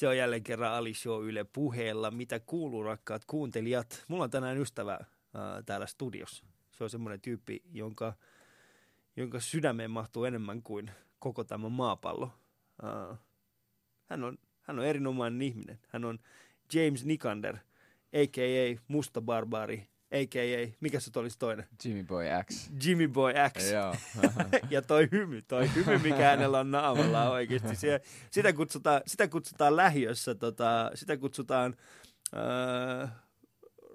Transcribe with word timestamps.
Se 0.00 0.08
on 0.08 0.16
jälleen 0.16 0.42
kerran 0.42 0.72
Ali 0.72 0.94
Show 0.94 1.28
Yle 1.28 1.44
puheella. 1.44 2.10
Mitä 2.10 2.40
kuuluu, 2.40 2.82
rakkaat 2.82 3.24
kuuntelijat? 3.24 4.04
Mulla 4.08 4.24
on 4.24 4.30
tänään 4.30 4.58
ystävä 4.58 4.92
äh, 4.92 5.08
täällä 5.66 5.86
studiossa. 5.86 6.44
Se 6.70 6.84
on 6.84 6.90
semmoinen 6.90 7.20
tyyppi, 7.20 7.62
jonka, 7.72 8.12
jonka 9.16 9.40
sydämeen 9.40 9.90
mahtuu 9.90 10.24
enemmän 10.24 10.62
kuin 10.62 10.90
koko 11.18 11.44
tämä 11.44 11.68
maapallo. 11.68 12.30
Äh, 12.84 13.18
hän, 14.06 14.24
on, 14.24 14.38
hän 14.60 14.78
on 14.78 14.84
erinomainen 14.84 15.42
ihminen. 15.42 15.78
Hän 15.88 16.04
on 16.04 16.18
James 16.74 17.04
Nikander, 17.04 17.56
a.k.a. 18.12 18.80
Musta 18.88 19.20
Barbaari, 19.20 19.88
a.k.a. 20.12 20.76
mikä 20.80 21.00
se 21.00 21.10
olisi 21.14 21.38
toinen? 21.38 21.66
Jimmy 21.84 22.04
Boy 22.04 22.24
X. 22.50 22.70
Jimmy 22.84 23.08
Boy 23.08 23.32
X. 23.58 23.70
Joo. 23.72 23.94
ja 24.70 24.82
toi 24.82 25.08
hymy, 25.12 25.42
toi 25.42 25.74
hymy, 25.74 25.98
mikä 25.98 26.30
hänellä 26.30 26.60
on 26.60 26.70
naamalla 26.70 27.30
oikeasti. 27.30 27.76
Se, 27.76 28.00
sitä, 28.30 28.52
kutsutaan, 28.52 29.02
sitä 29.06 29.28
kutsutaan 29.28 29.76
lähiössä, 29.76 30.34
tota, 30.34 30.90
sitä 30.94 31.16
kutsutaan 31.16 31.76
äh, 32.34 33.10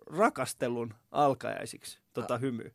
rakastelun 0.08 0.94
alkajaisiksi, 1.12 2.00
tota 2.14 2.38
hymy. 2.38 2.72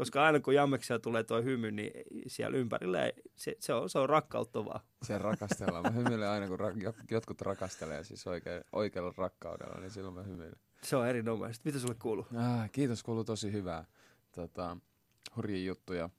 Koska 0.00 0.24
aina 0.24 0.40
kun 0.40 0.54
jammeksia 0.54 0.98
tulee 0.98 1.24
tuo 1.24 1.42
hymy, 1.42 1.70
niin 1.70 1.92
siellä 2.26 2.58
ympärillä 2.58 3.04
ei, 3.04 3.12
se, 3.36 3.56
se, 3.58 3.74
on, 3.74 3.90
se 3.90 3.98
on 3.98 4.08
rakkauttavaa. 4.08 4.80
Se 5.02 5.18
rakastellaan. 5.18 5.82
Mä 5.82 5.90
hymyilen 5.90 6.28
aina, 6.28 6.48
kun 6.48 6.60
ra- 6.60 6.94
jotkut 7.10 7.40
rakastelee 7.40 8.04
siis 8.04 8.26
oikein, 8.26 8.64
oikealla 8.72 9.14
rakkaudella, 9.16 9.80
niin 9.80 9.90
silloin 9.90 10.14
mä 10.14 10.22
hymyilen. 10.22 10.56
Se 10.82 10.96
on 10.96 11.06
erinomaista. 11.06 11.62
Mitä 11.64 11.78
sulle 11.78 11.94
kuuluu? 11.94 12.26
Ah, 12.36 12.70
kiitos, 12.70 13.02
kuuluu 13.02 13.24
tosi 13.24 13.52
hyvää. 13.52 13.84
Tota, 14.32 14.76
hurjia 15.36 15.64
juttuja 15.64 16.10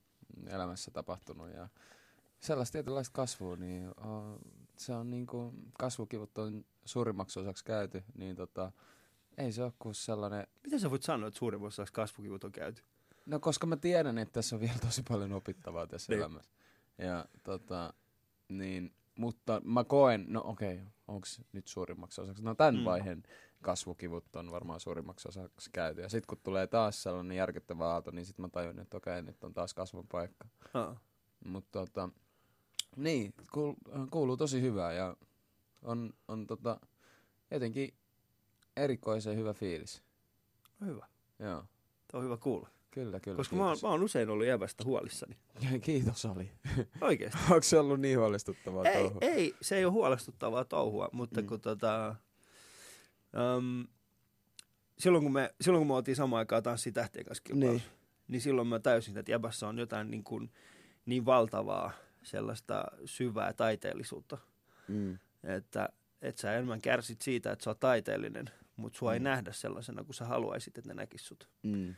elämässä 0.47 0.91
tapahtunut 0.91 1.53
ja 1.53 1.69
sellaista 2.39 2.73
tietynlaista 2.73 3.13
kasvua, 3.13 3.55
niin 3.55 3.87
uh, 3.87 4.39
se 4.77 4.93
on 4.93 5.09
niin 5.09 5.27
kuin, 5.27 5.71
kasvukivut 5.79 6.37
on 6.37 6.65
suurimmaksi 6.85 7.39
osaksi 7.39 7.65
käyty, 7.65 8.03
niin 8.17 8.35
tota, 8.35 8.71
ei 9.37 9.51
se 9.51 9.63
ole 9.63 9.73
kuin 9.79 9.95
sellainen... 9.95 10.47
Miten 10.63 10.79
sä 10.79 10.89
voit 10.89 11.03
sanoa, 11.03 11.27
että 11.27 11.37
suurimmaksi 11.37 11.75
osaksi 11.75 11.93
kasvukivut 11.93 12.43
on 12.43 12.51
käyty? 12.51 12.83
No 13.25 13.39
koska 13.39 13.67
mä 13.67 13.77
tiedän, 13.77 14.17
että 14.17 14.33
tässä 14.33 14.55
on 14.55 14.59
vielä 14.59 14.79
tosi 14.81 15.03
paljon 15.09 15.33
opittavaa 15.33 15.87
tässä 15.87 16.11
niin. 16.11 16.19
elämässä. 16.19 16.51
Ja 16.97 17.25
tota, 17.43 17.93
niin, 18.49 18.93
mutta 19.17 19.61
mä 19.65 19.83
koen, 19.83 20.25
no 20.27 20.41
okei, 20.45 20.73
okay, 20.73 20.85
onko 21.07 21.27
nyt 21.53 21.67
suurimmaksi 21.67 22.21
osaksi, 22.21 22.43
no 22.43 22.55
tämän 22.55 22.75
mm. 22.75 22.85
vaiheen 22.85 23.23
kasvukivut 23.61 24.35
on 24.35 24.51
varmaan 24.51 24.79
suurimmaksi 24.79 25.27
osaksi 25.27 25.69
käyty. 25.73 26.01
Ja 26.01 26.09
sitten 26.09 26.27
kun 26.27 26.37
tulee 26.43 26.67
taas 26.67 27.03
sellainen 27.03 27.37
järkyttävä 27.37 27.91
aalto, 27.91 28.11
niin 28.11 28.25
sitten 28.25 28.45
mä 28.45 28.49
tajun, 28.49 28.79
että 28.79 28.97
okei, 28.97 29.19
okay, 29.19 29.21
nyt 29.21 29.43
on 29.43 29.53
taas 29.53 29.73
kasvun 29.73 30.07
paikka. 30.07 30.47
Mutta 31.45 31.79
tota, 31.79 32.09
niin, 32.95 33.33
kuuluu, 33.53 33.77
kuuluu 34.11 34.37
tosi 34.37 34.61
hyvää 34.61 34.93
ja 34.93 35.15
on, 35.81 36.13
on 36.27 36.47
tota, 36.47 36.79
jotenkin 37.51 37.93
erikoisen 38.77 39.37
hyvä 39.37 39.53
fiilis. 39.53 40.03
Hyvä. 40.85 41.07
Joo. 41.39 41.65
Tuo 42.11 42.19
on 42.19 42.25
hyvä 42.25 42.37
kuulla. 42.37 42.69
Kyllä, 42.91 43.19
kyllä. 43.19 43.37
Koska 43.37 43.55
mä 43.55 43.67
oon, 43.67 43.77
mä 43.83 43.89
oon 43.89 44.03
usein 44.03 44.29
ollut 44.29 44.45
jävästä 44.45 44.83
huolissani. 44.83 45.37
Kiitos 45.81 46.25
oli. 46.25 46.51
Oikeesti. 47.01 47.39
Onko 47.49 47.61
se 47.61 47.79
ollut 47.79 47.99
niin 47.99 48.19
huolestuttavaa 48.19 48.85
ei, 48.85 49.03
touhua? 49.03 49.19
Ei, 49.21 49.55
se 49.61 49.77
ei 49.77 49.85
ole 49.85 49.93
huolestuttavaa 49.93 50.65
touhua, 50.65 51.09
mutta 51.11 51.41
mm. 51.41 51.47
kun 51.47 51.61
tota, 51.61 52.15
um, 53.57 53.87
silloin, 54.97 55.23
kun 55.23 55.33
me, 55.33 55.53
silloin 55.61 55.81
kun 55.81 55.87
me 55.87 55.93
oltiin 55.93 56.15
samaan 56.15 56.39
aikaan 56.39 56.63
tanssitähtien 56.63 57.25
kanssa 57.25 57.43
niin. 57.53 57.81
niin 58.27 58.41
silloin 58.41 58.67
mä 58.67 58.79
täysin, 58.79 59.17
että 59.17 59.31
jäbässä 59.31 59.67
on 59.67 59.77
jotain 59.77 60.11
niin, 60.11 60.23
kuin, 60.23 60.51
niin 61.05 61.25
valtavaa 61.25 61.91
sellaista 62.23 62.83
syvää 63.05 63.53
taiteellisuutta. 63.53 64.37
Mm. 64.87 65.17
Että, 65.43 65.89
että 66.21 66.41
sä 66.41 66.53
enemmän 66.53 66.81
kärsit 66.81 67.21
siitä, 67.21 67.51
että 67.51 67.63
sä 67.63 67.69
oot 67.69 67.79
taiteellinen, 67.79 68.49
mutta 68.75 68.99
sua 68.99 69.11
mm. 69.11 69.13
ei 69.13 69.19
nähdä 69.19 69.51
sellaisena 69.51 70.03
kuin 70.03 70.15
sä 70.15 70.25
haluaisit, 70.25 70.77
että 70.77 70.89
ne 70.89 70.93
näkis 70.93 71.27
sut. 71.27 71.49
Mm. 71.63 71.95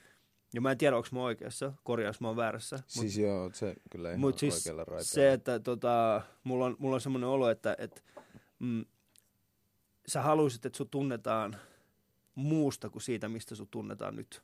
Ja 0.53 0.61
mä 0.61 0.71
en 0.71 0.77
tiedä, 0.77 0.97
onko 0.97 1.09
mä 1.11 1.23
oikeassa, 1.23 1.73
korjaus 1.83 2.21
mä 2.21 2.27
oon 2.27 2.37
väärässä. 2.37 2.79
Siis 2.87 3.15
mut, 3.15 3.23
joo, 3.23 3.49
se 3.53 3.75
kyllä 3.89 4.09
ihan 4.09 4.19
mut 4.19 4.39
siis 4.39 4.55
oikealla 4.55 4.83
raiteella. 4.83 5.13
se, 5.13 5.33
että 5.33 5.59
tota, 5.59 6.21
mulla 6.43 6.65
on, 6.65 6.75
mulla 6.79 6.95
on 6.95 7.01
semmoinen 7.01 7.29
olo, 7.29 7.49
että 7.49 7.75
et, 7.77 8.03
mm, 8.59 8.85
sä 10.07 10.21
haluaisit, 10.21 10.65
että 10.65 10.77
sut 10.77 10.91
tunnetaan 10.91 11.55
muusta 12.35 12.89
kuin 12.89 13.01
siitä, 13.01 13.29
mistä 13.29 13.55
sut 13.55 13.71
tunnetaan 13.71 14.15
nyt. 14.15 14.43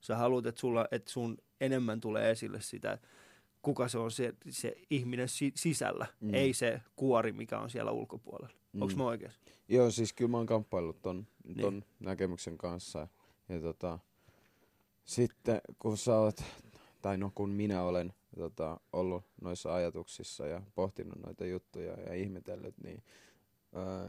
Sä 0.00 0.16
haluat, 0.16 0.46
että, 0.46 0.60
sulla, 0.60 0.88
että 0.90 1.10
sun 1.10 1.38
enemmän 1.60 2.00
tulee 2.00 2.30
esille 2.30 2.60
sitä, 2.60 2.98
kuka 3.62 3.88
se 3.88 3.98
on 3.98 4.10
se, 4.10 4.34
se 4.50 4.76
ihminen 4.90 5.28
si- 5.28 5.52
sisällä, 5.56 6.06
mm. 6.20 6.34
ei 6.34 6.52
se 6.52 6.80
kuori, 6.96 7.32
mikä 7.32 7.58
on 7.58 7.70
siellä 7.70 7.90
ulkopuolella. 7.90 8.54
Mm. 8.72 8.82
Onko 8.82 8.94
mä 8.96 9.04
oikeassa? 9.04 9.40
Joo, 9.68 9.90
siis 9.90 10.12
kyllä 10.12 10.30
mä 10.30 10.36
oon 10.36 10.46
kamppaillut 10.46 11.02
ton, 11.02 11.26
ton 11.60 11.74
niin. 11.74 11.84
näkemyksen 12.00 12.58
kanssa. 12.58 13.08
Ja 13.48 13.60
tota, 13.60 13.98
sitten 15.04 15.60
kun 15.78 15.96
sä 15.96 16.18
oot, 16.18 16.42
tai 17.02 17.18
no 17.18 17.32
kun 17.34 17.50
minä 17.50 17.82
olen 17.82 18.12
tota, 18.36 18.80
ollut 18.92 19.24
noissa 19.40 19.74
ajatuksissa 19.74 20.46
ja 20.46 20.62
pohtinut 20.74 21.18
noita 21.26 21.46
juttuja 21.46 22.00
ja 22.00 22.14
ihmetellyt, 22.14 22.74
niin 22.84 23.02
öö, 23.76 24.08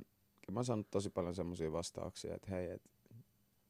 mä 0.51 0.59
oon 0.59 0.65
saanut 0.65 0.91
tosi 0.91 1.09
paljon 1.09 1.35
semmoisia 1.35 1.71
vastauksia, 1.71 2.35
että 2.35 2.51
hei, 2.51 2.69
että 2.69 2.89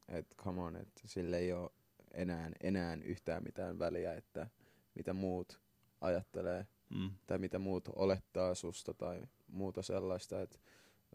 et, 0.07 0.35
come 0.37 0.61
on, 0.61 0.75
että 0.75 1.01
sille 1.05 1.37
ei 1.37 1.53
ole 1.53 1.69
enää, 2.13 2.51
enää 2.63 2.97
yhtään 3.03 3.43
mitään 3.43 3.79
väliä, 3.79 4.13
että 4.13 4.47
mitä 4.95 5.13
muut 5.13 5.59
ajattelee 6.01 6.67
mm. 6.89 7.11
tai 7.27 7.37
mitä 7.37 7.59
muut 7.59 7.89
olettaa 7.95 8.55
susta 8.55 8.93
tai 8.93 9.21
muuta 9.47 9.81
sellaista. 9.81 10.41
Et 10.41 10.59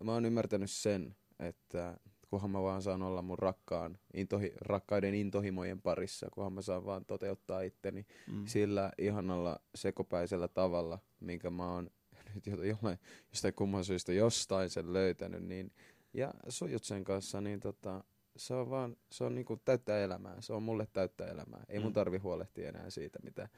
mä 0.02 0.12
oon 0.12 0.24
ymmärtänyt 0.24 0.70
sen, 0.70 1.16
että 1.38 2.00
kunhan 2.30 2.50
mä 2.50 2.62
vaan 2.62 2.82
saan 2.82 3.02
olla 3.02 3.22
mun 3.22 3.38
rakkaan, 3.38 3.98
intohi, 4.14 4.52
rakkaiden 4.60 5.14
intohimojen 5.14 5.80
parissa, 5.80 6.28
kunhan 6.30 6.52
mä 6.52 6.62
saan 6.62 6.84
vaan 6.84 7.04
toteuttaa 7.04 7.60
itteni 7.60 8.06
mm. 8.32 8.46
sillä 8.46 8.92
ihanalla 8.98 9.60
sekopäisellä 9.74 10.48
tavalla, 10.48 10.98
minkä 11.20 11.50
mä 11.50 11.72
oon 11.72 11.90
nyt 12.34 12.46
jollain, 12.46 12.98
jostain 13.30 13.54
kumman 13.54 13.84
syystä 13.84 14.12
jostain 14.12 14.70
sen 14.70 14.92
löytänyt, 14.92 15.42
niin, 15.42 15.72
ja 16.14 16.34
sujut 16.48 16.84
sen 16.84 17.04
kanssa, 17.04 17.40
niin 17.40 17.60
tota, 17.60 18.04
se 18.36 18.54
on 18.54 18.70
vaan, 18.70 18.96
se 19.12 19.24
on 19.24 19.34
niinku 19.34 19.56
täyttää 19.56 19.98
elämää, 19.98 20.40
se 20.40 20.52
on 20.52 20.62
mulle 20.62 20.86
täyttää 20.92 21.26
elämää. 21.26 21.64
Ei 21.68 21.78
mm. 21.78 21.82
mun 21.82 21.92
tarvi 21.92 22.18
huolehtia 22.18 22.68
enää 22.68 22.90
siitä, 22.90 23.18
mitä, 23.22 23.48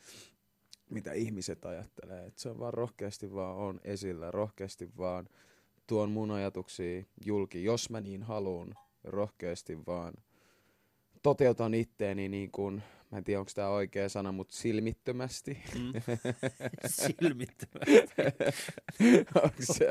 mitä 0.90 1.12
ihmiset 1.12 1.64
ajattelee. 1.64 2.26
Et 2.26 2.38
se 2.38 2.48
on 2.48 2.58
vaan 2.58 2.74
rohkeasti 2.74 3.34
vaan 3.34 3.56
on 3.56 3.80
esillä, 3.84 4.30
rohkeasti 4.30 4.96
vaan 4.96 5.28
tuon 5.90 6.10
mun 6.10 6.30
ajatuksia 6.30 7.02
julki, 7.26 7.64
jos 7.64 7.90
mä 7.90 8.00
niin 8.00 8.22
haluan, 8.22 8.74
rohkeasti 9.04 9.86
vaan 9.86 10.14
toteutan 11.22 11.74
itteeni 11.74 12.28
niin 12.28 12.50
kuin 12.50 12.82
mä 13.10 13.18
en 13.18 13.24
tiedä 13.24 13.40
onko 13.40 13.50
tämä 13.54 13.68
oikea 13.68 14.08
sana, 14.08 14.32
mutta 14.32 14.56
silmittömästi. 14.56 15.58
Mm. 15.74 15.92
silmittömästi. 17.02 18.14
onko 19.34 19.56
se, 19.60 19.88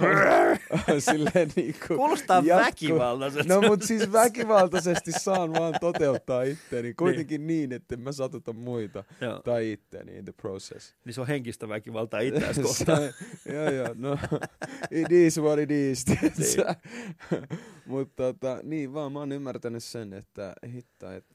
on, 0.00 0.94
on 0.94 1.00
silleen 1.00 1.50
niin 1.56 1.74
kuin 1.86 1.96
Kuulostaa 1.98 2.42
jatku... 2.44 2.64
väkivaltaisesti. 2.64 3.48
No 3.48 3.60
mutta 3.60 3.86
siis 3.86 4.12
väkivaltaisesti 4.12 5.12
saan 5.12 5.52
vaan 5.52 5.74
toteuttaa 5.80 6.42
itteeni. 6.42 6.94
Kuitenkin 6.94 7.46
niin, 7.46 7.68
niin 7.68 7.72
että 7.72 7.96
mä 7.96 8.12
satuta 8.12 8.52
muita 8.52 9.04
joo. 9.20 9.38
tai 9.38 9.72
itteeni 9.72 10.18
in 10.18 10.24
the 10.24 10.32
process. 10.32 10.94
Niin 11.04 11.14
se 11.14 11.20
on 11.20 11.26
henkistä 11.26 11.68
väkivaltaa 11.68 12.20
itseäsi 12.28 12.62
kohtaan. 12.62 13.02
joo 13.52 13.70
joo, 13.70 13.94
no 13.94 14.18
it 15.00 15.12
is 15.12 15.40
what 15.40 15.58
it 15.58 15.70
is. 15.70 16.04
Niin. 16.06 16.66
mutta 17.86 18.22
tota, 18.22 18.60
niin 18.62 18.92
vaan 18.92 19.12
mä 19.12 19.18
oon 19.18 19.32
ymmärtänyt 19.32 19.84
sen, 19.84 20.12
että 20.12 20.54
hitto, 20.72 21.10
että 21.10 21.31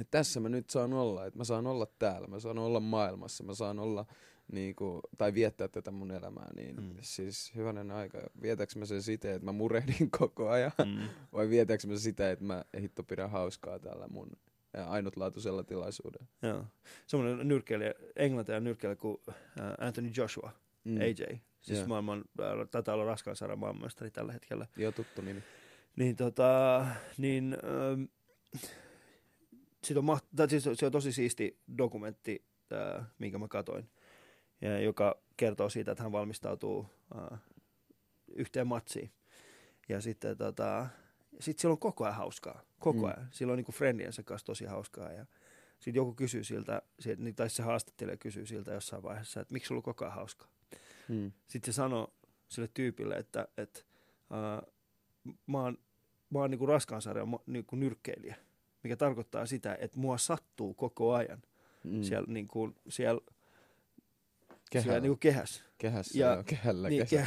että 0.00 0.10
tässä 0.10 0.40
mä 0.40 0.48
nyt 0.48 0.70
saan 0.70 0.92
olla, 0.92 1.26
että 1.26 1.38
mä 1.38 1.44
saan 1.44 1.66
olla 1.66 1.86
täällä, 1.98 2.28
mä 2.28 2.40
saan 2.40 2.58
olla 2.58 2.80
maailmassa, 2.80 3.44
mä 3.44 3.54
saan 3.54 3.78
olla 3.78 4.06
niinku, 4.52 5.00
tai 5.18 5.34
viettää 5.34 5.68
tätä 5.68 5.90
mun 5.90 6.10
elämää, 6.10 6.48
niin 6.56 6.76
mm. 6.76 6.94
siis 7.00 7.52
hyvänen 7.54 7.90
aika, 7.90 8.18
vietäks 8.42 8.76
mä 8.76 8.86
sen 8.86 9.02
sitä, 9.02 9.34
että 9.34 9.44
mä 9.44 9.52
murehdin 9.52 10.10
koko 10.18 10.48
ajan, 10.48 10.72
mm. 10.84 11.08
vai 11.32 11.48
vietäks 11.48 11.86
mä 11.86 11.96
sitä, 11.96 12.30
että 12.30 12.44
mä 12.44 12.64
hitto 12.80 13.02
pidän 13.02 13.30
hauskaa 13.30 13.78
täällä 13.78 14.08
mun 14.08 14.30
ainutlaatuisella 14.84 15.64
tilaisuudella. 15.64 16.26
Joo. 16.42 16.64
Semmoinen 17.06 17.48
nyrkkeilijä, 17.48 17.94
englantajan 18.16 18.64
nyrkkeilijä 18.64 18.96
kuin 18.96 19.16
Anthony 19.78 20.10
Joshua, 20.16 20.52
mm. 20.84 20.96
AJ. 21.00 21.38
Siis 21.60 21.78
yeah. 21.78 21.88
maailman, 21.88 22.24
taitaa 22.70 22.94
olla 22.94 23.04
raskaan 23.04 23.36
saada 23.36 23.56
maailmanmestari 23.56 24.10
tällä 24.10 24.32
hetkellä. 24.32 24.66
Joo, 24.76 24.92
tuttu 24.92 25.22
nimi. 25.22 25.42
Niin 25.96 26.16
tota, 26.16 26.86
niin... 27.18 27.56
Ähm, 27.64 28.02
sit 29.86 29.96
on, 29.96 30.04
maht- 30.04 30.48
siis 30.48 30.68
se 30.74 30.86
on 30.86 30.92
tosi 30.92 31.12
siisti 31.12 31.58
dokumentti, 31.78 32.44
äh, 32.72 33.06
minkä 33.18 33.38
mä 33.38 33.48
katoin, 33.48 33.90
ja 34.60 34.80
joka 34.80 35.18
kertoo 35.36 35.68
siitä, 35.68 35.92
että 35.92 36.02
hän 36.02 36.12
valmistautuu 36.12 36.86
äh, 37.16 37.38
yhteen 38.28 38.66
matsiin. 38.66 39.10
Ja 39.88 40.00
sitten 40.00 40.36
tota, 40.36 40.86
sit 41.40 41.58
sillä 41.58 41.72
on 41.72 41.78
koko 41.78 42.04
ajan 42.04 42.16
hauskaa. 42.16 42.62
Koko 42.78 42.98
mm. 42.98 43.04
ajan. 43.04 43.28
Sillä 43.30 43.50
on 43.52 43.56
niinku 43.56 43.72
friendiensä 43.72 44.22
kanssa 44.22 44.46
tosi 44.46 44.64
hauskaa. 44.64 45.12
Ja 45.12 45.26
sitten 45.78 45.94
joku 45.94 46.14
kysyy 46.14 46.44
siltä, 46.44 46.82
niin 47.16 47.34
tai 47.34 47.50
se 47.50 47.62
haastattelee 47.62 48.16
kysyy 48.16 48.46
siltä 48.46 48.72
jossain 48.72 49.02
vaiheessa, 49.02 49.40
että 49.40 49.52
miksi 49.52 49.68
sulla 49.68 49.78
on 49.78 49.82
koko 49.82 50.04
ajan 50.04 50.14
hauskaa. 50.14 50.48
Mm. 51.08 51.32
Sitten 51.46 51.72
se 51.72 51.76
sanoo 51.76 52.14
sille 52.48 52.68
tyypille, 52.74 53.14
että, 53.14 53.48
että 53.56 53.80
uh, 54.30 54.72
mä 55.46 55.62
oon, 55.62 55.78
mä 56.30 56.38
oon 56.38 56.50
niinku 56.50 56.66
raskaansarjan 56.66 57.38
niinku 57.46 57.76
nyrkkeilijä, 57.76 58.36
mikä 58.86 58.96
tarkoittaa 58.96 59.46
sitä, 59.46 59.78
että 59.80 59.98
mua 59.98 60.18
sattuu 60.18 60.74
koko 60.74 61.14
ajan 61.14 61.42
mm. 61.84 62.02
siellä, 62.02 62.26
niinku, 62.28 62.74
siellä 62.88 63.20
Kehällä. 64.70 64.84
Siellä 64.84 65.00
niin 65.00 65.10
kuin 65.10 65.18
kehässä. 65.18 65.62
Kehässä, 65.78 66.18
ja, 66.18 66.32
joo, 66.32 66.42
kehällä, 66.42 66.88
niin, 66.88 67.06
kehä, 67.06 67.26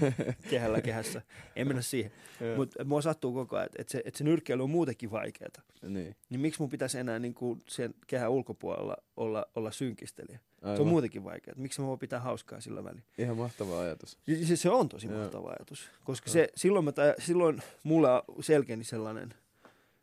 kehällä, 0.50 0.80
kehässä. 0.80 1.22
En 1.56 1.66
mennä 1.66 1.82
siihen. 1.82 2.12
Mutta 2.56 2.84
mua 2.84 3.02
sattuu 3.02 3.34
koko 3.34 3.56
ajan, 3.56 3.68
että 3.78 3.90
se, 3.90 4.02
et 4.04 4.14
se 4.14 4.24
nyrkkeily 4.24 4.62
on 4.62 4.70
muutenkin 4.70 5.10
vaikeaa. 5.10 5.50
Niin. 5.82 6.16
niin 6.30 6.40
miksi 6.40 6.62
mun 6.62 6.70
pitäisi 6.70 6.98
enää 6.98 7.18
niin 7.18 7.34
kuin 7.34 7.62
sen 7.68 7.94
kehän 8.06 8.30
ulkopuolella 8.30 8.96
olla, 9.16 9.46
olla 9.54 9.70
synkistelijä? 9.70 10.40
Aivan. 10.62 10.76
Se 10.76 10.82
on 10.82 10.88
muutenkin 10.88 11.24
vaikeaa. 11.24 11.54
Miksi 11.56 11.80
mä 11.80 11.86
voin 11.86 11.98
pitää 11.98 12.20
hauskaa 12.20 12.60
sillä 12.60 12.84
välin? 12.84 13.02
Ihan 13.18 13.36
mahtava 13.36 13.80
ajatus. 13.80 14.18
Se, 14.44 14.56
se 14.56 14.70
on 14.70 14.88
tosi 14.88 15.06
joo. 15.06 15.18
mahtava 15.18 15.48
ajatus. 15.48 15.90
Koska 16.04 16.30
se, 16.30 16.48
silloin, 16.56 16.84
mä, 16.84 16.92
silloin 17.18 17.62
mulla 17.82 18.24
selkeni 18.40 18.84
sellainen, 18.84 19.34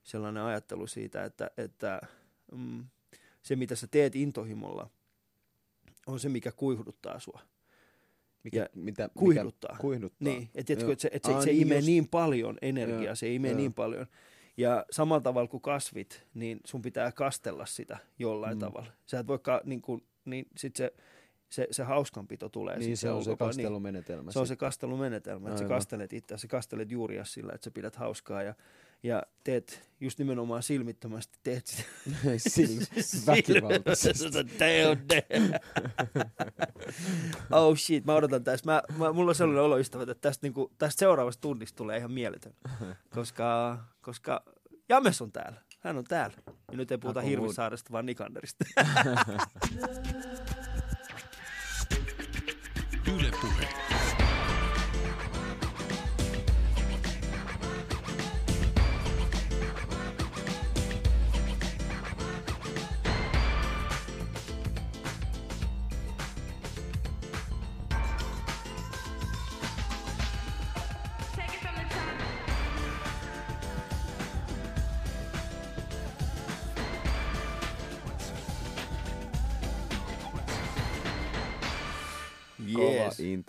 sellainen 0.04 0.44
ajattelu 0.44 0.88
siitä, 0.88 1.24
että, 1.24 1.52
että 1.58 2.02
mm, 2.52 2.86
se 3.42 3.56
mitä 3.56 3.76
sä 3.76 3.88
teet 3.88 4.16
intohimolla– 4.16 4.90
on 6.08 6.20
se, 6.20 6.30
mikä 6.30 6.52
kuihduttaa 6.52 7.20
sua. 7.20 7.40
Mikä, 8.44 8.70
mitä, 8.76 9.10
kuihduttaa. 9.18 9.72
Mikä 9.72 9.82
kuihduttaa. 9.82 10.34
Niin, 10.34 10.50
että 10.56 10.74
et, 10.74 10.82
et, 10.82 11.00
se, 11.00 11.10
et 11.14 11.24
se, 11.24 11.34
se 11.44 11.52
imee 11.52 11.78
just... 11.78 11.86
niin 11.86 12.08
paljon 12.08 12.58
energiaa, 12.62 13.04
ja, 13.04 13.16
se 13.16 13.34
imee 13.34 13.52
ja. 13.52 13.58
niin 13.58 13.74
paljon. 13.74 14.06
Ja 14.58 14.86
samalla 14.92 15.22
tavalla 15.22 15.48
kuin 15.48 15.62
kasvit, 15.62 16.24
niin 16.34 16.60
sun 16.66 16.82
pitää 16.82 17.12
kastella 17.12 17.66
sitä 17.66 17.98
jollain 18.20 18.58
mm. 18.58 18.60
tavalla. 18.60 18.92
Sä 19.06 19.20
et 19.20 19.28
voi, 19.28 19.40
ka, 19.40 19.62
niin, 19.64 19.82
kuin, 19.82 20.04
niin 20.26 20.48
sit 20.58 20.76
se, 20.76 20.94
se, 21.50 21.68
se 21.72 21.84
hauskanpito 21.84 22.50
tulee. 22.50 22.78
Niin, 22.78 22.98
se 22.98 23.12
on 23.12 23.24
se 23.24 23.36
kastelumenetelmä. 23.36 24.24
Niin, 24.24 24.34
se 24.34 24.40
on 24.40 24.48
se 24.48 24.56
kastelumenetelmä, 24.56 25.50
että 25.50 25.62
sä 25.62 25.68
kastelet 25.68 26.14
itse, 26.14 26.38
sä 26.38 26.48
kastelet 26.48 26.92
juuria 26.92 27.26
sillä, 27.26 27.54
että 27.54 27.66
sä 27.66 27.72
pidät 27.72 27.96
hauskaa 27.96 28.44
ja 28.44 28.56
ja 29.04 29.24
teet 29.44 29.90
just 30.00 30.20
nimenomaan 30.20 30.64
silmittömästi, 30.64 31.40
teet 31.44 31.68
sitä. 31.68 31.90
Sil- 32.54 32.88
väkivaltaisesti. 33.28 34.40
oh 37.52 37.78
shit, 37.78 38.06
mä 38.06 38.16
odotan 38.16 38.44
tässä. 38.44 38.72
Mä, 38.72 38.82
mä, 38.98 39.14
mulla 39.14 39.32
on 39.32 39.36
sellainen 39.36 39.64
oloystävä, 39.64 40.04
että 40.04 40.16
tästä, 40.16 40.46
niinku, 40.46 40.72
tästä 40.78 41.00
seuraavasta 41.00 41.42
tunnista 41.42 41.78
tulee 41.78 41.98
ihan 41.98 42.12
mieletön. 42.12 42.54
Koska, 43.10 43.78
koska 44.02 44.44
James 44.90 45.22
on 45.22 45.32
täällä. 45.32 45.62
Hän 45.80 45.98
on 45.98 46.04
täällä. 46.04 46.38
Ja 46.72 46.78
nyt 46.78 46.92
ei 46.92 46.98
puhuta 46.98 47.22
Hirvisaaresta, 47.22 47.92
vaan 47.92 48.06
Nikanderista. 48.06 48.66
Yle 53.08 53.32
puhe. 53.42 53.83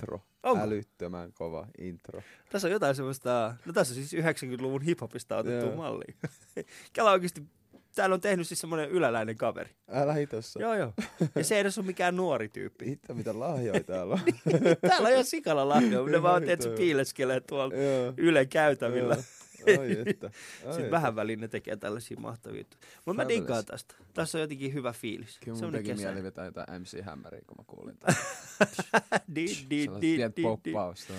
Intro. 0.04 0.20
Onko? 0.42 0.64
Älyttömän 0.64 1.32
kova 1.32 1.66
intro. 1.78 2.22
Tässä 2.50 2.68
on 2.68 2.72
jotain 2.72 2.94
semmoista, 2.94 3.54
no 3.66 3.72
tässä 3.72 3.94
on 3.94 4.04
siis 4.04 4.24
90-luvun 4.24 4.82
hiphopista 4.82 5.36
otettu 5.36 5.76
malli. 5.76 6.04
Kela 6.92 7.12
oikeasti, 7.12 7.42
täällä 7.94 8.14
on 8.14 8.20
tehnyt 8.20 8.48
siis 8.48 8.60
semmoinen 8.60 8.90
yläläinen 8.90 9.36
kaveri. 9.36 9.70
Älä 9.88 10.12
hitossa. 10.12 10.60
Joo, 10.60 10.74
joo. 10.74 10.92
Ja 11.34 11.44
se 11.44 11.54
ei 11.54 11.60
edes 11.60 11.78
ole 11.78 11.86
mikään 11.86 12.16
nuori 12.16 12.48
tyyppi. 12.48 12.86
Hitto, 12.86 13.14
mitä 13.14 13.40
lahjoja 13.40 13.84
täällä 13.86 14.14
on. 14.14 14.20
täällä 14.88 15.06
on 15.06 15.12
ihan 15.12 15.24
sikala 15.24 15.68
lahjoja. 15.68 16.10
Ne 16.10 16.22
vaan 16.22 16.42
teet, 16.42 16.60
piileskelee 16.76 17.40
tuolla 17.40 17.74
Yle 18.16 18.46
käytävillä. 18.46 19.16
Ai 19.80 19.96
että. 20.06 20.30
Ai 20.66 20.72
Sitten 20.72 20.90
vähän 20.90 21.16
väliin 21.16 21.40
ne 21.40 21.48
tekee 21.48 21.76
tällaisia 21.76 22.16
mahtavia 22.20 22.60
juttuja. 22.60 22.82
Mutta 23.04 23.22
mä 23.22 23.28
digaan 23.28 23.64
tästä. 23.64 23.94
Tässä 24.14 24.38
on 24.38 24.42
jotenkin 24.42 24.74
hyvä 24.74 24.92
fiilis. 24.92 25.38
Kyllä 25.44 25.58
mun 25.58 25.72
teki 25.72 25.94
mieli 25.94 26.22
vetää 26.22 26.44
jotain 26.44 26.82
MC 26.82 27.04
Hammeria, 27.04 27.42
kun 27.46 27.56
mä 27.58 27.64
kuulin 27.66 27.96
tämän. 27.98 28.16
di, 29.34 29.46
di, 29.70 29.88
di, 30.00 30.18
di, 30.36 30.42
poppausta. 30.42 31.12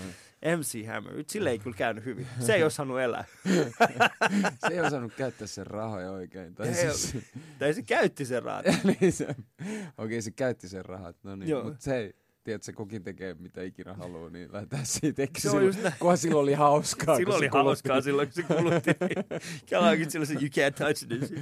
MC 0.58 0.86
Hammer. 0.86 1.24
Sille 1.28 1.50
ei 1.50 1.60
kyllä 1.60 1.78
käynyt 1.78 2.06
hyvin. 2.06 2.28
Se 2.40 2.54
ei 2.54 2.64
osannut 2.72 3.00
elää. 3.00 3.26
se 4.68 4.74
ei 4.74 4.80
osannut 4.80 5.14
käyttää 5.14 5.48
sen 5.48 5.68
rahoja 5.68 6.12
oikein. 6.12 6.56
Tai, 6.56 6.74
siis... 6.74 7.18
tai 7.60 7.74
se 7.74 7.82
käytti 7.82 8.26
sen 8.26 8.44
rahat. 8.44 8.66
niin 8.84 9.14
se, 9.14 9.28
okei, 9.28 9.88
okay, 9.98 10.22
se 10.22 10.32
käytti 10.32 10.70
sen 10.70 10.86
rahat. 10.86 11.16
No 11.24 11.36
niin, 11.36 11.64
mutta 11.64 11.84
se 11.84 11.98
ei, 11.98 12.14
tiedätkö, 12.46 12.74
kukin 12.74 13.04
tekee 13.04 13.34
mitä 13.34 13.62
ikinä 13.62 13.94
haluaa, 13.94 14.30
niin 14.30 14.54
lähdetään 14.54 14.86
siitä. 14.86 15.22
Eikö 15.22 15.40
se 15.40 15.50
silloin, 15.50 15.76
kunhan 16.00 16.18
silloin 16.18 16.44
oli 16.44 16.54
hauskaa. 16.54 17.18
silloin 17.18 17.38
oli 17.38 17.48
hauskaa 17.48 18.02
silloin, 18.02 18.28
kun 18.28 18.44
se 18.44 18.54
kulutti. 18.56 18.92
Kelaankin 19.70 20.12
silloin 20.12 20.28
se, 20.28 20.34
you 20.34 20.44
can't 20.44 20.74
touch 20.78 21.08
this. 21.08 21.34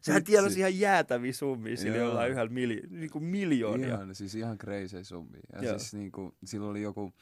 Sehän 0.00 0.24
tiedäsi 0.24 0.58
ihan 0.58 0.78
jäätäviä 0.78 1.32
summia 1.32 1.76
sillä 1.76 1.96
jollain 1.96 2.30
yhdellä 2.30 2.50
mili, 2.50 2.82
niin 2.90 3.10
kuin 3.10 3.24
miljoonia. 3.24 3.94
Ihan, 3.94 4.14
siis 4.14 4.34
ihan 4.34 4.58
crazy 4.58 5.04
summia. 5.04 5.40
Ja 5.52 5.64
Joo. 5.64 5.78
siis 5.78 5.94
niin 5.94 6.12
kuin, 6.12 6.32
silloin 6.44 6.70
oli 6.70 6.82
joku, 6.82 7.12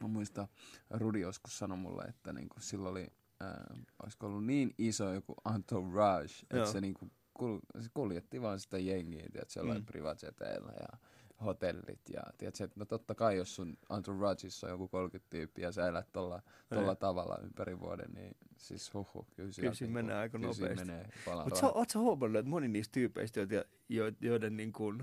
mä 0.00 0.08
muistan, 0.08 0.48
Rudi 0.90 1.20
joskus 1.20 1.58
sanoi 1.58 1.78
mulle, 1.78 2.04
että 2.04 2.32
niin 2.32 2.48
kuin, 2.48 2.62
silloin 2.62 2.90
oli, 2.90 3.06
äh, 3.42 3.78
olisiko 4.02 4.26
ollut 4.26 4.46
niin 4.46 4.74
iso 4.78 5.12
joku 5.12 5.34
entourage, 5.54 6.34
että 6.50 6.72
se, 6.72 6.80
niin 6.80 6.94
kuin, 6.94 7.12
kul, 7.34 7.58
se 7.80 7.88
kuljetti 7.94 8.42
vaan 8.42 8.60
sitä 8.60 8.78
jengiä, 8.78 9.26
tiedätkö, 9.32 9.60
jollain 9.60 9.80
mm. 9.80 9.86
privateteilla 9.86 10.72
ja 10.72 10.98
hotellit 11.44 12.00
ja 12.12 12.22
tiedätkö, 12.38 12.64
että 12.64 12.80
no 12.80 12.84
totta 12.84 13.14
kai 13.14 13.36
jos 13.36 13.56
sun 13.56 13.78
entourageissa 13.96 14.66
on 14.66 14.70
joku 14.70 14.88
30 14.88 15.30
tyyppiä 15.30 15.68
ja 15.68 15.72
sä 15.72 15.88
elät 15.88 16.12
tolla, 16.12 16.42
tolla 16.68 16.94
tavalla 16.94 17.38
ympäri 17.44 17.80
vuoden, 17.80 18.12
niin 18.14 18.36
siis 18.56 18.94
huhu, 18.94 19.26
kyllä, 19.36 19.50
kyllä 19.60 19.74
siinä 19.74 19.92
menee 19.92 20.16
aika 20.16 20.38
nopeasti. 20.38 20.84
menee 20.84 21.08
Mutta 21.44 21.72
oot 21.72 21.90
sä 21.90 21.98
huomannut, 21.98 22.38
että 22.38 22.50
moni 22.50 22.68
niistä 22.68 22.92
tyypeistä, 22.92 23.40
joiden, 23.40 24.16
joiden 24.20 24.56
niin 24.56 24.72
kuin, 24.72 25.02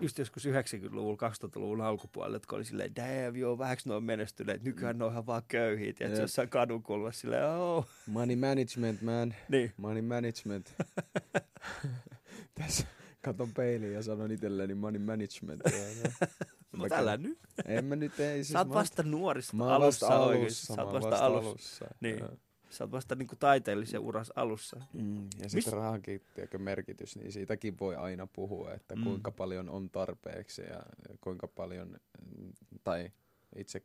just 0.00 0.18
joskus 0.18 0.46
90-luvun, 0.46 1.18
2000-luvun 1.18 1.80
alkupuolella, 1.80 2.36
jotka 2.36 2.56
oli 2.56 2.64
silleen, 2.64 2.96
damn, 2.96 3.36
joo, 3.36 3.58
vähäksi 3.58 3.88
ne 3.88 3.94
on 3.94 4.04
menestyneet, 4.04 4.62
nykyään 4.62 4.98
ne 4.98 5.04
on 5.04 5.12
ihan 5.12 5.26
vaan 5.26 5.42
köyhiä, 5.48 5.90
että 5.90 6.04
yep. 6.04 6.20
jossain 6.20 6.48
kadun 6.48 6.82
kulmassa 6.82 7.20
silleen, 7.20 7.46
oh. 7.46 7.86
Money 8.06 8.36
management, 8.36 9.02
man. 9.02 9.34
Niin. 9.48 9.72
Money 9.76 10.02
management. 10.02 10.74
Tässä 12.54 12.86
katon 13.22 13.52
peiliin 13.54 13.92
ja 13.92 14.02
sanon 14.02 14.30
itselleni 14.30 14.74
money 14.74 15.02
management. 15.02 15.62
Mutta 16.76 16.96
älä 16.96 17.16
nyt. 17.16 17.38
En 17.64 17.84
mä 17.84 17.96
nyt 17.96 18.20
ei. 18.20 18.34
Siis 18.34 18.48
sä 18.48 18.58
oot 18.58 18.68
vasta 18.68 19.02
nuorista 19.02 19.56
mä 19.56 19.74
alussa, 19.74 20.08
vasta 20.08 20.22
alussa. 20.24 20.74
Sä 20.74 20.82
oot 20.82 20.92
vasta, 20.92 21.10
vasta 21.10 21.26
alussa. 21.26 21.48
alussa. 21.50 21.86
Niin. 22.00 22.18
Ja. 22.18 22.28
Sä 22.70 22.84
oot 22.84 22.90
vasta 22.90 23.14
niinku 23.14 23.36
taiteellisen 23.36 24.00
uras 24.00 24.32
alussa. 24.36 24.82
Mm, 24.92 25.28
ja 25.42 25.48
sitten 25.48 25.72
rahankin 25.72 26.22
merkitys, 26.58 27.16
niin 27.16 27.32
siitäkin 27.32 27.78
voi 27.80 27.96
aina 27.96 28.26
puhua, 28.26 28.72
että 28.72 28.96
mm. 28.96 29.04
kuinka 29.04 29.30
paljon 29.30 29.70
on 29.70 29.90
tarpeeksi 29.90 30.62
ja 30.62 30.82
kuinka 31.20 31.48
paljon, 31.48 31.96
tai 32.84 33.10
itse 33.56 33.82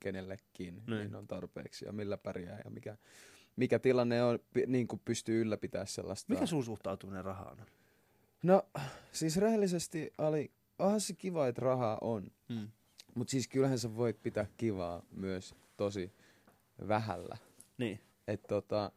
kenellekin, 0.00 0.82
niin, 0.86 0.98
niin 0.98 1.14
on 1.14 1.26
tarpeeksi 1.26 1.84
ja 1.84 1.92
millä 1.92 2.18
pärjää 2.18 2.60
ja 2.64 2.70
mikä, 2.70 2.96
mikä 3.56 3.78
tilanne 3.78 4.22
on, 4.22 4.38
niin 4.66 4.88
kuin 4.88 5.02
pystyy 5.04 5.40
ylläpitämään 5.40 5.86
sellaista. 5.86 6.32
Mikä 6.32 6.46
sun 6.46 6.64
suhtautuminen 6.64 7.24
rahaan 7.24 7.60
on? 7.60 7.66
No, 8.42 8.62
siis 9.12 9.36
rehellisesti 9.36 10.12
oli, 10.18 10.50
onhan 10.78 11.00
se 11.00 11.14
kiva, 11.14 11.48
että 11.48 11.60
rahaa 11.60 11.98
on. 12.00 12.30
Hmm. 12.52 12.68
Mutta 13.14 13.30
siis 13.30 13.48
kyllähän 13.48 13.78
sä 13.78 13.96
voit 13.96 14.22
pitää 14.22 14.46
kivaa 14.56 15.02
myös 15.10 15.54
tosi 15.76 16.12
vähällä. 16.88 17.36
Niin. 17.78 18.00
Että 18.28 18.48
tota, 18.48 18.92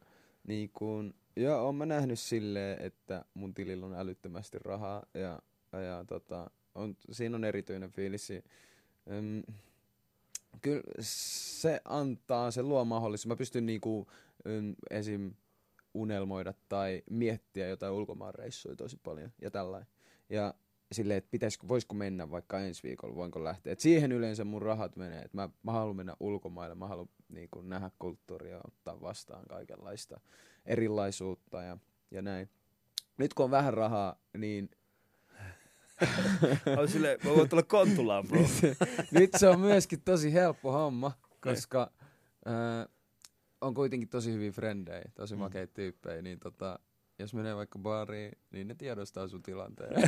niin 0.48 0.70
kun, 0.70 1.14
joo, 1.36 1.66
oon 1.66 1.76
mä 1.76 1.86
nähnyt 1.86 2.20
silleen, 2.20 2.82
että 2.82 3.26
mun 3.34 3.54
tilillä 3.54 3.86
on 3.86 3.94
älyttömästi 3.94 4.60
rahaa 4.60 5.06
ja, 5.14 5.42
ja 5.72 6.06
tota, 6.08 6.52
on, 6.76 6.98
siinä 7.12 7.36
on 7.36 7.44
erityinen 7.44 7.92
fiilis. 7.92 8.30
Ym, 8.30 9.44
kyllä 10.62 10.84
se 11.00 11.82
antaa, 11.86 12.52
se 12.52 12.64
luo 12.64 12.86
mahdollisuus. 12.86 13.28
Mä 13.28 13.36
pystyn 13.36 13.66
niinku, 13.66 14.08
ym, 14.46 14.76
esim 14.90 15.34
unelmoida 15.94 16.54
tai 16.70 17.04
miettiä 17.10 17.68
jotain 17.68 17.94
ulkomaanreissuja 17.94 18.76
tosi 18.76 19.00
paljon 19.04 19.32
ja 19.42 19.52
tällainen. 19.52 19.88
Ja 20.30 20.54
silleen, 20.92 21.18
että 21.18 21.32
pitäisikö, 21.32 21.68
voisiko 21.68 21.96
mennä 21.96 22.32
vaikka 22.32 22.60
ensi 22.60 22.84
viikolla, 22.84 23.16
voinko 23.16 23.44
lähteä. 23.44 23.74
Et 23.74 23.80
siihen 23.80 24.12
yleensä 24.12 24.44
mun 24.44 24.62
rahat 24.62 24.96
menee. 24.96 25.22
Et 25.22 25.34
mä, 25.34 25.50
mä 25.64 25.72
haluan 25.72 25.96
mennä 25.96 26.16
ulkomaille, 26.20 26.76
mä 26.76 26.88
haluan 26.88 27.10
niin 27.30 27.50
kuin, 27.52 27.70
nähdä 27.70 27.92
kulttuuria, 28.00 28.62
ottaa 28.68 29.02
vastaan 29.02 29.46
kaikenlaista 29.46 30.20
erilaisuutta 30.66 31.62
ja, 31.62 31.78
ja 32.12 32.22
näin. 32.22 32.50
Nyt 33.18 33.34
kun 33.34 33.44
on 33.44 33.52
vähän 33.52 33.74
rahaa, 33.74 34.16
niin 34.38 34.70
on 36.78 36.88
silleen, 36.88 37.20
mä 37.24 37.30
voin 37.30 37.50
tulla 37.50 37.64
kontulaan, 37.64 38.28
bro. 38.28 38.40
nyt 39.20 39.30
se 39.38 39.48
on 39.48 39.60
myöskin 39.60 40.02
tosi 40.02 40.34
helppo 40.34 40.72
homma. 40.72 41.12
koska 41.42 41.92
äh, 42.48 42.88
on 43.62 43.74
kuitenkin 43.74 44.10
tosi 44.10 44.34
hyviä 44.34 44.52
frendejä, 44.52 45.02
tosi 45.16 45.36
Mm. 45.36 45.40
makeita 45.40 45.74
tyyppejä, 45.74 46.22
niin 46.22 46.40
tota, 46.40 46.80
jos 47.20 47.34
menee 47.34 47.56
vaikka 47.56 47.80
baariin, 47.80 48.32
niin 48.52 48.68
ne 48.68 48.76
tiedostaa 48.76 49.28
sun 49.28 49.44
tilanteen. 49.44 49.94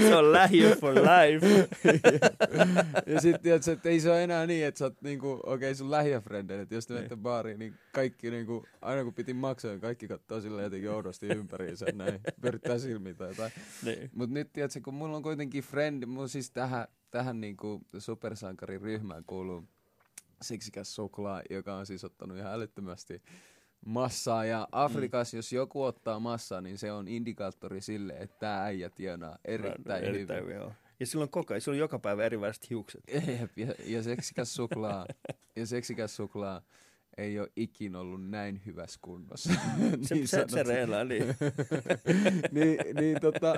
Se 0.00 0.16
on 0.16 0.32
lähiö 0.32 0.76
for 0.76 0.94
life. 0.94 1.68
ja 3.14 3.20
sitten 3.20 3.42
tiedätkö, 3.42 3.72
että 3.72 3.88
ei 3.88 4.00
se 4.00 4.10
ole 4.10 4.24
enää 4.24 4.46
niin, 4.46 4.66
että 4.66 4.78
sä 4.78 4.84
oot 4.84 5.02
niinku, 5.02 5.30
okei 5.32 5.42
okay, 5.54 5.74
sun 5.74 5.90
lähiöfrendeille, 5.90 6.62
että 6.62 6.74
jos 6.74 6.86
te 6.86 6.94
Niin. 6.94 6.98
menette 6.98 7.16
baariin, 7.16 7.58
niin 7.58 7.74
kaikki 7.92 8.30
niinku, 8.30 8.66
aina 8.80 9.04
kun 9.04 9.14
piti 9.14 9.34
maksaa, 9.34 9.70
niin 9.70 9.80
kaikki 9.80 10.08
katsoo 10.08 10.40
silleen 10.40 10.64
jotenkin 10.64 10.90
oudosti 10.90 11.26
ympäriinsä, 11.26 11.86
näin, 11.94 12.20
pyörittää 12.40 12.78
silmiä 12.78 13.14
tai 13.14 13.28
jotain. 13.28 13.52
niin. 13.84 14.10
Mut 14.14 14.30
nyt 14.30 14.52
tiedätkö, 14.52 14.80
kun 14.84 14.94
mulla 14.94 15.16
on 15.16 15.22
kuitenkin 15.22 15.62
frendi, 15.64 16.06
mun 16.06 16.28
siis 16.28 16.50
tähän, 16.50 16.86
tähän 17.10 17.40
niinku 17.40 17.80
supersankariryhmään 17.98 19.24
kuuluu 19.26 19.68
seksikäs 20.42 20.94
suklaa, 20.94 21.42
joka 21.50 21.74
on 21.74 21.86
siis 21.86 22.04
ottanut 22.04 22.38
ihan 22.38 22.52
älyttömästi 22.52 23.22
massaa. 23.86 24.44
Ja 24.44 24.68
Afrikassa, 24.72 25.36
mm. 25.36 25.38
jos 25.38 25.52
joku 25.52 25.82
ottaa 25.82 26.20
massaa, 26.20 26.60
niin 26.60 26.78
se 26.78 26.92
on 26.92 27.08
indikaattori 27.08 27.80
sille, 27.80 28.12
että 28.12 28.38
tämä 28.38 28.64
äijä 28.64 28.90
tienaa 28.90 29.38
erittäin, 29.44 30.04
erittäin 30.04 30.42
hyvin. 30.42 30.56
Joo. 30.56 30.72
Ja 31.00 31.06
silloin 31.06 31.30
koko 31.30 31.54
ajan, 31.54 31.60
silloin 31.60 31.80
joka 31.80 31.98
päivä 31.98 32.24
eriväriset 32.24 32.70
hiukset. 32.70 33.02
Jep, 33.12 33.58
ja, 33.58 33.74
ja 33.86 34.02
seksikäs 34.02 34.54
suklaa, 34.54 35.06
ja 35.56 35.66
seksikäs 35.66 36.16
suklaa 36.16 36.62
ei 37.16 37.40
ole 37.40 37.48
ikin 37.56 37.96
ollut 37.96 38.30
näin 38.30 38.62
hyvässä 38.66 38.98
kunnossa. 39.02 39.52
Se, 40.02 40.14
se, 40.14 40.20
se 40.20 40.26
sanotusti. 40.26 40.62
reilaa, 40.62 41.04
niin. 41.04 41.24
niin, 42.52 42.78
niin, 43.00 43.20
tota, 43.20 43.54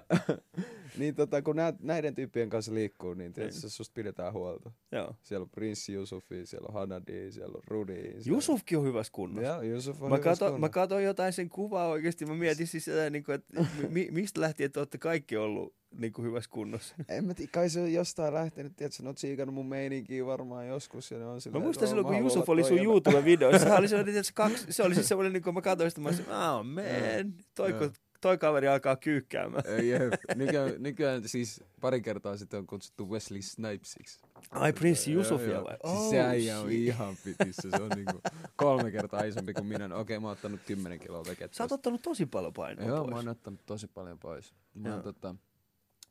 niin 0.98 1.14
tota, 1.14 1.42
kun 1.42 1.56
nä, 1.56 1.72
näiden 1.80 2.14
tyyppien 2.14 2.48
kanssa 2.50 2.74
liikkuu, 2.74 3.14
niin 3.14 3.32
tietysti 3.32 3.70
susta 3.70 3.92
pidetään 3.94 4.32
huolta. 4.32 4.70
Joo. 4.92 5.14
Siellä 5.22 5.42
on 5.44 5.50
Prinssi 5.50 5.92
Jusufi, 5.92 6.46
siellä 6.46 6.66
on 6.68 6.74
Hanadi, 6.74 7.32
siellä 7.32 7.56
on 7.56 7.62
Rudi. 7.68 7.94
siellä- 8.02 8.22
Jusufkin 8.26 8.78
on 8.78 8.84
hyvässä 8.84 9.12
kunnossa. 9.12 9.48
Joo, 9.50 9.62
Jusuf 9.62 10.02
on 10.02 10.10
Mä, 10.10 10.18
kato, 10.18 10.58
mä 10.58 10.68
katsoin 10.68 11.04
jotain 11.04 11.32
sen 11.32 11.48
kuvaa 11.48 11.88
oikeasti. 11.88 12.26
Mä 12.26 12.34
mietin 12.34 12.66
siis 12.66 12.84
sitä, 12.84 13.10
niin 13.10 13.24
kuin, 13.24 13.34
että 13.34 13.64
mi, 13.88 14.08
mistä 14.10 14.40
lähtien 14.40 14.72
te 14.72 14.80
olette 14.80 14.98
kaikki 14.98 15.36
ollut 15.36 15.74
niin 15.98 16.12
kuin 16.12 16.26
hyvässä 16.26 16.50
kunnossa. 16.50 16.94
En 17.08 17.24
mä 17.24 17.34
tiedä, 17.34 17.50
kai 17.54 17.70
se 17.70 17.80
on 17.80 17.92
jostain 17.92 18.34
lähtenyt, 18.34 18.76
tiedätkö, 18.76 19.02
ne 19.02 19.08
on 19.08 19.14
tsiikannut 19.14 19.54
mun 19.54 19.66
meininkiä 19.68 20.26
varmaan 20.26 20.68
joskus. 20.68 21.10
Ja 21.10 21.18
ne 21.18 21.26
on 21.26 21.34
Mä 21.34 21.40
silleen, 21.40 21.62
muistan 21.64 21.84
että 21.84 21.88
silloin, 21.90 22.06
kun 22.06 22.14
mä 22.14 22.20
Jusuf 22.20 22.48
oli 22.48 22.64
sun 22.64 22.78
YouTube-videoissa. 22.78 23.64
Se 23.68 23.74
oli, 23.74 23.88
sellainen, 23.88 24.14
tietysti, 24.14 24.32
kaksi, 24.34 24.66
se 24.72 24.82
oli 24.82 24.94
siis 24.94 25.08
semmoinen, 25.08 25.32
niin 25.32 25.42
kun 25.42 25.54
mä 25.54 25.62
katsoin 25.62 25.90
sitä, 25.90 26.00
mä 26.00 26.08
olisin, 26.08 26.26
oh 26.28 26.64
man, 26.64 27.34
toi, 27.54 27.70
Joo. 27.70 27.78
kun, 27.78 27.92
toi 28.24 28.38
kaveri 28.38 28.68
alkaa 28.68 28.96
kyykkäämään. 28.96 29.64
Ei, 29.66 29.88
jep. 29.88 30.02
nykyään, 30.34 30.72
nykyään 30.78 31.28
siis 31.28 31.64
pari 31.80 32.02
kertaa 32.02 32.36
sitten 32.36 32.58
on 32.58 32.66
kutsuttu 32.66 33.10
Wesley 33.10 33.42
Snipesiksi. 33.42 34.20
Ai 34.50 34.72
Prince 34.72 35.10
joo. 35.10 35.24
vai? 35.64 35.72
Siis 35.72 35.80
Oh, 35.82 36.10
se 36.10 36.20
äijä 36.20 36.60
on 36.60 36.70
ihan 36.70 37.16
pitissä. 37.24 37.70
Se 37.70 37.82
on 37.82 37.90
niinku 37.96 38.20
kolme 38.56 38.90
kertaa 38.90 39.24
isompi 39.24 39.54
kuin 39.54 39.66
minä. 39.66 39.88
No, 39.88 40.00
Okei, 40.00 40.18
mä 40.18 40.26
oon 40.26 40.32
ottanut 40.32 40.60
10 40.66 40.98
kiloa 40.98 41.22
vekettä. 41.28 41.56
Sä 41.56 41.64
oot 41.64 41.72
ottanut 41.72 42.02
tosi 42.02 42.26
paljon 42.26 42.52
painoa 42.52 42.86
Joo, 42.86 42.98
pois. 42.98 43.10
mä 43.10 43.16
oon 43.16 43.28
ottanut 43.28 43.60
tosi 43.66 43.86
paljon 43.86 44.18
pois. 44.18 44.54
Mä, 44.74 44.94
oon, 44.94 45.02
tota, 45.02 45.34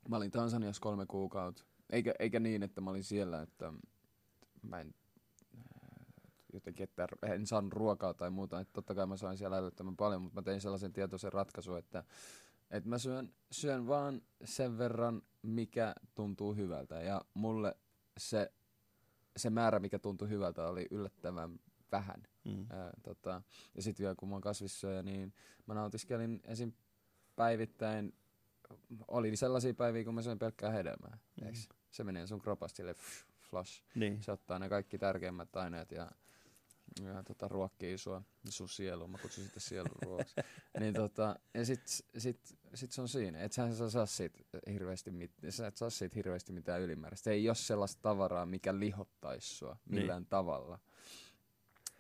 mä 0.10 0.17
olin 0.17 0.32
Tansaniassa 0.32 0.82
kolme 0.82 1.05
kuukautta. 1.05 1.63
Eikä, 1.89 2.13
eikä 2.20 2.39
niin, 2.39 2.63
että 2.63 2.82
mä 2.82 2.89
olin 2.89 3.03
siellä, 3.03 3.41
että 3.41 3.74
mä 4.62 4.82
en 4.82 4.93
jotenkin, 6.53 6.83
että 6.83 7.07
en 7.24 7.48
saanut 7.48 7.74
ruokaa 7.74 8.13
tai 8.13 8.29
muuta. 8.29 8.60
Että 8.60 8.74
totta 8.74 8.95
kai 8.95 9.05
mä 9.05 9.17
sain 9.17 9.38
siellä 9.38 9.57
älyttömän 9.57 9.98
paljon, 9.98 10.22
mutta 10.22 10.36
mä 10.36 10.43
tein 10.43 10.62
sellaisen 10.62 10.93
tietoisen 10.93 11.33
ratkaisun, 11.33 11.77
että, 11.77 12.03
että 12.72 12.89
mä 12.89 12.98
syön, 12.98 13.33
syön 13.51 13.88
vaan 13.88 14.22
sen 14.43 14.77
verran, 14.77 15.22
mikä 15.41 15.95
tuntuu 16.15 16.55
hyvältä. 16.55 17.01
Ja 17.01 17.22
mulle 17.33 17.77
se, 18.17 18.51
se 19.38 19.50
määrä, 19.50 19.79
mikä 19.79 20.00
tuntui 20.00 20.29
hyvältä, 20.29 20.67
oli 20.67 20.88
yllättävän 20.91 21.60
vähän. 21.91 22.24
Mm. 22.43 22.65
Ää, 22.69 22.91
tota, 23.03 23.41
ja 23.75 23.81
sitten 23.81 24.03
vielä 24.03 24.15
kun 24.15 24.29
mä 24.29 24.36
oon 24.36 24.41
kasvissyöjä, 24.41 25.03
niin 25.03 25.33
mä 25.67 25.74
nautiskelin 25.74 26.41
esim. 26.45 26.74
päivittäin, 27.36 28.13
oli 29.07 29.36
sellaisia 29.36 29.74
päiviä, 29.74 30.03
kun 30.03 30.15
mä 30.15 30.22
söin 30.22 30.39
pelkkää 30.39 30.72
hedelmää. 30.72 31.17
Mm. 31.41 31.48
Se 31.91 32.03
menee 32.03 32.27
sun 32.27 32.39
kropasta 32.39 32.77
sille 32.77 32.93
pff, 32.93 33.25
flash. 33.50 33.83
Niin. 33.95 34.24
Se 34.24 34.31
ottaa 34.31 34.60
ne 34.60 34.69
kaikki 34.69 34.98
tärkeimmät 34.98 35.55
aineet 35.55 35.91
ja, 35.91 36.12
ja 37.04 37.24
tota, 37.24 37.48
ruokkii 37.48 37.98
sua, 37.98 38.22
sun 38.50 38.70
sielu, 38.70 39.08
mä 39.08 39.18
kutsun 39.18 39.44
sitä 39.44 39.60
sielun 39.60 39.96
ruoaksi. 40.06 40.36
niin, 40.80 40.94
tota, 40.94 41.36
ja 41.54 41.66
sit, 41.66 41.82
sit, 42.18 42.58
sit, 42.74 42.92
se 42.92 43.02
on 43.02 43.08
siinä, 43.10 43.40
et 43.40 43.52
sä, 43.54 43.75
sä 43.75 43.90
saa 43.90 44.06
siitä 44.06 44.40
hirveästi, 44.72 45.12
mit, 45.12 45.32
sä 45.50 45.68
et 45.68 45.78
saa 45.78 45.90
siitä 45.90 46.16
hirveästi 46.16 46.54
mitään 46.54 46.82
ylimääräistä. 46.82 47.32
Ei 47.32 47.50
ole 47.50 47.56
sellaista 47.56 48.02
tavaraa, 48.02 48.46
mikä 48.46 48.80
lihottaisi 48.80 49.56
sua 49.56 49.78
millään 49.86 50.22
niin. 50.22 50.30
tavalla. 50.30 50.80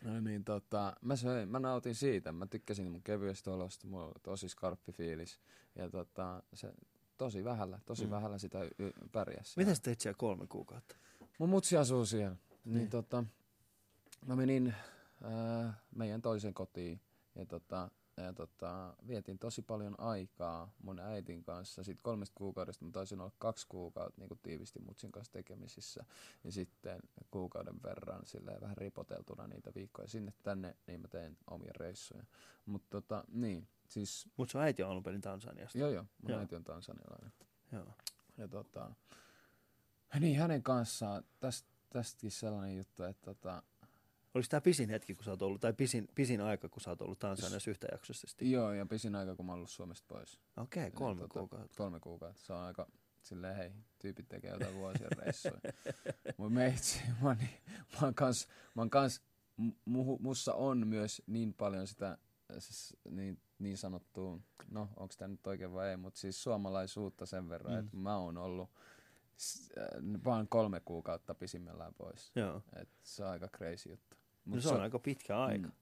No 0.03 0.19
niin, 0.19 0.43
tota, 0.43 0.93
mä, 1.01 1.15
söin, 1.15 1.49
mä 1.49 1.59
nautin 1.59 1.95
siitä. 1.95 2.31
Mä 2.31 2.45
tykkäsin 2.45 2.91
mun 2.91 3.03
kevyestä 3.03 3.51
olosta, 3.51 3.87
mulla 3.87 4.05
oli 4.05 4.13
tosi 4.23 4.49
skarppi 4.49 4.91
fiilis. 4.91 5.39
Ja 5.75 5.89
tota, 5.89 6.43
se 6.53 6.73
tosi 7.17 7.43
vähällä, 7.43 7.79
tosi 7.85 8.05
Mm. 8.05 8.11
vähällä 8.11 8.37
sitä 8.37 8.63
y- 8.63 8.91
pärjäs. 9.11 9.57
Miten 9.57 9.75
sä 9.75 9.81
teit 9.81 9.99
siellä 10.01 10.17
kolme 10.17 10.47
kuukautta? 10.47 10.95
Mun 11.39 11.49
mutsi 11.49 11.77
asuu 11.77 12.05
siellä. 12.05 12.35
Niin, 12.65 12.75
Niin. 12.77 12.89
tota, 12.89 13.23
mä 14.25 14.35
menin 14.35 14.73
äh, 15.25 15.75
meidän 15.95 16.21
toisen 16.21 16.53
kotiin 16.53 17.01
ja, 17.35 17.45
tota, 17.45 17.91
ja 18.17 18.33
tota, 18.33 18.93
vietin 19.07 19.39
tosi 19.39 19.61
paljon 19.61 19.99
aikaa 19.99 20.73
mun 20.83 20.99
äitin 20.99 21.43
kanssa. 21.43 21.83
Sitten 21.83 22.03
kolmesta 22.03 22.35
kuukaudesta 22.37 22.85
mä 22.85 22.91
taisin 22.91 23.21
olla 23.21 23.31
kaksi 23.37 23.67
kuukautta 23.69 24.21
niin 24.21 24.39
tiivisti 24.41 24.79
mutsin 24.79 25.11
kanssa 25.11 25.33
tekemisissä. 25.33 26.05
Ja 26.43 26.51
sitten 26.51 26.99
kuukauden 27.31 27.83
verran 27.83 28.25
silleen, 28.25 28.61
vähän 28.61 28.77
ripoteltuna 28.77 29.47
niitä 29.47 29.71
viikkoja 29.75 30.07
sinne 30.07 30.33
tänne, 30.43 30.75
niin 30.87 31.01
mä 31.01 31.07
tein 31.07 31.37
omia 31.49 31.71
reissuja. 31.75 32.23
Mutta 32.65 32.87
tota, 32.89 33.23
niin, 33.31 33.67
siis 33.87 34.27
Mut 34.37 34.49
sun 34.49 34.61
äiti 34.61 34.83
on 34.83 34.89
alun 34.89 35.03
perin 35.03 35.21
Tansaniasta. 35.21 35.77
joo 35.77 35.89
joo, 35.89 36.05
mun 36.21 36.31
Joo. 36.31 36.39
äiti 36.39 36.55
on 36.55 36.63
tansanilainen. 36.63 37.31
Joo. 37.71 37.93
Ja 38.37 38.47
tota, 38.47 38.91
niin 40.19 40.39
hänen 40.39 40.63
kanssaan 40.63 41.23
täst, 41.39 41.65
tästäkin 41.89 42.31
sellainen 42.31 42.77
juttu, 42.77 43.03
että 43.03 43.25
tota, 43.25 43.63
Oliko 44.33 44.47
tämä 44.49 44.61
pisin 44.61 44.89
hetki, 44.89 45.15
kun 45.15 45.23
sä 45.23 45.31
oot 45.31 45.41
ollut, 45.41 45.61
tai 45.61 45.73
pisin, 45.73 46.07
pisin 46.15 46.41
aika, 46.41 46.69
kun 46.69 46.81
sä 46.81 46.89
oot 46.89 47.01
ollut 47.01 47.19
Tansaniassa 47.19 47.71
yhtäjaksoisesti? 47.71 48.51
joo, 48.51 48.73
ja 48.73 48.85
pisin 48.85 49.15
aika, 49.15 49.35
kun 49.35 49.45
mä 49.45 49.51
oon 49.51 49.57
ollut 49.57 49.69
Suomesta 49.69 50.05
pois. 50.07 50.39
Okei, 50.57 50.87
okay, 50.87 50.91
kolme 50.91 51.21
Niin, 51.21 51.29
tota, 51.29 51.39
kuukautta. 51.39 51.77
Kolme 51.77 51.99
kuukautta. 51.99 52.41
Se 52.41 52.53
on 52.53 52.59
aika 52.59 52.87
silleen, 53.21 53.55
hei, 53.55 53.71
tyypit 53.99 54.29
tekee 54.29 54.51
jotain 54.51 54.75
vuosien 54.75 55.09
reissuja. 55.17 55.59
Mut 56.37 56.53
meitsi, 56.53 57.01
mä 57.21 57.27
oon, 57.27 57.37
niin, 57.37 57.49
mä 57.93 57.99
oon 58.01 58.15
kans, 58.15 58.47
mä 58.75 58.81
oon 58.81 58.89
kans 58.89 59.21
mu, 59.85 60.17
mussa 60.17 60.53
on 60.53 60.87
myös 60.87 61.21
niin 61.27 61.53
paljon 61.53 61.87
sitä 61.87 62.17
siis, 62.59 62.97
niin, 63.09 63.41
niin 63.59 63.77
sanottua, 63.77 64.39
no 64.71 64.81
onko 64.95 65.13
tämä 65.17 65.27
nyt 65.27 65.47
oikein 65.47 65.73
vai 65.73 65.89
ei, 65.89 65.97
mutta 65.97 66.19
siis 66.19 66.43
suomalaisuutta 66.43 67.25
sen 67.25 67.49
verran, 67.49 67.73
Mm. 67.73 67.79
että 67.79 67.97
mä 67.97 68.17
oon 68.17 68.37
ollut 68.37 68.69
äh, 69.77 69.85
vaan 70.25 70.47
kolme 70.47 70.79
kuukautta 70.79 71.35
pisimmillään 71.35 71.93
pois. 71.93 72.31
Joo. 72.35 72.61
Et 72.75 72.89
se 73.03 73.23
on 73.23 73.29
aika 73.29 73.47
crazy 73.47 73.89
juttu. 73.89 74.17
No 74.45 74.61
se 74.61 74.69
on 74.69 74.81
aika 74.81 74.99
pitkä 74.99 75.41
aika. 75.43 75.67
Mm, 75.67 75.73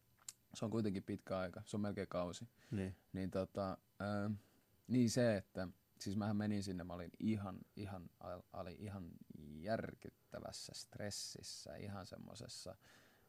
se 0.54 0.66
on 0.66 0.72
kuitenkin 0.72 1.04
pitkä 1.04 1.38
aika, 1.38 1.62
se 1.66 1.78
on 1.78 1.82
melkein 1.82 2.08
kausi. 2.08 2.48
Niin. 2.72 2.96
Niin 3.14 3.32
tota, 3.32 3.78
ää, 4.00 4.32
niin 4.88 5.10
se, 5.10 5.38
että 5.38 5.68
siis 6.00 6.18
mähän 6.18 6.38
menin 6.38 6.64
sinne, 6.64 6.84
mä 6.84 6.94
olin 6.94 7.12
ihan, 7.20 7.60
ihan, 7.76 8.10
oli 8.54 8.76
ihan 8.80 9.12
järkyttävässä 9.56 10.72
stressissä, 10.76 11.76
ihan 11.76 12.06
semmosessa, 12.06 12.76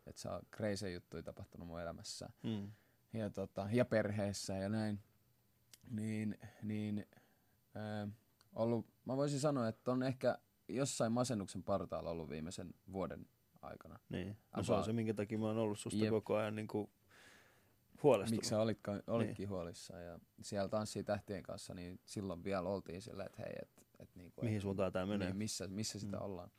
että 0.06 0.22
se 0.22 0.28
on 0.28 0.40
crazy 0.56 0.90
juttuja 0.92 1.22
tapahtunut 1.22 1.68
mun 1.68 1.80
elämässä 1.80 2.28
Mm. 2.42 2.72
ja, 3.12 3.30
tota, 3.30 3.68
ja 3.72 3.84
perheessä 3.84 4.52
ja 4.56 4.68
näin, 4.68 5.00
niin, 5.90 6.38
niin 6.62 7.06
ää, 7.74 8.08
ollut, 8.52 8.86
mä 9.04 9.16
voisin 9.16 9.40
sanoa, 9.40 9.68
että 9.68 9.92
on 9.92 10.02
ehkä 10.02 10.38
jossain 10.68 11.12
masennuksen 11.12 11.62
partaalla 11.62 12.10
ollut 12.10 12.28
viimeisen 12.30 12.74
vuoden 12.92 13.26
aikana. 13.62 13.98
Niin. 14.08 14.36
No 14.56 14.62
se 14.62 14.72
on 14.72 14.76
About. 14.76 14.86
se, 14.86 14.92
minkä 14.92 15.14
takia 15.14 15.38
mä 15.38 15.46
oon 15.46 15.58
ollut 15.58 15.78
susta 15.78 16.04
Jep. 16.04 16.10
koko 16.10 16.36
ajan 16.36 16.54
niin 16.54 16.68
kuin 16.68 16.90
huolestunut. 18.02 18.38
Miksi 18.38 18.48
sä 18.50 18.60
olitkaan, 18.60 19.02
olitkin 19.06 19.36
niin. 19.38 19.48
huolissaan 19.48 20.04
ja 20.04 20.18
siellä 20.42 20.68
Tanssii 20.68 21.04
tähtien 21.04 21.42
kanssa, 21.42 21.74
niin 21.74 22.00
silloin 22.04 22.44
vielä 22.44 22.68
oltiin 22.68 23.02
silleen, 23.02 23.26
että 23.26 23.42
hei, 23.42 23.52
et, 23.62 23.86
et 23.98 24.10
niinku, 24.14 24.40
Mihin 24.42 24.56
et, 24.56 24.62
suuntaan 24.62 24.92
tää 24.92 25.06
menee? 25.06 25.28
Niin, 25.28 25.36
missä, 25.36 25.68
missä 25.68 25.98
sitä 25.98 26.16
Mm. 26.16 26.22
ollaan 26.22 26.50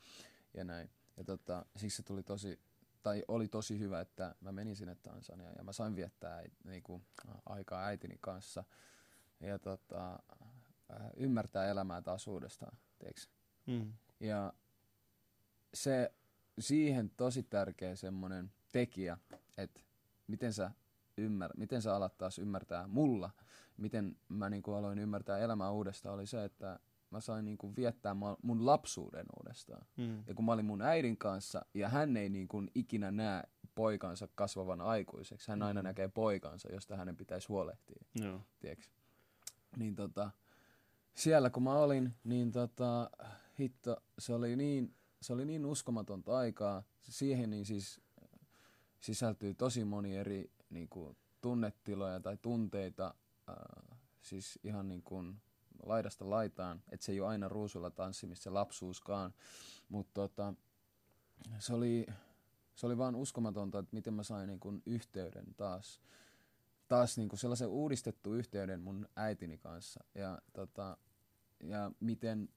ja 0.54 0.64
näin. 0.64 0.90
Ja 1.18 1.24
tota, 1.24 1.66
siksi 1.76 1.98
se 1.98 2.04
tuli 2.04 2.24
tosi, 2.24 2.60
tai 3.04 3.24
oli 3.28 3.48
tosi 3.48 3.80
hyvä, 3.80 4.02
että 4.02 4.36
mä 4.42 4.52
menin 4.52 4.76
sinne 4.76 4.96
Tansaniaan 4.96 5.56
ja 5.58 5.64
mä 5.64 5.72
sain 5.74 5.96
viettää 5.96 6.36
äit, 6.36 6.54
niinku, 6.64 7.02
aikaa 7.46 7.86
äitini 7.86 8.18
kanssa 8.22 8.64
ja 9.40 9.60
tota, 9.60 10.20
äh, 10.92 11.10
ymmärtää 11.18 11.68
elämää 11.68 12.02
taas 12.02 12.28
uudestaan, 12.28 12.78
tiiäks? 13.00 13.30
Mm. 13.66 13.94
Ja 14.20 14.54
se 15.74 16.14
siihen 16.60 17.10
tosi 17.18 17.44
tärkeä 17.44 17.96
semmoinen 17.96 18.52
tekijä, 18.72 19.18
että 19.58 19.82
miten 20.28 20.54
sä, 20.54 20.72
ymmär, 21.18 21.52
miten 21.58 21.82
sä 21.82 21.96
alat 21.96 22.18
taas 22.18 22.40
ymmärtää 22.40 22.88
mulla, 22.88 23.30
miten 23.78 24.18
mä 24.30 24.50
niinku 24.50 24.74
aloin 24.74 25.00
ymmärtää 25.00 25.38
elämää 25.38 25.72
uudestaan, 25.72 26.16
oli 26.16 26.28
se, 26.28 26.44
että 26.44 26.80
mä 27.10 27.22
sain 27.22 27.46
niinku 27.46 27.76
viettää 27.76 28.16
mun 28.42 28.66
lapsuuden 28.66 29.26
uudestaan. 29.40 29.86
Mm. 29.98 30.24
Ja 30.28 30.34
kun 30.34 30.46
mä 30.46 30.52
olin 30.52 30.66
mun 30.66 30.82
äidin 30.82 31.18
kanssa, 31.18 31.66
ja 31.74 31.90
hän 31.90 32.18
ei 32.18 32.30
niinku 32.30 32.64
ikinä 32.76 33.12
näe 33.12 33.44
poikansa 33.76 34.28
kasvavan 34.36 34.82
aikuiseksi. 34.82 35.52
Hän 35.52 35.62
aina 35.62 35.82
mm. 35.82 35.84
näkee 35.84 36.08
poikansa, 36.08 36.70
josta 36.72 36.98
hänen 36.98 37.18
pitäisi 37.18 37.48
huolehtia. 37.48 38.06
Joo. 38.16 38.42
Niin 39.78 39.96
tota, 39.96 40.32
siellä 41.16 41.50
kun 41.50 41.64
mä 41.64 41.74
olin, 41.74 42.16
niin 42.24 42.52
tota, 42.52 43.10
hitto, 43.60 43.98
se 44.20 44.34
oli 44.34 44.56
niin, 44.56 44.96
se 45.24 45.34
oli 45.34 45.46
niin 45.46 45.66
uskomatonta 45.66 46.38
aikaa. 46.38 46.84
Siihen 47.02 47.50
niin 47.50 47.66
siis 47.66 48.02
sisältyy 49.00 49.54
tosi 49.54 49.86
moni 49.86 50.18
eri 50.18 50.52
niin 50.70 50.90
kuin, 50.90 51.18
tunnetiloja 51.42 52.20
tai 52.20 52.38
tunteita, 52.38 53.16
äh, 53.50 54.00
siis 54.22 54.60
ihan 54.64 54.88
niin 54.88 55.04
kuin 55.04 55.42
laidasta 55.84 56.30
laitaan, 56.30 56.84
että 56.92 57.06
se 57.06 57.12
ei 57.12 57.20
ole 57.20 57.30
aina 57.30 57.50
ruusulla 57.50 57.90
tanssimista 57.90 58.44
se 58.44 58.50
lapsuuskaan, 58.50 59.34
mutta 59.90 60.14
tota, 60.14 60.54
se 61.60 61.74
oli, 61.74 62.06
se 62.76 62.86
oli 62.86 62.98
vaan 62.98 63.16
uskomatonta, 63.16 63.80
että 63.80 63.96
miten 63.96 64.14
mä 64.14 64.24
sain 64.24 64.48
niin 64.48 64.60
kuin 64.60 64.82
yhteyden 64.86 65.56
taas, 65.58 66.02
taas 66.88 67.18
niin 67.18 67.30
kuin 67.30 67.40
sellaisen 67.40 67.68
uudistettu 67.68 68.34
yhteyden 68.34 68.82
mun 68.82 69.08
äitini 69.16 69.58
kanssa 69.58 70.04
ja, 70.16 70.42
tota, 70.54 70.98
ja 71.60 71.92
miten 72.00 72.50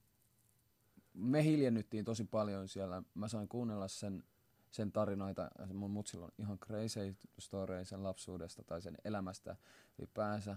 me 1.16 1.44
hiljennyttiin 1.44 2.04
tosi 2.04 2.24
paljon 2.24 2.68
siellä. 2.68 3.02
Mä 3.14 3.28
sain 3.28 3.48
kuunnella 3.48 3.88
sen 3.88 4.24
sen 4.70 4.92
tarinoita. 4.92 5.50
Mun 5.74 5.90
mutsilla 5.90 6.24
on 6.24 6.32
ihan 6.38 6.58
crazy 6.58 7.16
story 7.38 7.84
sen 7.84 8.02
lapsuudesta 8.02 8.64
tai 8.64 8.82
sen 8.82 8.96
elämästä 9.04 9.56
ylipäänsä. 9.98 10.56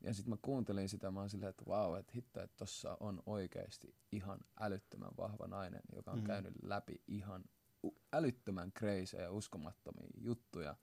Ja 0.00 0.14
sitten 0.14 0.30
mä 0.30 0.36
kuuntelin 0.42 0.88
sitä, 0.88 1.10
mä 1.10 1.20
oon 1.20 1.30
silleen, 1.30 1.50
että 1.50 1.66
vau, 1.66 1.94
että 1.94 2.12
hitto, 2.14 2.42
että 2.42 2.56
tossa 2.56 2.96
on 3.00 3.22
oikeasti 3.26 3.94
ihan 4.12 4.40
älyttömän 4.60 5.10
vahva 5.18 5.46
nainen, 5.46 5.82
joka 5.94 6.10
on 6.10 6.16
mm-hmm. 6.16 6.26
käynyt 6.26 6.54
läpi 6.62 7.02
ihan 7.08 7.44
älyttömän 8.12 8.72
crazy 8.72 9.16
ja 9.16 9.30
uskomattomia 9.30 10.08
juttuja. 10.18 10.76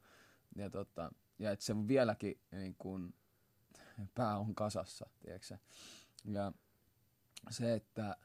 Ja, 0.55 0.69
tota, 0.69 1.11
ja 1.39 1.51
että 1.51 1.65
se 1.65 1.87
vieläkin 1.87 2.41
niin 2.51 2.75
kun, 2.77 3.13
pää 4.15 4.37
on 4.37 4.55
kasassa, 4.55 5.09
tiedätkö 5.19 5.57
Ja 6.25 6.51
se, 7.49 7.73
että 7.73 8.17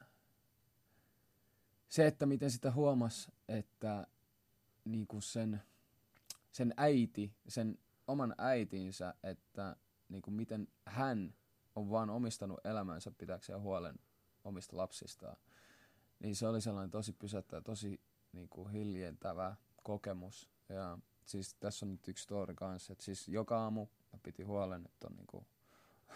se, 1.92 2.06
että 2.06 2.26
miten 2.26 2.50
sitä 2.50 2.70
huomas, 2.70 3.30
että 3.48 4.06
niin 4.84 5.06
kuin 5.06 5.22
sen, 5.22 5.62
sen 6.52 6.74
äiti, 6.76 7.34
sen 7.48 7.78
oman 8.06 8.34
äitinsä, 8.38 9.14
että 9.22 9.76
niin 10.08 10.22
kuin 10.22 10.34
miten 10.34 10.68
hän 10.86 11.34
on 11.76 11.90
vaan 11.90 12.10
omistanut 12.10 12.66
elämänsä 12.66 13.12
pitääkseen 13.18 13.60
huolen 13.60 13.94
omista 14.44 14.76
lapsistaan. 14.76 15.36
Niin 16.20 16.36
se 16.36 16.46
oli 16.46 16.60
sellainen 16.60 16.90
tosi 16.90 17.12
pysäyttävä, 17.12 17.62
tosi 17.62 18.00
niin 18.32 18.48
kuin 18.48 18.70
hiljentävä 18.70 19.56
kokemus. 19.82 20.50
Ja 20.68 20.98
siis 21.24 21.54
tässä 21.54 21.86
on 21.86 21.92
nyt 21.92 22.08
yksi 22.08 22.24
story 22.24 22.54
kanssa, 22.54 22.92
että 22.92 23.04
siis 23.04 23.28
joka 23.28 23.62
aamu 23.62 23.86
mä 24.12 24.18
piti 24.22 24.42
huolen, 24.42 24.84
että 24.84 25.06
on 25.10 25.16
niin 25.16 25.26
kuin 25.26 25.46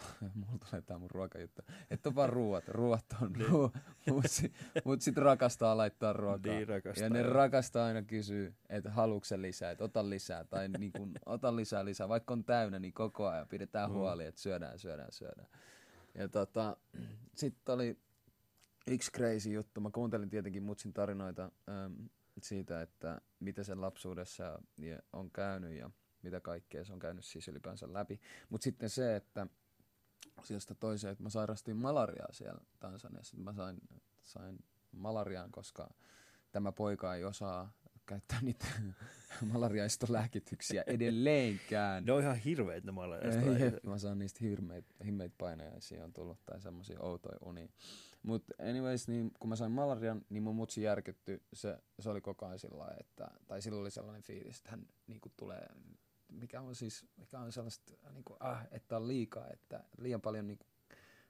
mulla 0.35 0.57
tulee 0.69 0.81
tää 0.81 0.97
mun 0.97 1.11
ruokajuttu. 1.11 1.61
Että 1.89 2.09
on 2.09 2.15
vaan 2.15 2.29
ruuat. 2.29 2.67
Ruuat 2.67 3.05
on 3.21 3.33
niin. 3.33 3.47
ruu, 3.47 3.71
Mutta 4.13 4.27
sit, 4.27 4.53
mut 4.85 5.01
sit 5.01 5.17
rakastaa 5.17 5.77
laittaa 5.77 6.13
ruokaa. 6.13 6.53
Niin 6.53 6.67
rakastaa. 6.67 7.03
Ja 7.03 7.09
ne 7.09 7.19
jo. 7.19 7.33
rakastaa 7.33 7.87
aina 7.87 8.01
kysyä, 8.01 8.51
että 8.69 8.91
haluatko 8.91 9.27
lisää, 9.37 9.71
että 9.71 9.83
ota 9.83 10.09
lisää. 10.09 10.43
Tai 10.43 10.69
niin 10.79 10.91
kun, 10.91 11.13
ota 11.25 11.55
lisää 11.55 11.85
lisää. 11.85 12.09
Vaikka 12.09 12.33
on 12.33 12.43
täynnä, 12.43 12.79
niin 12.79 12.93
koko 12.93 13.27
ajan 13.27 13.47
pidetään 13.47 13.89
mm. 13.89 13.95
huoli, 13.95 14.25
että 14.25 14.41
syödään, 14.41 14.79
syödään, 14.79 15.11
syödään. 15.11 15.47
Ja 16.15 16.27
tota, 16.27 16.77
sitten 17.35 17.75
oli 17.75 17.99
yksi 18.87 19.11
crazy 19.11 19.51
juttu. 19.51 19.81
Mä 19.81 19.89
kuuntelin 19.91 20.29
tietenkin 20.29 20.63
Mutsin 20.63 20.93
tarinoita 20.93 21.51
ähm, 21.69 21.93
siitä, 22.43 22.81
että 22.81 23.21
mitä 23.39 23.63
sen 23.63 23.81
lapsuudessa 23.81 24.59
on 25.13 25.31
käynyt 25.31 25.71
ja 25.71 25.89
mitä 26.21 26.39
kaikkea 26.39 26.83
se 26.83 26.93
on 26.93 26.99
käynyt 26.99 27.25
siis 27.25 27.47
ylipäänsä 27.47 27.93
läpi. 27.93 28.19
Mutta 28.49 28.63
sitten 28.63 28.89
se, 28.89 29.15
että 29.15 29.47
asiasta 30.37 30.75
toiseen, 30.75 31.11
että 31.11 31.23
mä 31.23 31.29
sairastin 31.29 31.77
malariaa 31.77 32.31
siellä 32.31 32.61
Tansaniassa. 32.79 33.37
Mä 33.37 33.53
sain, 33.53 33.77
sain 34.21 34.59
malariaan, 34.91 35.51
koska 35.51 35.89
tämä 36.51 36.71
poika 36.71 37.15
ei 37.15 37.23
osaa 37.23 37.73
käyttää 38.07 38.39
niitä 38.41 38.65
malariaistolääkityksiä 39.53 40.83
edelleenkään. 40.95 42.05
Ne 42.05 42.11
on 42.11 42.21
ihan 42.21 42.35
hirveet 42.35 42.83
ne 42.83 42.91
malariaistolääkitykset. 42.91 43.83
Mä 43.83 43.97
saan 43.97 44.19
niistä 44.19 44.39
hirmeitä, 44.41 44.95
hirmeitä 45.05 45.35
painajaisia 45.37 46.03
on 46.03 46.13
tullut 46.13 46.45
tai 46.45 46.61
semmoisia 46.61 47.01
outoja 47.01 47.37
unia. 47.45 47.67
Mutta 48.23 48.53
anyways, 48.69 49.07
niin 49.07 49.31
kun 49.39 49.49
mä 49.49 49.55
sain 49.55 49.71
malarian, 49.71 50.21
niin 50.29 50.43
mun 50.43 50.55
mutsi 50.55 50.81
järkytty. 50.81 51.41
Se, 51.53 51.77
se 51.99 52.09
oli 52.09 52.21
koko 52.21 52.45
ajan 52.45 52.59
sillä 52.59 52.87
että, 52.99 53.27
tai 53.47 53.61
silloin 53.61 53.81
oli 53.81 53.91
sellainen 53.91 54.23
fiilis, 54.23 54.57
että 54.57 54.71
hän 54.71 54.87
niin 55.07 55.21
tulee 55.37 55.67
mikä 56.29 56.61
on 56.61 56.75
siis, 56.75 57.05
mikä 57.17 57.39
on 57.39 57.51
sellaista, 57.51 57.93
niin 58.13 58.23
kuin, 58.23 58.37
ah, 58.39 58.65
että 58.71 58.97
on 58.97 59.07
liikaa, 59.07 59.47
että 59.47 59.83
liian 59.97 60.21
paljon 60.21 60.47
niin 60.47 60.59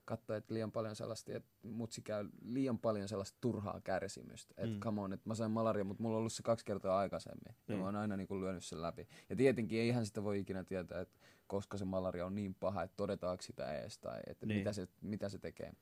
katsoo, 0.06 0.36
että 0.36 0.54
liian 0.54 0.72
paljon 0.72 0.96
sellaista, 0.96 1.32
että 1.34 1.50
mutsi 1.68 2.02
käy 2.02 2.30
liian 2.42 2.80
paljon 2.80 3.08
sellaista 3.08 3.38
turhaa 3.42 3.82
kärsimystä. 3.82 4.54
Että 4.58 4.76
mm. 4.76 4.80
come 4.80 5.02
on, 5.02 5.14
että 5.14 5.30
mä 5.30 5.36
sain 5.36 5.52
malaria, 5.52 5.84
mutta 5.84 6.04
mulla 6.04 6.16
on 6.16 6.20
ollut 6.20 6.34
se 6.34 6.44
kaksi 6.44 6.66
kertaa 6.66 7.00
aikaisemmin. 7.00 7.56
Mm. 7.68 7.74
Ja 7.74 7.78
mä 7.78 7.86
oon 7.86 7.96
aina 7.96 8.18
niin 8.18 8.28
kuin 8.28 8.42
lyönyt 8.42 8.64
sen 8.64 8.82
läpi. 8.82 9.08
Ja 9.30 9.36
tietenkin 9.36 9.80
eihän 9.80 10.06
sitä 10.06 10.24
voi 10.24 10.40
ikinä 10.40 10.64
tietää, 10.64 11.02
että 11.02 11.20
koska 11.48 11.78
se 11.78 11.86
malaria 11.86 12.26
on 12.26 12.36
niin 12.36 12.56
paha, 12.56 12.84
että 12.84 12.98
todetaanko 12.98 13.42
sitä 13.42 13.74
edes 13.74 14.00
tai 14.00 14.20
että 14.28 14.46
niin. 14.46 14.58
mitä, 14.58 14.74
se, 14.74 14.88
mitä 15.02 15.30
se 15.30 15.40
tekee 15.40 15.74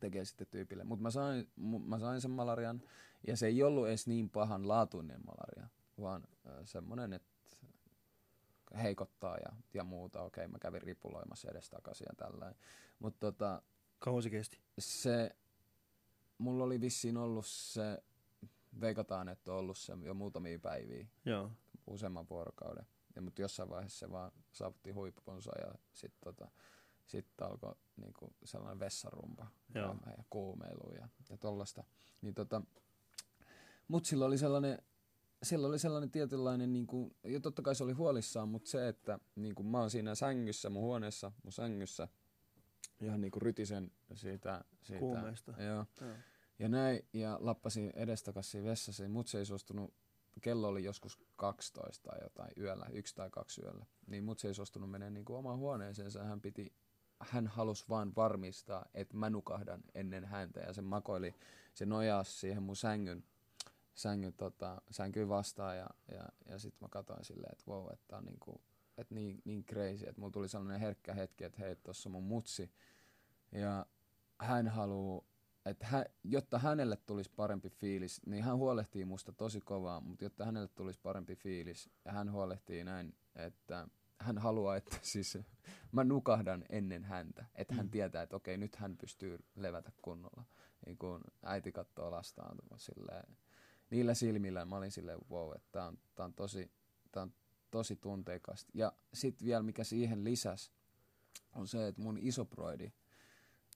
tekee 0.00 0.24
sitten 0.24 0.46
tyypille. 0.50 0.84
Mutta 0.84 1.02
mä 1.02 1.10
sain, 1.10 1.48
mä 1.86 1.98
sain 1.98 2.20
sen 2.20 2.30
malarian 2.30 2.82
ja 3.26 3.36
se 3.36 3.46
ei 3.46 3.62
ollut 3.62 3.88
edes 3.88 4.06
niin 4.06 4.30
pahan 4.30 4.68
laatuinen 4.68 5.20
malaria, 5.26 5.68
vaan 6.00 6.24
äh, 6.46 6.52
semmoinen, 6.64 7.12
että 7.12 7.37
heikottaa 8.82 9.36
ja, 9.36 9.52
ja 9.74 9.84
muuta. 9.84 10.22
Okei, 10.22 10.48
mä 10.48 10.58
kävin 10.58 10.82
ripuloimassa 10.82 11.50
edestakaisin 11.50 12.06
ja 12.10 12.14
tällainen. 12.16 12.58
Mutta 12.98 13.18
tota, 13.20 13.62
Kauan 13.98 14.22
se 14.22 14.30
kesti? 14.30 14.60
Se, 14.78 15.36
mulla 16.38 16.64
oli 16.64 16.80
vissiin 16.80 17.16
ollut 17.16 17.46
se, 17.46 18.02
veikataan, 18.80 19.28
että 19.28 19.52
on 19.52 19.58
ollut 19.58 19.78
se 19.78 19.92
jo 20.02 20.14
muutamia 20.14 20.58
päiviä. 20.58 21.06
Joo. 21.24 21.50
Useamman 21.86 22.28
vuorokauden. 22.30 22.86
Ja, 23.16 23.22
mutta 23.22 23.42
jossain 23.42 23.68
vaiheessa 23.68 23.98
se 23.98 24.12
vaan 24.12 24.32
saavutti 24.52 24.90
huippunsa 24.90 25.50
ja 25.60 25.74
sitten 25.92 26.20
tota, 26.24 26.50
sit 27.06 27.40
alkoi 27.40 27.74
niinku 27.96 28.32
sellainen 28.44 28.80
vessarumpa 28.80 29.46
Joo. 29.74 29.96
ja, 30.06 30.12
ja 30.16 30.24
kuumeilu 30.30 30.94
ja, 30.94 31.08
ja 31.30 31.36
tollasta. 31.36 31.84
Niin 32.22 32.34
tota, 32.34 32.62
mutta 33.88 34.08
sillä 34.08 34.24
oli 34.24 34.38
sellainen 34.38 34.82
siellä 35.42 35.68
oli 35.68 35.78
sellainen 35.78 36.10
tietynlainen, 36.10 36.72
niin 36.72 36.86
kuin, 36.86 37.16
ja 37.24 37.40
totta 37.40 37.62
kai 37.62 37.74
se 37.74 37.84
oli 37.84 37.92
huolissaan, 37.92 38.48
mutta 38.48 38.70
se, 38.70 38.88
että 38.88 39.18
niin 39.36 39.54
kuin 39.54 39.66
mä 39.66 39.80
oon 39.80 39.90
siinä 39.90 40.14
sängyssä, 40.14 40.70
mun 40.70 40.82
huoneessa, 40.82 41.32
mun 41.42 41.52
sängyssä, 41.52 42.08
ihan 43.00 43.20
niin 43.20 43.30
kuin 43.30 43.42
rytisen 43.42 43.90
siitä. 44.14 44.64
siitä 44.82 45.00
Kuumeesta. 45.00 45.54
Joo. 45.58 45.86
joo. 46.00 46.14
Ja 46.58 46.68
näin, 46.68 47.06
ja 47.12 47.38
lappasin 47.40 47.92
edestakaisin 47.96 48.64
vessassa, 48.64 49.02
ja 49.02 49.08
mut 49.08 49.26
se 49.26 49.38
ei 49.38 49.46
suostunut, 49.46 49.94
kello 50.40 50.68
oli 50.68 50.84
joskus 50.84 51.18
12 51.36 52.10
tai 52.10 52.18
jotain 52.22 52.52
yöllä, 52.56 52.86
yksi 52.92 53.14
tai 53.14 53.30
kaksi 53.30 53.62
yöllä, 53.62 53.86
niin 54.06 54.24
mut 54.24 54.38
se 54.38 54.48
ei 54.48 54.54
suostunut 54.54 54.90
mennä 54.90 55.10
niin 55.10 55.24
kuin 55.24 55.36
omaan 55.36 55.58
huoneeseensa, 55.58 56.24
hän 56.24 56.40
piti 56.40 56.72
hän 57.20 57.46
halusi 57.46 57.84
vaan 57.88 58.12
varmistaa, 58.16 58.86
että 58.94 59.16
mä 59.16 59.30
nukahdan 59.30 59.80
ennen 59.94 60.24
häntä 60.24 60.60
ja 60.60 60.72
se 60.72 60.82
makoili, 60.82 61.34
se 61.74 61.86
nojasi 61.86 62.32
siihen 62.32 62.62
mun 62.62 62.76
sängyn 62.76 63.24
sängyn, 63.98 64.32
tota, 64.32 64.82
sänkyyn 64.90 65.28
vastaan 65.28 65.76
ja, 65.76 65.86
ja, 66.12 66.28
ja 66.48 66.58
sitten 66.58 66.78
mä 66.84 66.88
katsoin 66.88 67.24
silleen, 67.24 67.52
että 67.52 67.70
wow, 67.70 67.92
että 67.92 68.16
on 68.16 68.24
niinku, 68.24 68.60
et 68.98 69.10
niin, 69.10 69.42
niin 69.44 69.64
crazy, 69.64 70.06
että 70.06 70.20
mulla 70.20 70.32
tuli 70.32 70.48
sellainen 70.48 70.80
herkkä 70.80 71.14
hetki, 71.14 71.44
että 71.44 71.58
hei, 71.62 71.76
tuossa 71.76 72.08
mun 72.08 72.22
mutsi 72.22 72.70
ja 73.52 73.86
hän 74.38 74.68
haluaa, 74.68 75.24
että 75.66 75.86
hän, 75.86 76.04
jotta 76.24 76.58
hänelle 76.58 76.96
tulisi 76.96 77.30
parempi 77.36 77.70
fiilis, 77.70 78.20
niin 78.26 78.44
hän 78.44 78.56
huolehtii 78.56 79.04
musta 79.04 79.32
tosi 79.32 79.60
kovaa, 79.60 80.00
mutta 80.00 80.24
jotta 80.24 80.44
hänelle 80.44 80.68
tulisi 80.68 81.00
parempi 81.02 81.36
fiilis 81.36 81.90
ja 82.04 82.12
hän 82.12 82.32
huolehtii 82.32 82.84
näin, 82.84 83.16
että 83.36 83.88
hän 84.20 84.38
haluaa, 84.38 84.76
että 84.76 84.96
siis 85.12 85.38
mä 85.92 86.04
nukahdan 86.04 86.64
ennen 86.68 87.04
häntä, 87.04 87.44
että 87.54 87.74
hän 87.74 87.86
mm. 87.86 87.90
tietää, 87.90 88.22
että 88.22 88.36
okei, 88.36 88.56
nyt 88.56 88.76
hän 88.76 88.96
pystyy 88.96 89.38
levätä 89.54 89.92
kunnolla. 90.02 90.44
Niin 90.86 90.98
kun 90.98 91.20
äiti 91.42 91.72
katsoo 91.72 92.10
lastaan 92.10 92.56
silleen, 92.76 93.36
niillä 93.90 94.14
silmillä 94.14 94.64
mä 94.64 94.76
olin 94.76 94.90
silleen, 94.90 95.18
wow, 95.30 95.54
että 95.54 95.68
tää 95.72 95.86
on, 95.86 95.98
tää 96.14 96.26
on, 96.26 96.34
tosi, 96.34 96.70
tää 97.12 97.22
on 97.22 97.32
tosi 97.70 97.96
tunteikasta. 97.96 98.70
Ja 98.74 98.92
sitten 99.14 99.46
vielä 99.46 99.62
mikä 99.62 99.84
siihen 99.84 100.24
lisäs, 100.24 100.72
on 101.54 101.68
se, 101.68 101.88
että 101.88 102.02
mun 102.02 102.18
isoproidi, 102.18 102.92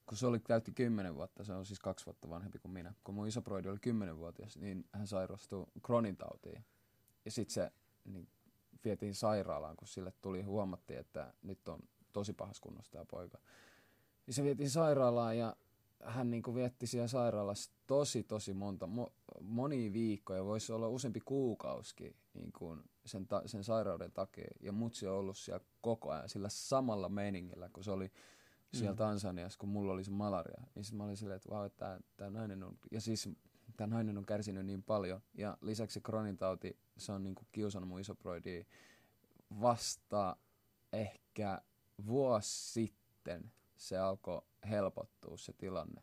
kun 0.07 0.19
se 0.19 0.27
oli 0.27 0.39
täytti 0.39 0.73
kymmenen 0.73 1.15
vuotta, 1.15 1.45
se 1.45 1.53
on 1.53 1.67
siis 1.67 1.79
kaksi 1.79 2.07
vuotta 2.07 2.29
vanhempi 2.29 2.59
kuin 2.59 2.73
minä, 2.73 2.95
kun 3.05 3.15
mun 3.15 3.29
isoproidi 3.29 3.69
oli 3.69 3.79
kymmenenvuotias, 3.79 4.57
niin 4.57 4.85
hän 4.93 5.07
sairastui 5.07 5.67
Crohnin 5.87 6.17
tautiin. 6.17 6.65
Ja 7.25 7.31
sitten 7.31 7.55
se 7.55 7.73
niin, 8.05 8.29
vietiin 8.85 9.15
sairaalaan, 9.15 9.77
kun 9.77 9.89
sille 9.89 10.13
tuli, 10.23 10.43
huomattiin, 10.43 10.99
että 10.99 11.35
nyt 11.43 11.69
on 11.69 11.81
tosi 12.13 12.33
pahas 12.33 12.61
kunnossa 12.61 12.93
tämä 12.93 13.05
poika. 13.11 13.39
Ja 14.27 14.33
se 14.33 14.43
vietiin 14.43 14.71
sairaalaan 14.71 15.39
ja 15.39 15.57
hän 16.03 16.31
niin 16.31 16.43
kuin 16.43 16.55
vietti 16.55 16.87
siellä 16.87 17.09
sairaalassa 17.09 17.71
tosi 17.87 18.23
tosi 18.23 18.55
monta, 18.55 18.87
mo, 18.87 19.13
moni 19.41 19.93
viikkoja, 19.93 20.45
voisi 20.45 20.73
olla 20.73 20.89
useampi 20.89 21.21
kuukausikin 21.21 22.17
niin 22.35 22.53
kuin 22.53 22.83
sen, 23.07 23.27
ta, 23.27 23.43
sen 23.47 23.65
sairauden 23.65 24.13
takia. 24.13 24.49
Ja 24.61 24.73
mutsi 24.73 25.07
on 25.07 25.17
ollut 25.17 25.39
siellä 25.39 25.65
koko 25.81 26.11
ajan 26.11 26.29
sillä 26.29 26.49
samalla 26.49 27.09
meiningillä, 27.09 27.69
kun 27.69 27.85
se 27.85 27.91
oli 27.91 28.13
siellä 28.75 28.93
mm. 28.93 28.99
Tansaniassa, 28.99 29.59
kun 29.59 29.69
mulla 29.69 29.93
oli 29.93 30.05
se 30.05 30.11
malaria. 30.11 30.63
Niin 30.75 30.85
sitten 30.85 30.97
mä 30.97 31.05
olin 31.05 31.17
silleen, 31.17 31.37
että 31.37 31.51
vau, 31.51 31.71
tämä, 31.71 32.01
tämä 32.17 32.31
nainen 32.31 32.63
on, 32.63 32.79
ja 32.91 33.01
siis 33.01 33.29
tämä 33.77 33.95
nainen 33.95 34.19
on 34.19 34.27
kärsinyt 34.27 34.67
niin 34.67 34.83
paljon. 34.83 35.21
Ja 35.35 35.59
lisäksi 35.61 35.95
se 35.95 36.01
kronintauti, 36.01 36.79
se 36.97 37.13
on 37.13 37.23
niin 37.23 37.35
kuin 37.35 37.49
kiusannut 37.53 37.89
mun 37.89 38.01
isoproidia 38.01 38.65
vasta 39.61 40.37
ehkä 40.93 41.63
vuosi 42.07 42.73
sitten 42.73 43.53
se 43.83 43.99
alkoi 43.99 44.43
helpottua 44.71 45.37
se 45.37 45.53
tilanne. 45.53 46.03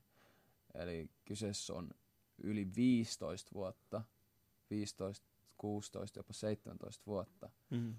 Eli 0.73 1.09
kyseessä 1.25 1.73
on 1.73 1.89
yli 2.43 2.75
15 2.75 3.51
vuotta, 3.53 4.01
15, 4.69 5.27
16, 5.57 6.19
jopa 6.19 6.33
17 6.33 7.03
vuotta. 7.05 7.49
Mm. 7.69 7.95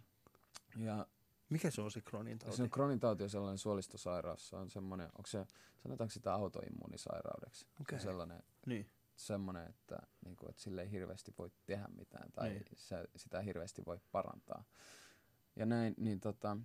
Ja 0.76 1.06
mikä 1.48 1.70
se 1.70 1.80
on 1.80 1.90
se 1.90 2.00
kronintauti? 2.00 2.56
Se 2.56 2.62
on 2.62 2.70
kronintauti 2.70 3.22
on 3.22 3.30
sellainen 3.30 3.58
suolistosairaus. 3.58 4.48
Se 4.48 4.56
on 4.56 4.70
semmoinen, 4.70 5.06
onko 5.06 5.26
se, 5.26 5.46
sanotaanko 5.82 6.12
sitä 6.12 6.34
autoimmuunisairaudeksi? 6.34 7.66
Okay. 7.80 7.98
Se 7.98 8.08
on 8.08 8.12
sellainen, 8.12 8.42
niin. 8.66 8.90
semmoinen, 9.16 9.68
että, 9.68 9.98
niin 10.24 10.36
kuin, 10.36 10.50
että 10.50 10.62
sille 10.62 10.82
ei 10.82 10.90
hirveästi 10.90 11.34
voi 11.38 11.50
tehdä 11.66 11.88
mitään 11.96 12.32
tai 12.32 12.48
niin. 12.50 12.64
se, 12.76 13.04
sitä 13.16 13.40
hirveästi 13.40 13.82
voi 13.86 14.00
parantaa. 14.12 14.64
Ja 15.56 15.66
näin, 15.66 15.94
niin 15.98 16.20
tota, 16.20 16.56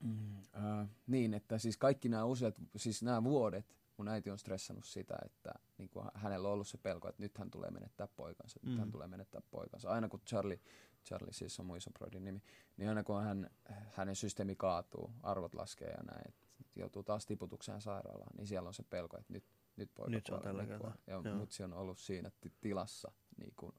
mm, 0.00 0.36
äh, 0.36 0.88
niin, 1.06 1.34
että 1.34 1.58
siis 1.58 1.76
kaikki 1.76 2.08
nämä 2.08 2.24
useat, 2.24 2.54
siis 2.76 3.02
nämä 3.02 3.24
vuodet, 3.24 3.76
mun 3.96 4.08
äiti 4.08 4.30
on 4.30 4.38
stressannut 4.38 4.84
sitä, 4.84 5.14
että 5.24 5.52
niin 5.78 5.88
kuin 5.88 6.06
hänellä 6.14 6.48
on 6.48 6.54
ollut 6.54 6.68
se 6.68 6.78
pelko, 6.78 7.08
että 7.08 7.22
nyt 7.22 7.38
hän 7.38 7.50
tulee 7.50 7.70
menettää 7.70 8.08
poikansa, 8.16 8.60
mm. 8.62 8.68
nyt 8.68 8.78
hän 8.78 8.88
mm. 8.88 8.92
tulee 8.92 9.06
menettää 9.06 9.42
poikansa. 9.50 9.90
Aina 9.90 10.08
kun 10.08 10.20
Charlie, 10.26 10.60
Charlie 11.04 11.32
siis 11.32 11.60
on 11.60 11.66
mun 11.66 11.78
nimi, 12.20 12.42
niin 12.76 12.88
aina 12.88 13.04
kun 13.04 13.22
hän, 13.22 13.50
hänen 13.92 14.16
systeemi 14.16 14.56
kaatuu, 14.56 15.10
arvot 15.22 15.54
laskee 15.54 15.88
ja 15.88 16.02
näin, 16.02 16.28
että 16.28 16.44
joutuu 16.76 17.02
taas 17.02 17.26
tiputukseen 17.26 17.80
sairaalaan, 17.80 18.36
niin 18.36 18.46
siellä 18.46 18.66
on 18.66 18.74
se 18.74 18.82
pelko, 18.82 19.18
että 19.18 19.32
nyt, 19.32 19.44
nyt 19.76 19.90
poika 19.94 20.10
nyt 20.10 20.26
se 20.26 20.34
on 20.34 20.42
tällä 20.42 20.66
kertaa. 20.66 20.96
Ja 21.06 21.22
Joo. 21.24 21.36
mutsi 21.36 21.62
on 21.62 21.72
ollut 21.72 21.98
siinä 21.98 22.30
tilassa 22.60 23.12
niin 23.38 23.52
kuin 23.56 23.72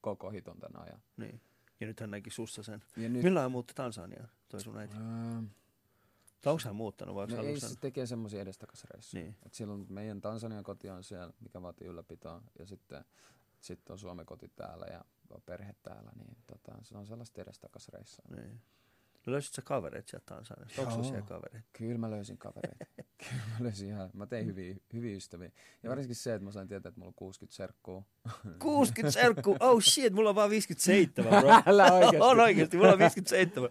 koko 0.00 0.30
hiton 0.30 0.60
tämän 0.60 0.82
ajan. 0.82 1.02
Niin. 1.16 1.40
Ja 1.80 1.86
nyt 1.86 2.00
hän 2.00 2.10
näki 2.10 2.30
sussa 2.30 2.62
sen. 2.62 2.84
Ja 2.96 3.08
nyt... 3.08 3.22
Milloin 3.22 3.42
hän 3.42 3.52
muutti 3.52 3.74
Tansaniaan, 3.74 4.28
toi 4.48 4.60
sun 4.60 4.78
äiti? 4.78 4.94
Tai 4.94 5.42
onko 6.50 6.62
hän 6.64 6.76
muuttanut 6.76 7.14
vai 7.14 7.26
no 7.26 7.42
ei, 7.42 7.60
se 7.60 7.76
tekee 7.80 8.06
semmoisia 8.06 8.42
edestakasreissuja. 8.42 9.22
Niin. 9.22 9.36
Et 9.46 9.54
silloin 9.54 9.86
meidän 9.88 10.20
Tansanian 10.20 10.64
koti 10.64 10.90
on 10.90 11.04
siellä, 11.04 11.32
mikä 11.40 11.62
vaatii 11.62 11.86
ylläpitoa, 11.86 12.42
ja 12.58 12.66
sitten, 12.66 13.04
sitten 13.60 13.92
on 13.94 13.98
Suomen 13.98 14.26
koti 14.26 14.48
täällä 14.48 14.86
ja 14.86 15.04
perhe 15.46 15.74
täällä, 15.82 16.12
niin 16.16 16.36
tota, 16.46 16.72
se 16.82 16.96
on 16.96 17.06
sellaista 17.06 17.42
edestakasreissua. 17.42 18.24
Niin. 18.36 18.60
No 19.26 19.32
löysit 19.32 19.54
sä 19.54 19.62
kavereita 19.62 20.10
sieltä 20.10 20.26
Tansaniasta? 20.26 20.82
Onko 20.82 21.02
siellä 21.02 21.22
kavereita? 21.22 21.68
Kyllä 21.72 21.98
mä 21.98 22.10
löysin 22.10 22.38
kavereita. 22.38 22.84
Kyllä 23.28 23.42
mä 23.58 23.64
löysin 23.64 23.88
ihan, 23.88 24.10
mä 24.12 24.26
tein 24.26 24.46
hyviä, 24.46 24.76
hyviä 24.92 25.16
ystäviä. 25.16 25.50
Ja 25.82 25.90
varsinkin 25.90 26.16
se, 26.16 26.34
että 26.34 26.44
mä 26.44 26.52
sain 26.52 26.68
tietää, 26.68 26.88
että 26.88 27.00
mulla 27.00 27.08
on 27.08 27.14
60 27.14 27.56
serkkuu. 27.56 28.04
60 28.58 29.10
serkkuu? 29.10 29.56
Oh 29.60 29.82
shit, 29.82 30.12
mulla 30.12 30.28
on 30.28 30.34
vaan 30.34 30.50
57, 30.50 31.40
bro. 31.40 31.50
Älä 31.66 31.92
oikeesti. 31.92 32.20
on 32.20 32.40
oikeesti, 32.40 32.76
mulla 32.76 32.92
on 32.92 32.98
57. 32.98 33.70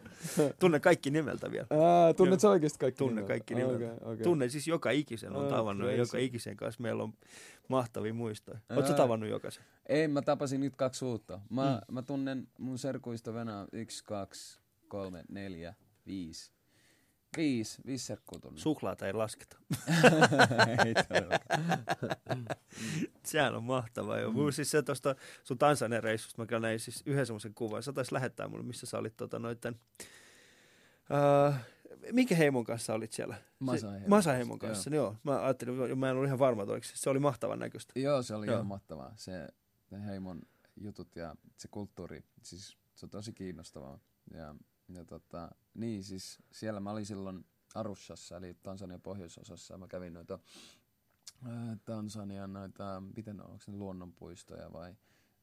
Tunne 0.60 0.80
kaikki 0.80 1.12
nimeltä 1.12 1.52
vielä. 1.52 1.68
Ää, 1.70 2.14
tunnet 2.14 2.40
sä 2.40 2.50
oikeesti 2.50 2.80
kaikki 2.80 2.98
Tunne 2.98 3.14
nimeltä? 3.14 3.28
kaikki 3.28 3.56
nimeltä. 3.56 3.86
Okay, 3.86 4.14
okay. 4.14 4.24
Tunne 4.24 4.50
siis 4.50 4.68
joka 4.68 4.92
ikisen 4.92 5.36
on 5.36 5.50
tavannut 5.50 5.90
ja 5.90 5.96
joka 5.96 6.18
ikisen 6.18 6.58
kanssa 6.58 6.84
meillä 6.84 7.04
on 7.04 7.14
mahtavia 7.68 8.14
muistoja. 8.14 8.60
Oletko 8.70 8.94
tavannut 8.94 9.30
jokaisen? 9.30 9.64
Ei, 9.86 10.08
mä 10.08 10.22
tapasin 10.22 10.62
nyt 10.62 10.76
kaksi 10.76 11.06
uutta. 11.06 11.40
Mä, 11.50 11.82
mm. 11.88 11.94
mä 11.94 12.02
tunnen 12.02 12.48
mun 12.60 12.78
serkuista 12.78 13.34
venää 13.34 13.66
yksi, 13.72 14.04
kaksi, 14.04 14.61
kolme, 14.92 15.24
neljä, 15.30 15.74
viisi. 16.08 16.52
Viisi, 17.38 17.82
viisi 17.86 18.06
serkkuu 18.06 18.40
tunne. 18.40 18.60
Suklaata 18.60 19.08
ei 19.08 19.14
lasketa. 19.14 19.58
ei 20.86 20.94
Sehän 23.26 23.56
on 23.56 23.64
mahtavaa. 23.64 24.20
Jo. 24.20 24.32
Mm. 24.32 24.52
Siis 24.52 24.72
se 24.72 24.82
tuosta 24.82 25.16
sun 25.44 25.58
Tansanian 25.58 26.04
reissusta, 26.04 26.46
mä 26.52 26.60
näin 26.60 26.80
siis 26.80 27.04
yhden 27.06 27.26
semmoisen 27.26 27.54
kuvan. 27.54 27.84
Sä 27.84 27.94
taisi 27.94 28.14
lähettää 28.14 28.48
mulle, 28.48 28.64
missä 28.64 28.86
sä 28.86 28.98
olit 28.98 29.18
tota, 29.18 29.40
noitten, 29.40 29.80
uh, 31.10 31.56
minkä 32.12 32.36
heimon 32.36 32.64
kanssa 32.64 32.94
olit 32.94 33.14
siellä? 33.14 33.36
Masa-heimon, 33.60 34.10
Masa-heimon 34.10 34.60
kanssa, 34.60 34.90
joo. 34.90 35.06
joo. 35.06 35.16
Mä 35.24 35.46
ajattelin, 35.46 36.00
mä 36.00 36.10
en 36.10 36.16
ollut 36.16 36.28
ihan 36.28 36.40
varma, 36.40 36.64
että 36.64 36.90
se 36.94 37.10
oli 37.10 37.20
mahtavan 37.20 37.60
näköistä. 37.60 38.00
Joo, 38.00 38.22
se 38.22 38.36
oli 38.36 38.46
joo. 38.48 38.56
ihan 38.56 38.68
mahtavaa. 38.68 39.14
Se 39.16 39.48
heimon 40.06 40.42
jutut 40.76 41.16
ja 41.16 41.36
se 41.58 41.68
kulttuuri, 41.68 42.24
siis 42.44 42.78
se 42.96 43.06
on 43.06 43.10
tosi 43.10 43.34
kiinnostavaa. 43.34 44.00
Ja 44.34 44.56
ja 44.96 45.06
tota, 45.06 45.52
niin 45.74 46.04
siis 46.04 46.40
siellä 46.52 46.80
mä 46.80 46.92
olin 46.92 47.06
silloin 47.06 47.46
Arushassa, 47.76 48.38
eli 48.38 48.54
Tansanian 48.54 49.02
pohjoisosassa, 49.02 49.78
mä 49.78 49.88
kävin 49.88 50.14
noita 50.14 50.40
ää, 51.46 51.78
Tansanian 51.86 52.54
noita, 52.54 53.04
miten 53.16 53.42
on, 53.42 53.52
onko 53.52 53.64
ne 53.68 53.74
luonnonpuistoja 53.74 54.74
vai, 54.74 54.96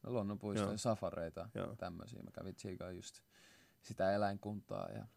no 0.03 0.11
luonnonpuistoja, 0.11 0.69
Joo. 0.69 0.77
safareita, 0.77 1.49
tämmöisiä. 1.77 2.23
Mä 2.23 2.31
kävin 2.31 2.55
tsiikaa 2.55 2.91
just 2.91 3.21
sitä 3.81 4.13
eläinkuntaa 4.13 4.89
ja 4.89 5.07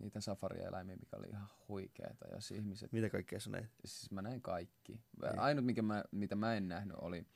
niitä 0.00 0.20
safarieläimiä, 0.20 0.96
mikä 0.96 1.16
oli 1.16 1.28
ihan 1.28 1.48
huikeeta. 1.68 2.28
Ja 2.28 2.38
ihmiset, 2.54 2.92
mitä 2.92 3.10
kaikkea 3.10 3.40
sä 3.40 3.50
näit? 3.50 3.70
Siis 3.84 4.10
mä 4.10 4.22
näin 4.22 4.42
kaikki. 4.42 4.92
Niin. 4.92 5.38
Ainut, 5.38 5.64
mikä 5.64 5.82
mä, 5.82 6.04
mitä 6.10 6.34
mä 6.34 6.54
en 6.54 6.68
nähnyt, 6.68 6.96
oli, 7.00 7.26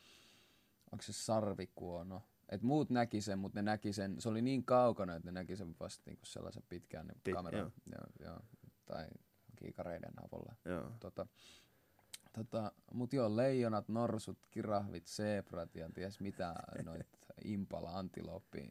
onko 0.93 1.03
se 1.03 1.13
sarvikuono, 1.13 2.23
et 2.49 2.63
muut 2.63 2.91
näki 2.91 3.21
sen, 3.21 3.39
mutta 3.39 3.59
ne 3.59 3.63
näki 3.63 3.93
sen, 3.93 4.21
se 4.21 4.29
oli 4.29 4.43
niin 4.43 4.65
kaukana, 4.65 5.15
että 5.15 5.29
ne 5.29 5.41
näki 5.41 5.57
sen 5.57 5.75
vasta 5.81 6.03
niinku 6.07 6.27
sellaisen 6.27 6.63
pitkään 6.69 7.07
niin 7.07 7.35
kameran 7.35 7.61
joo. 7.61 7.71
Joo, 7.93 8.31
joo, 8.31 8.41
tai 8.87 9.07
kiikareiden 9.57 10.13
avulla. 10.25 10.55
Joo. 10.65 10.93
Tota, 11.01 11.27
tota, 12.33 12.73
mutta 12.93 13.17
joo, 13.17 13.37
leijonat, 13.37 13.89
norsut, 13.89 14.39
kirahvit, 14.51 15.07
zebrat 15.07 15.75
ja 15.75 15.91
ties 15.95 16.21
mitä, 16.21 16.55
noit 16.85 17.19
impala, 17.45 17.99
antiloppi, 17.99 18.71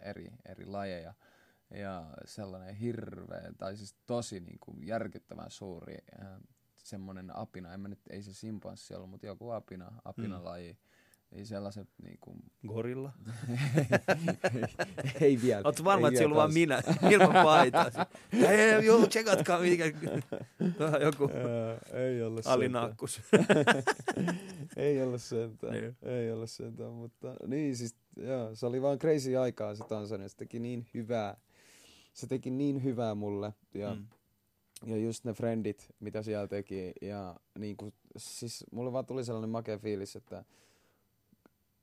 eri, 0.00 0.32
eri 0.48 0.66
lajeja. 0.66 1.14
Ja 1.74 2.10
sellainen 2.24 2.74
hirveä, 2.74 3.52
tai 3.58 3.76
siis 3.76 3.94
tosi 4.06 4.40
niin 4.40 4.58
kuin 4.60 4.86
järkyttävän 4.86 5.50
suuri 5.50 5.96
semmoinen 6.76 7.36
apina, 7.36 7.74
en 7.74 7.80
mä 7.80 7.88
nyt, 7.88 8.00
ei 8.10 8.22
se 8.22 8.34
simpanssi 8.34 8.94
ollut, 8.94 9.10
mutta 9.10 9.26
joku 9.26 9.50
apina, 9.50 9.92
apinalaji. 10.04 10.72
Mm 10.72 10.78
ei 11.32 11.44
sellaiset 11.44 11.88
niinku... 12.02 12.36
Gorilla? 12.66 13.12
ei, 14.54 14.66
ei 15.20 15.38
vielä. 15.42 15.62
Oletko 15.64 15.84
varma, 15.84 16.08
että 16.08 16.18
se 16.18 16.26
on 16.26 16.34
vaan 16.34 16.54
minä, 16.54 16.82
ilman 17.10 17.44
paitaa? 17.44 17.90
ei, 18.32 18.86
joo, 18.86 19.06
tsekatkaa 19.06 19.60
mikä. 19.60 19.84
Joku 21.02 21.30
ei 21.92 22.22
ole 22.22 22.40
alinakkus. 22.44 23.20
ei 24.76 25.02
ole 25.02 25.18
sentään, 25.18 25.72
niin. 25.72 25.96
ei 26.02 26.32
ole 26.32 26.46
sentään, 26.46 26.92
mutta 26.92 27.34
niin 27.46 27.76
siis, 27.76 27.96
joo, 28.16 28.54
se 28.54 28.66
oli 28.66 28.82
vaan 28.82 28.98
crazy 28.98 29.36
aikaa 29.36 29.74
se 29.74 29.84
Tansania, 29.84 30.28
se 30.28 30.36
teki 30.36 30.58
niin 30.58 30.86
hyvää, 30.94 31.36
se 32.12 32.26
teki 32.26 32.50
niin 32.50 32.84
hyvää 32.84 33.14
mulle 33.14 33.54
ja 33.74 33.94
mm. 33.94 34.06
Ja 34.86 34.96
just 34.96 35.24
ne 35.24 35.32
friendit, 35.32 35.90
mitä 36.00 36.22
siellä 36.22 36.48
teki. 36.48 36.92
Ja 37.02 37.36
niin 37.58 37.76
kuin, 37.76 37.94
siis 38.16 38.64
mulle 38.72 38.92
vaan 38.92 39.06
tuli 39.06 39.24
sellainen 39.24 39.50
makea 39.50 39.78
fiilis, 39.78 40.16
että 40.16 40.44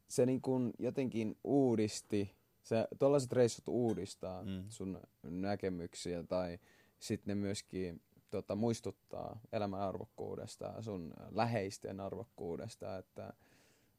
se 0.07 0.25
niin 0.25 0.41
kuin 0.41 0.73
jotenkin 0.79 1.37
uudisti, 1.43 2.35
se, 2.63 2.87
tollaiset 2.99 3.31
reissut 3.31 3.67
uudistaa 3.67 4.43
mm. 4.43 4.63
sun 4.69 4.99
näkemyksiä 5.23 6.23
tai 6.23 6.59
sitten 6.99 7.37
ne 7.37 7.41
myöskin 7.41 8.01
tota, 8.29 8.55
muistuttaa 8.55 9.39
elämän 9.51 9.81
arvokkuudesta 9.81 10.81
sun 10.81 11.13
läheisten 11.31 11.99
arvokkuudesta, 11.99 12.97
että 12.97 13.33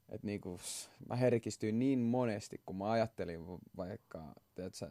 et 0.09 0.23
niinku, 0.23 0.61
mä 1.09 1.17
herkistyin 1.17 1.79
niin 1.79 1.99
monesti, 1.99 2.61
kun 2.67 2.77
mä 2.77 2.91
ajattelin 2.91 3.41
vaikka, 3.77 4.35
tiedätkö, 4.55 4.91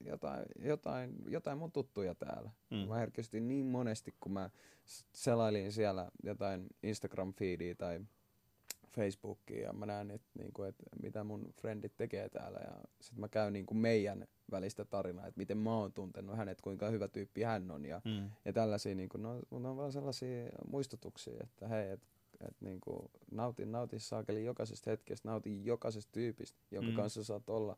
jotain, 0.00 0.44
jotain, 0.58 1.14
jotain 1.28 1.58
mun 1.58 1.72
tuttuja 1.72 2.14
täällä. 2.14 2.50
Mm. 2.70 2.76
Mä 2.76 2.94
herkistyin 2.94 3.48
niin 3.48 3.66
monesti, 3.66 4.14
kun 4.20 4.32
mä 4.32 4.50
selailin 5.12 5.72
siellä 5.72 6.10
jotain 6.22 6.66
Instagram-feediä 6.82 7.74
tai 7.78 8.00
Facebookiin 8.96 9.62
ja 9.62 9.72
mä 9.72 9.86
näen, 9.86 10.10
että, 10.10 10.28
niin 10.38 10.52
kuin, 10.52 10.68
että 10.68 10.84
mitä 11.02 11.24
mun 11.24 11.52
frendit 11.60 11.96
tekee 11.96 12.28
täällä 12.28 12.58
ja 12.58 12.80
sitten 13.00 13.20
mä 13.20 13.28
käyn 13.28 13.52
niin 13.52 13.66
kuin 13.66 13.78
meidän 13.78 14.26
välistä 14.50 14.84
tarinaa, 14.84 15.26
että 15.26 15.38
miten 15.38 15.58
mä 15.58 15.76
oon 15.76 15.92
tuntenut 15.92 16.36
hänet, 16.36 16.60
kuinka 16.60 16.90
hyvä 16.90 17.08
tyyppi 17.08 17.42
hän 17.42 17.70
on 17.70 17.84
ja, 17.84 18.02
mm. 18.04 18.30
ja 18.44 18.52
tällaisia, 18.52 18.94
niin 18.94 19.08
kuin, 19.08 19.22
no, 19.22 19.34
ne 19.34 19.68
on 19.68 19.76
vaan 19.76 19.92
sellaisia 19.92 20.48
muistutuksia, 20.70 21.40
että 21.42 21.68
hei, 21.68 21.90
että 21.90 22.06
et 22.48 22.56
niin 22.60 22.80
kuin, 22.80 23.10
nautin, 23.30 23.72
nautin 23.72 24.00
saakeli 24.00 24.44
jokaisesta 24.44 24.90
hetkestä, 24.90 25.28
nautin 25.28 25.64
jokaisesta 25.64 26.12
tyypistä, 26.12 26.58
jonka 26.70 26.90
mm. 26.90 26.96
kanssa 26.96 27.24
saat 27.24 27.50
olla 27.50 27.76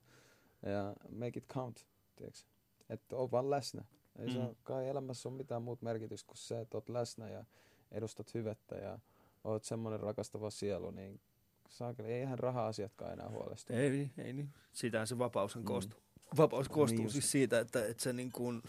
ja 0.63 0.95
make 1.11 1.39
it 1.39 1.47
count, 1.47 1.87
tiedätkö? 2.17 2.41
Että 2.89 3.17
on 3.17 3.31
vaan 3.31 3.51
läsnä. 3.51 3.85
Ei 4.19 4.27
mm. 4.27 4.33
saa 4.33 4.55
kai 4.63 4.89
elämässä 4.89 5.29
ole 5.29 5.37
mitään 5.37 5.63
muuta 5.63 5.85
merkitystä 5.85 6.27
kuin 6.27 6.39
se, 6.39 6.61
että 6.61 6.77
oot 6.77 6.89
läsnä 6.89 7.29
ja 7.29 7.45
edustat 7.93 8.35
hyvettä 8.35 8.75
ja 8.75 8.99
oot 9.45 9.65
semmoinen 9.65 10.01
rakastava 10.01 10.51
sielu, 10.51 10.91
niin 10.91 11.21
saakeli, 11.69 12.13
eihän 12.13 12.39
raha-asiatkaan 12.39 13.13
enää 13.13 13.29
huolestu. 13.29 13.73
Ei, 13.73 14.11
ei 14.19 14.33
niin. 14.33 14.55
Sitähän 14.73 15.07
se 15.07 15.19
vapaus 15.19 15.57
on 15.57 15.63
mm. 15.63 15.67
koostuu. 15.67 16.01
Vapaus 16.37 16.69
koostuu 16.69 16.99
niin 16.99 17.11
siis 17.11 17.31
siitä, 17.31 17.61
että, 17.61 17.87
että 17.87 18.03
sä 18.03 18.13
niin 18.13 18.33
kuin, 18.33 18.63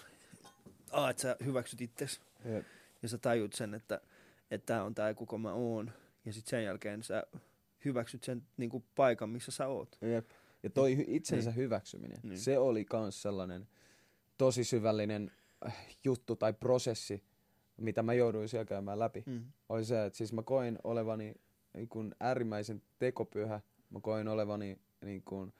a, 0.91 1.09
että 1.09 1.21
sä 1.21 1.35
hyväksyt 1.45 1.81
itsesi. 1.81 2.19
Ja 3.01 3.09
sä 3.09 3.17
tajut 3.17 3.53
sen, 3.53 3.73
että 3.73 4.01
tämä 4.65 4.83
on 4.83 4.95
tämä, 4.95 5.13
kuka 5.13 5.37
mä 5.37 5.53
oon. 5.53 5.91
Ja 6.25 6.33
sitten 6.33 6.49
sen 6.49 6.63
jälkeen 6.63 7.03
sä 7.03 7.23
hyväksyt 7.85 8.23
sen 8.23 8.43
niin 8.57 8.69
kuin 8.69 8.83
paikan, 8.95 9.29
missä 9.29 9.51
sä 9.51 9.67
oot. 9.67 9.97
Jep. 10.01 10.29
Ja 10.63 10.69
toi 10.69 10.95
hy- 10.95 11.05
itsensä 11.07 11.49
niin. 11.49 11.55
hyväksyminen, 11.55 12.17
niin. 12.23 12.39
se 12.39 12.57
oli 12.57 12.85
kans 12.85 13.21
sellainen 13.21 13.67
tosi 14.37 14.63
syvällinen 14.63 15.31
äh, 15.67 15.87
juttu 16.03 16.35
tai 16.35 16.53
prosessi, 16.53 17.23
mitä 17.79 18.03
mä 18.03 18.13
jouduin 18.13 18.49
siellä 18.49 18.65
käymään 18.65 18.99
läpi. 18.99 19.23
Mm. 19.25 19.45
Oli 19.69 19.85
se, 19.85 20.05
että 20.05 20.17
siis 20.17 20.33
mä 20.33 20.43
koin 20.43 20.79
olevani 20.83 21.35
niin 21.73 21.89
kuin 21.89 22.15
äärimmäisen 22.19 22.81
tekopyhä. 22.99 23.61
Mä 23.89 23.99
koin 23.99 24.27
olevani 24.27 24.79
niin 25.01 25.21
kuin, 25.23 25.53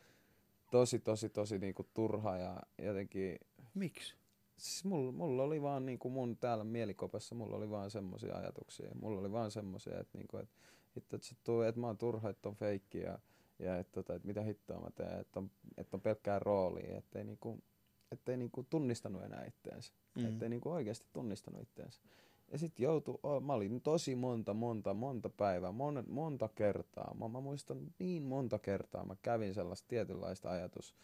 tosi, 0.71 0.99
tosi, 0.99 1.29
tosi 1.29 1.59
niin 1.59 1.73
kuin, 1.73 1.87
turha 1.93 2.37
ja 2.37 2.61
jotenkin... 2.77 3.39
Miksi? 3.73 4.15
Siis 4.57 4.85
mulla, 4.85 5.11
mulla 5.11 5.43
oli 5.43 5.61
vaan 5.61 5.85
niin 5.85 5.99
kuin 5.99 6.11
mun 6.11 6.37
täällä 6.37 6.63
mielikopassa, 6.63 7.35
mulla 7.35 7.57
oli 7.57 7.69
vaan 7.69 7.91
semmoisia 7.91 8.35
ajatuksia. 8.35 8.91
Mulla 9.01 9.19
oli 9.19 9.31
vaan 9.31 9.51
semmoisia, 9.51 9.99
että, 9.99 10.17
niin 10.17 10.27
kuin, 10.27 10.43
että, 10.43 10.55
että, 10.97 11.15
että, 11.15 11.35
tuu, 11.43 11.61
että 11.61 11.81
mä 11.81 11.87
oon 11.87 11.97
turha, 11.97 12.29
että 12.29 12.49
on 12.49 12.55
feikki 12.55 12.99
ja, 12.99 13.19
ja 13.59 13.77
että, 13.77 13.91
tota, 13.91 14.15
että 14.15 14.27
mitä 14.27 14.41
hittoa 14.41 14.79
mä 14.81 14.89
teen, 14.95 15.19
että 15.19 15.39
on, 15.39 15.51
että 15.77 15.97
on 15.97 16.01
pelkkää 16.01 16.39
roolia, 16.39 16.97
ettei, 16.97 17.23
niin 17.23 17.37
kuin, 17.37 17.63
ettei 18.11 18.37
niin 18.37 18.51
kuin 18.51 18.67
tunnistanut 18.69 19.23
enää 19.23 19.45
itteensä. 19.45 19.93
Mm. 20.15 20.25
Ettei 20.25 20.49
niin 20.49 20.61
kuin 20.61 20.73
oikeasti 20.73 21.07
tunnistanut 21.13 21.61
itteensä. 21.61 22.01
Ja 22.51 22.57
sitten 22.57 22.83
joutui, 22.83 23.19
mä 23.41 23.53
olin 23.53 23.81
tosi 23.81 24.15
monta, 24.15 24.53
monta, 24.53 24.93
monta 24.93 25.29
päivää, 25.29 25.71
mon, 25.71 26.03
monta 26.07 26.49
kertaa. 26.55 27.15
Mä, 27.19 27.27
mä 27.27 27.39
muistan 27.39 27.93
niin 27.99 28.23
monta 28.23 28.59
kertaa, 28.59 29.05
mä 29.05 29.15
kävin 29.21 29.53
sellaista 29.53 29.87
tietynlaista 29.87 30.51
ajatus, 30.51 30.95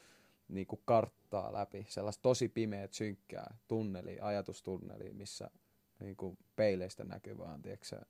niin 0.48 0.68
kuin 0.68 0.82
karttaa 0.86 1.54
läpi, 1.54 1.86
sellaista 1.89 2.22
tosi 2.22 2.50
pimeät, 2.50 2.94
synkkää 2.94 3.58
tunneli, 3.68 4.20
ajatustunneli, 4.22 5.13
missä 5.13 5.52
niin 6.00 6.15
kuin 6.15 6.38
peileistä 6.56 7.04
näkyy 7.04 7.38
vaan, 7.38 7.62
tiedätkö, 7.62 8.02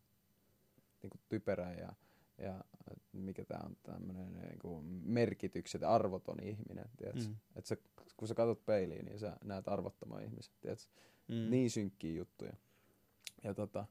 niin 1.01 1.10
kuin 1.10 1.21
typerä 1.29 1.73
ja, 1.73 1.93
ja 2.37 2.63
mikä 3.11 3.45
tämä 3.45 3.65
on 3.65 3.77
tämmöinen 3.83 4.33
niin 4.33 4.83
merkitykset, 5.03 5.83
arvoton 5.83 6.43
ihminen, 6.43 6.89
tiedätkö? 6.97 7.23
Mm. 7.27 7.35
Et 7.55 7.65
sä, 7.65 7.77
kun 8.17 8.27
sä 8.27 8.35
katsot 8.35 8.65
peiliin, 8.65 9.05
niin 9.05 9.19
sä 9.19 9.37
näet 9.43 9.67
arvottoman 9.67 10.23
ihmisen, 10.23 10.53
tiedätkö? 10.61 10.85
Mm. 11.27 11.49
Niin 11.49 11.71
synkkiä 11.71 12.17
juttuja. 12.17 12.53
Ja 13.43 13.53
tota, 13.53 13.85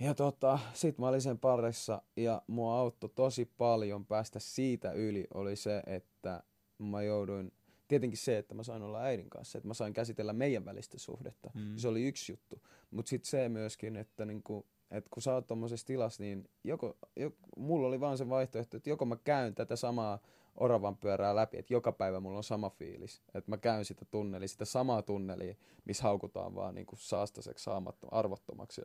ja 0.00 0.14
tota, 0.14 0.58
sit 0.74 0.98
mä 0.98 1.08
olin 1.08 1.22
sen 1.22 1.38
parissa 1.38 2.02
ja 2.16 2.42
mua 2.46 2.78
auttoi 2.78 3.10
tosi 3.14 3.44
paljon 3.58 4.06
päästä 4.06 4.38
siitä 4.38 4.92
yli 4.92 5.26
oli 5.34 5.56
se, 5.56 5.82
että 5.86 6.42
mä 6.78 7.02
jouduin, 7.02 7.52
tietenkin 7.88 8.18
se, 8.18 8.38
että 8.38 8.54
mä 8.54 8.62
sain 8.62 8.82
olla 8.82 9.00
äidin 9.02 9.30
kanssa, 9.30 9.58
että 9.58 9.68
mä 9.68 9.74
sain 9.74 9.92
käsitellä 9.92 10.32
meidän 10.32 10.64
välistä 10.64 10.98
suhdetta. 10.98 11.50
Mm. 11.54 11.76
Se 11.76 11.88
oli 11.88 12.08
yksi 12.08 12.32
juttu. 12.32 12.62
Mutta 12.90 13.10
sitten 13.10 13.30
se 13.30 13.48
myöskin, 13.48 13.96
että 13.96 14.24
niinku, 14.24 14.66
et 14.90 15.08
kun 15.08 15.22
sä 15.22 15.34
oot 15.34 15.46
tommosessa 15.46 15.86
tilassa, 15.86 16.22
niin 16.22 16.48
joko, 16.64 16.96
joko, 17.16 17.36
mulla 17.56 17.88
oli 17.88 18.00
vaan 18.00 18.18
se 18.18 18.28
vaihtoehto, 18.28 18.76
että 18.76 18.90
joko 18.90 19.04
mä 19.04 19.16
käyn 19.16 19.54
tätä 19.54 19.76
samaa 19.76 20.18
oravan 20.56 20.96
pyörää 20.96 21.34
läpi, 21.36 21.58
että 21.58 21.74
joka 21.74 21.92
päivä 21.92 22.20
mulla 22.20 22.36
on 22.36 22.44
sama 22.44 22.70
fiilis. 22.70 23.22
Että 23.34 23.50
mä 23.50 23.56
käyn 23.56 23.84
sitä 23.84 24.04
tunnelia, 24.04 24.48
sitä 24.48 24.64
samaa 24.64 25.02
tunnelia, 25.02 25.54
missä 25.84 26.02
haukutaan 26.02 26.54
vaan 26.54 26.74
niin 26.74 26.86
kuin 26.86 26.98
saastaseksi, 26.98 27.64
saamattomaksi, 27.64 28.18
arvottomaksi, 28.18 28.82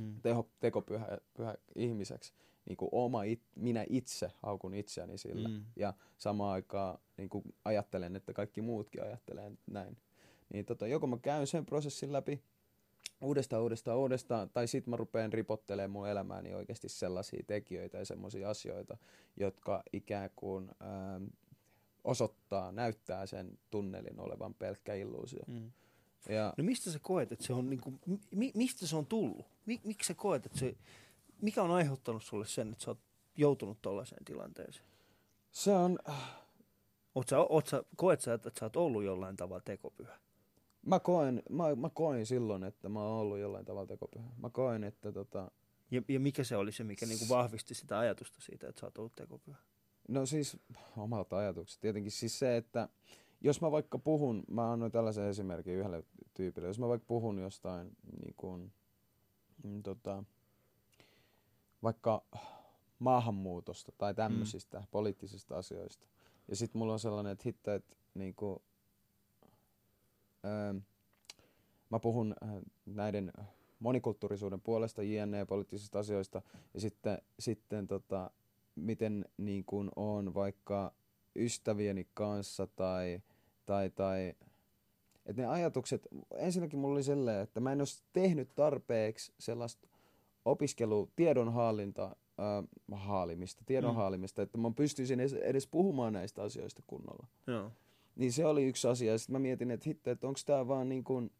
mm. 0.00 0.20
teho, 0.22 0.48
tekopyhä 0.60 1.18
pyhä 1.34 1.54
ihmiseksi. 1.74 2.32
Niin 2.68 2.76
kuin 2.76 2.88
oma 2.92 3.22
it, 3.22 3.42
minä 3.56 3.84
itse 3.88 4.30
haukun 4.42 4.74
itseäni 4.74 5.18
sillä. 5.18 5.48
Mm. 5.48 5.64
Ja 5.76 5.94
samaan 6.18 6.52
aikaan 6.52 6.98
niin 7.16 7.28
kuin 7.28 7.44
ajattelen, 7.64 8.16
että 8.16 8.32
kaikki 8.32 8.60
muutkin 8.60 9.02
ajattelee 9.02 9.52
näin. 9.66 9.96
Niin 10.52 10.64
tota, 10.64 10.86
joko 10.86 11.06
mä 11.06 11.18
käyn 11.18 11.46
sen 11.46 11.66
prosessin 11.66 12.12
läpi, 12.12 12.42
uudestaan, 13.22 13.62
uudestaan, 13.62 13.98
uudestaan, 13.98 14.50
tai 14.50 14.68
sit 14.68 14.86
mä 14.86 14.96
rupean 14.96 15.32
ripottelemaan 15.32 15.90
mun 15.90 16.08
elämääni 16.08 16.54
oikeasti 16.54 16.88
sellaisia 16.88 17.42
tekijöitä 17.46 17.98
ja 17.98 18.04
semmoisia 18.04 18.50
asioita, 18.50 18.96
jotka 19.36 19.82
ikään 19.92 20.30
kuin 20.36 20.70
ähm, 20.82 21.24
osoittaa, 22.04 22.72
näyttää 22.72 23.26
sen 23.26 23.58
tunnelin 23.70 24.20
olevan 24.20 24.54
pelkkä 24.54 24.94
illuusio. 24.94 25.42
Mm. 25.46 25.72
Ja, 26.28 26.54
no 26.56 26.64
mistä 26.64 26.90
sä 26.90 26.98
koet, 27.02 27.32
että 27.32 27.44
se 27.44 27.52
on, 27.52 27.70
niinku, 27.70 27.92
mi, 28.30 28.52
mistä 28.54 28.86
se 28.86 28.96
on 28.96 29.06
tullut? 29.06 29.46
Mi, 29.66 29.80
miksi 29.84 30.06
sä 30.06 30.14
koet, 30.14 30.46
että 30.46 30.58
se, 30.58 30.76
mikä 31.40 31.62
on 31.62 31.70
aiheuttanut 31.70 32.22
sulle 32.22 32.46
sen, 32.46 32.72
että 32.72 32.84
sä 32.84 32.90
oot 32.90 33.00
joutunut 33.36 33.78
tollaiseen 33.82 34.24
tilanteeseen? 34.24 34.86
Se 35.50 35.72
on... 35.72 35.98
Äh, 36.08 36.42
oot 37.14 37.28
sä, 37.28 37.38
oot 37.38 37.66
sä, 37.66 37.84
koet 37.96 38.20
sä, 38.20 38.34
että 38.34 38.50
sä 38.60 38.66
oot 38.66 38.76
ollut 38.76 39.04
jollain 39.04 39.36
tavalla 39.36 39.62
tekopyhä? 39.64 40.18
Mä 40.86 41.00
koen, 41.00 41.42
mä, 41.50 41.74
mä 41.74 41.90
koin 41.90 42.26
silloin, 42.26 42.64
että 42.64 42.88
mä 42.88 43.00
oon 43.00 43.20
ollut 43.20 43.38
jollain 43.38 43.64
tavalla 43.64 43.86
tekopyhä. 43.86 44.28
Mä 44.38 44.50
koen, 44.50 44.84
että 44.84 45.12
tota... 45.12 45.50
Ja, 45.90 46.02
ja 46.08 46.20
mikä 46.20 46.44
se 46.44 46.56
oli 46.56 46.72
se, 46.72 46.84
mikä 46.84 47.06
niinku 47.06 47.28
vahvisti 47.28 47.74
sitä 47.74 47.98
ajatusta 47.98 48.40
siitä, 48.40 48.68
että 48.68 48.80
sä 48.80 48.86
oot 48.86 48.98
ollut 48.98 49.14
tekopyhä? 49.14 49.58
No 50.08 50.26
siis 50.26 50.56
omalta 50.96 51.36
ajatukset. 51.36 51.80
Tietenkin 51.80 52.12
siis 52.12 52.38
se, 52.38 52.56
että 52.56 52.88
jos 53.40 53.60
mä 53.60 53.70
vaikka 53.70 53.98
puhun, 53.98 54.44
mä 54.50 54.72
annoin 54.72 54.92
tällaisen 54.92 55.28
esimerkin 55.28 55.74
yhdelle 55.74 56.04
tyypille, 56.34 56.68
jos 56.68 56.78
mä 56.78 56.88
vaikka 56.88 57.06
puhun 57.06 57.38
jostain 57.38 57.90
niin 58.20 58.34
kuin, 58.36 58.72
mm, 59.64 59.82
tota, 59.82 60.24
vaikka 61.82 62.24
maahanmuutosta 62.98 63.92
tai 63.98 64.14
tämmöisistä 64.14 64.78
mm. 64.78 64.86
poliittisista 64.90 65.56
asioista, 65.56 66.06
ja 66.48 66.56
sitten 66.56 66.78
mulla 66.78 66.92
on 66.92 66.98
sellainen, 66.98 67.32
että 67.32 67.42
hitto, 67.46 67.72
että 67.72 67.96
niin 68.14 68.34
kuin, 68.34 68.62
mä 71.90 71.98
puhun 71.98 72.34
äh, 72.42 72.50
näiden 72.86 73.32
monikulttuurisuuden 73.78 74.60
puolesta, 74.60 75.02
jne. 75.02 75.44
poliittisista 75.44 75.98
asioista, 75.98 76.42
ja 76.74 76.80
sitten, 76.80 77.18
sitten 77.38 77.86
tota, 77.86 78.30
miten 78.74 79.24
niin 79.36 79.64
kuin 79.64 79.90
on 79.96 80.34
vaikka 80.34 80.92
ystävieni 81.36 82.06
kanssa 82.14 82.66
tai, 82.66 83.22
tai, 83.66 83.90
tai 83.90 84.34
että 85.26 85.42
ne 85.42 85.48
ajatukset, 85.48 86.08
ensinnäkin 86.34 86.78
mulla 86.78 86.94
oli 86.94 87.02
sellainen, 87.02 87.42
että 87.42 87.60
mä 87.60 87.72
en 87.72 87.80
olisi 87.80 88.02
tehnyt 88.12 88.54
tarpeeksi 88.54 89.32
sellaista 89.38 89.88
opiskelu, 90.44 91.10
tiedonhallinta, 91.16 92.04
äh, 92.04 93.00
haalimista, 93.00 93.62
tiedon 93.66 93.90
mm. 93.90 93.96
haalimista, 93.96 94.42
että 94.42 94.58
mä 94.58 94.70
pystyisin 94.76 95.20
edes, 95.20 95.32
edes 95.32 95.66
puhumaan 95.66 96.12
näistä 96.12 96.42
asioista 96.42 96.82
kunnolla. 96.86 97.26
Joo. 97.46 97.70
Niin 98.16 98.32
se 98.32 98.46
oli 98.46 98.64
yksi 98.64 98.88
asia. 98.88 99.18
Sitten 99.18 99.32
mä 99.32 99.38
mietin, 99.38 99.70
että 99.70 99.84
hitto, 99.88 100.10
että 100.10 100.26
onko 100.26 100.40
tämä 100.46 100.68
vaan 100.68 100.88
niin 100.88 101.04
kuin 101.04 101.30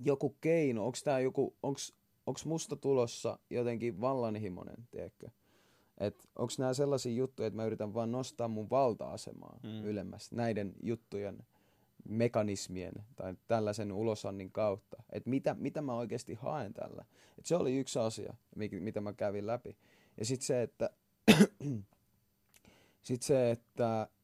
joku 0.00 0.36
keino, 0.40 0.86
onko 0.86 0.98
tämä 1.04 1.20
joku, 1.20 1.56
onko 1.62 2.40
musta 2.44 2.76
tulossa 2.76 3.38
jotenkin 3.50 4.00
vallanhimoinen, 4.00 4.88
tiedätkö? 4.90 5.28
Että 5.98 6.24
onko 6.36 6.52
nämä 6.58 6.74
sellaisia 6.74 7.12
juttuja, 7.12 7.46
että 7.46 7.56
mä 7.56 7.64
yritän 7.64 7.94
vaan 7.94 8.12
nostaa 8.12 8.48
mun 8.48 8.70
valta-asemaa 8.70 9.60
mm. 9.62 9.84
ylemmäs 9.84 10.32
näiden 10.32 10.74
juttujen 10.82 11.38
mekanismien 12.08 12.92
tai 13.16 13.34
tällaisen 13.46 13.92
ulosannin 13.92 14.50
kautta. 14.50 15.02
Että 15.12 15.30
mitä, 15.30 15.54
mitä 15.58 15.82
mä 15.82 15.94
oikeasti 15.94 16.34
haen 16.34 16.74
tällä. 16.74 17.04
Et 17.38 17.46
se 17.46 17.56
oli 17.56 17.76
yksi 17.76 17.98
asia, 17.98 18.34
mitä 18.80 19.00
mä 19.00 19.12
kävin 19.12 19.46
läpi. 19.46 19.76
Ja 20.16 20.24
sitten 20.24 20.46
se, 20.46 20.62
että, 20.62 20.90
sit 23.02 23.22
se, 23.22 23.50
että 23.50 24.08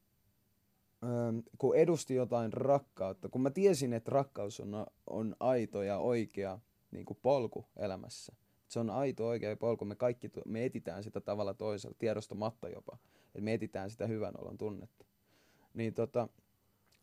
kun 1.58 1.76
edusti 1.76 2.14
jotain 2.14 2.52
rakkautta, 2.52 3.28
kun 3.28 3.42
mä 3.42 3.50
tiesin, 3.50 3.92
että 3.92 4.10
rakkaus 4.10 4.60
on, 4.60 4.86
on 5.06 5.36
aito 5.40 5.82
ja 5.82 5.98
oikea 5.98 6.58
niin 6.90 7.04
kuin 7.04 7.18
polku 7.22 7.66
elämässä. 7.76 8.32
Se 8.68 8.80
on 8.80 8.90
aito 8.90 9.26
oikea 9.26 9.56
polku. 9.56 9.84
Me 9.84 9.94
kaikki 9.94 10.30
me 10.46 10.64
etitään 10.64 11.02
sitä 11.02 11.20
tavalla 11.20 11.54
toisella, 11.54 11.96
tiedostamatta 11.98 12.68
jopa. 12.68 12.98
Että 13.26 13.40
me 13.40 13.54
etitään 13.54 13.90
sitä 13.90 14.06
hyvän 14.06 14.34
olon 14.38 14.58
tunnetta. 14.58 15.04
Niin 15.74 15.94
tota, 15.94 16.28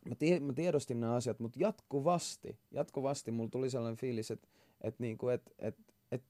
mä, 0.06 0.16
tie, 0.16 0.40
mä 0.40 0.54
tiedostin 0.54 1.00
nämä 1.00 1.16
asiat, 1.16 1.40
mutta 1.40 1.60
jatkuvasti, 1.60 2.60
jatkuvasti 2.72 3.32
mulla 3.32 3.50
tuli 3.50 3.70
sellainen 3.70 3.98
fiilis, 3.98 4.32
että 4.32 4.48
et 4.82 5.00
niinku, 5.00 5.30
et, 5.30 5.54
et, 5.60 5.78
et, 6.12 6.24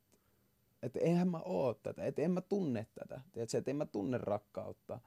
et 0.84 0.96
eihän 0.96 1.28
mä 1.28 1.40
oo 1.46 1.74
tätä, 1.74 2.06
että 2.06 2.22
en 2.22 2.32
mä 2.32 2.42
tunne 2.42 2.88
tätä, 2.96 3.22
että 3.36 3.58
et 3.58 3.68
en 3.68 3.76
mä 3.76 3.86
tunne 3.86 4.18
rakkautta 4.18 5.00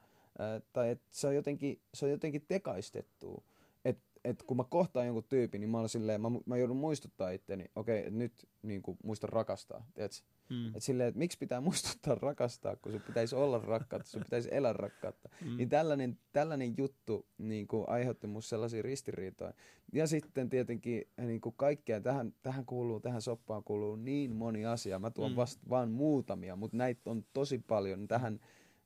tai 0.73 0.89
että 0.89 1.07
se 1.11 1.27
on 1.27 1.35
jotenkin, 1.35 1.81
se 1.93 2.05
on 2.05 2.11
jotenkin 2.11 2.45
tekaistettu. 2.47 3.43
Että 3.85 4.11
et 4.23 4.43
kun 4.43 4.57
mä 4.57 4.63
kohtaan 4.69 5.05
jonkun 5.05 5.23
tyypin, 5.23 5.61
niin 5.61 5.69
mä, 5.69 5.87
silleen, 5.87 6.21
mä, 6.21 6.27
mä 6.45 6.57
joudun 6.57 6.77
muistuttaa 6.77 7.29
itteni, 7.29 7.65
okei, 7.75 7.99
okay, 7.99 8.11
nyt 8.11 8.47
niin 8.61 8.81
kuin, 8.81 8.97
muista 9.03 9.27
rakastaa, 9.27 9.85
tiedätkö? 9.93 10.17
Mm. 10.49 10.67
Että 10.67 10.79
silleen, 10.79 11.09
että 11.09 11.19
miksi 11.19 11.37
pitää 11.37 11.61
muistuttaa 11.71 12.15
rakastaa, 12.15 12.75
kun 12.75 12.91
se 12.91 12.99
pitäisi 12.99 13.35
olla 13.35 13.59
rakkautta, 13.59 14.09
se 14.09 14.19
pitäisi 14.19 14.49
elää 14.51 14.73
rakkautta. 14.73 15.29
Mm. 15.45 15.57
Niin 15.57 15.69
tällainen, 15.69 16.17
tällainen 16.33 16.73
juttu 16.77 17.25
niin 17.37 17.67
kuin 17.67 17.89
aiheutti 17.89 18.27
musta 18.27 18.49
sellaisia 18.49 18.81
ristiriitoja. 18.81 19.53
Ja 19.93 20.07
sitten 20.07 20.49
tietenkin 20.49 21.07
niin 21.17 21.41
kuin 21.41 21.55
kaikkea, 21.57 22.01
tähän, 22.01 22.33
tähän 22.41 22.65
kuuluu, 22.65 22.99
tähän 22.99 23.21
soppaan 23.21 23.63
kuuluu 23.63 23.95
niin 23.95 24.35
moni 24.35 24.65
asia. 24.65 24.99
Mä 24.99 25.11
tuon 25.11 25.31
mm. 25.31 25.35
vasta 25.35 25.69
vaan 25.69 25.91
muutamia, 25.91 26.55
mutta 26.55 26.77
näitä 26.77 27.01
on 27.05 27.25
tosi 27.33 27.57
paljon. 27.67 28.07
Tähän 28.07 28.39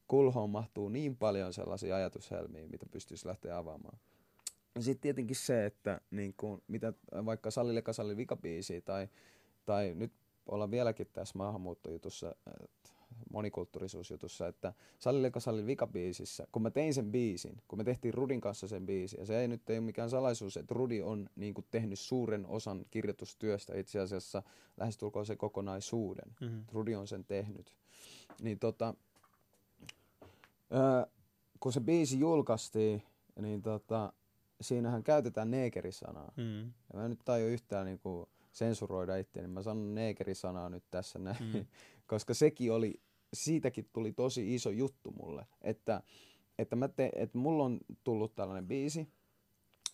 kulhoon 0.07 0.49
mahtuu 0.49 0.89
niin 0.89 1.17
paljon 1.17 1.53
sellaisia 1.53 1.95
ajatushelmiä, 1.95 2.67
mitä 2.67 2.85
pystyisi 2.91 3.27
lähteä 3.27 3.57
avaamaan. 3.57 3.99
Ja 4.75 4.81
sitten 4.81 5.01
tietenkin 5.01 5.35
se, 5.35 5.65
että 5.65 6.01
niin 6.11 6.33
kuin, 6.37 6.61
mitä 6.67 6.93
vaikka 7.25 7.51
Sallille 7.51 7.81
Kasalli 7.81 8.17
vikabiisi 8.17 8.81
tai, 8.81 9.07
tai 9.65 9.93
nyt 9.95 10.13
olla 10.45 10.71
vieläkin 10.71 11.07
tässä 11.13 11.37
maahanmuuttojutussa, 11.37 12.35
monikulttuurisuusjutussa, 13.33 14.47
että 14.47 14.73
Sallille 14.99 15.31
Kasallin 15.31 15.67
vikabiisissä, 15.67 16.47
kun 16.51 16.61
mä 16.61 16.71
tein 16.71 16.93
sen 16.93 17.11
biisin, 17.11 17.61
kun 17.67 17.79
me 17.79 17.83
tehtiin 17.83 18.13
Rudin 18.13 18.41
kanssa 18.41 18.67
sen 18.67 18.85
biisin, 18.85 19.19
ja 19.19 19.25
se 19.25 19.39
ei 19.39 19.47
nyt 19.47 19.69
ei 19.69 19.77
ole 19.77 19.85
mikään 19.85 20.09
salaisuus, 20.09 20.57
että 20.57 20.73
Rudi 20.73 21.01
on 21.01 21.29
niin 21.35 21.53
kuin, 21.53 21.65
tehnyt 21.71 21.99
suuren 21.99 22.45
osan 22.45 22.85
kirjoitustyöstä, 22.91 23.77
itse 23.77 23.99
asiassa 23.99 24.43
lähestulkoon 24.77 25.25
se 25.25 25.35
kokonaisuuden. 25.35 26.35
Mm-hmm. 26.41 26.63
Rudi 26.71 26.95
on 26.95 27.07
sen 27.07 27.25
tehnyt. 27.25 27.75
Niin 28.41 28.59
tota, 28.59 28.93
ää, 30.71 31.07
kun 31.59 31.73
se 31.73 31.79
biisi 31.79 32.19
julkaistiin, 32.19 33.03
niin 33.41 33.61
tota, 33.61 34.13
siinähän 34.61 35.03
käytetään 35.03 35.51
neekerisanaa. 35.51 36.31
Mm. 36.37 36.61
Ja 36.61 36.93
mä 36.93 37.03
en 37.03 37.09
nyt 37.09 37.21
tajua 37.25 37.49
yhtään 37.49 37.85
niin 37.85 37.99
kuin, 37.99 38.29
sensuroida 38.51 39.15
itse, 39.15 39.41
niin 39.41 39.49
mä 39.49 39.61
sanon 39.61 39.95
neekerisanaa 39.95 40.69
nyt 40.69 40.83
tässä 40.91 41.19
näin, 41.19 41.43
mm. 41.53 41.65
koska 42.07 42.33
sekin 42.33 42.71
oli, 42.71 43.01
siitäkin 43.33 43.89
tuli 43.93 44.13
tosi 44.13 44.55
iso 44.55 44.69
juttu 44.69 45.11
mulle, 45.11 45.47
että, 45.61 46.03
että, 46.59 46.75
mä 46.75 46.87
te, 46.87 47.11
että 47.15 47.37
mulla 47.37 47.63
on 47.63 47.79
tullut 48.03 48.35
tällainen 48.35 48.67
biisi, 48.67 49.07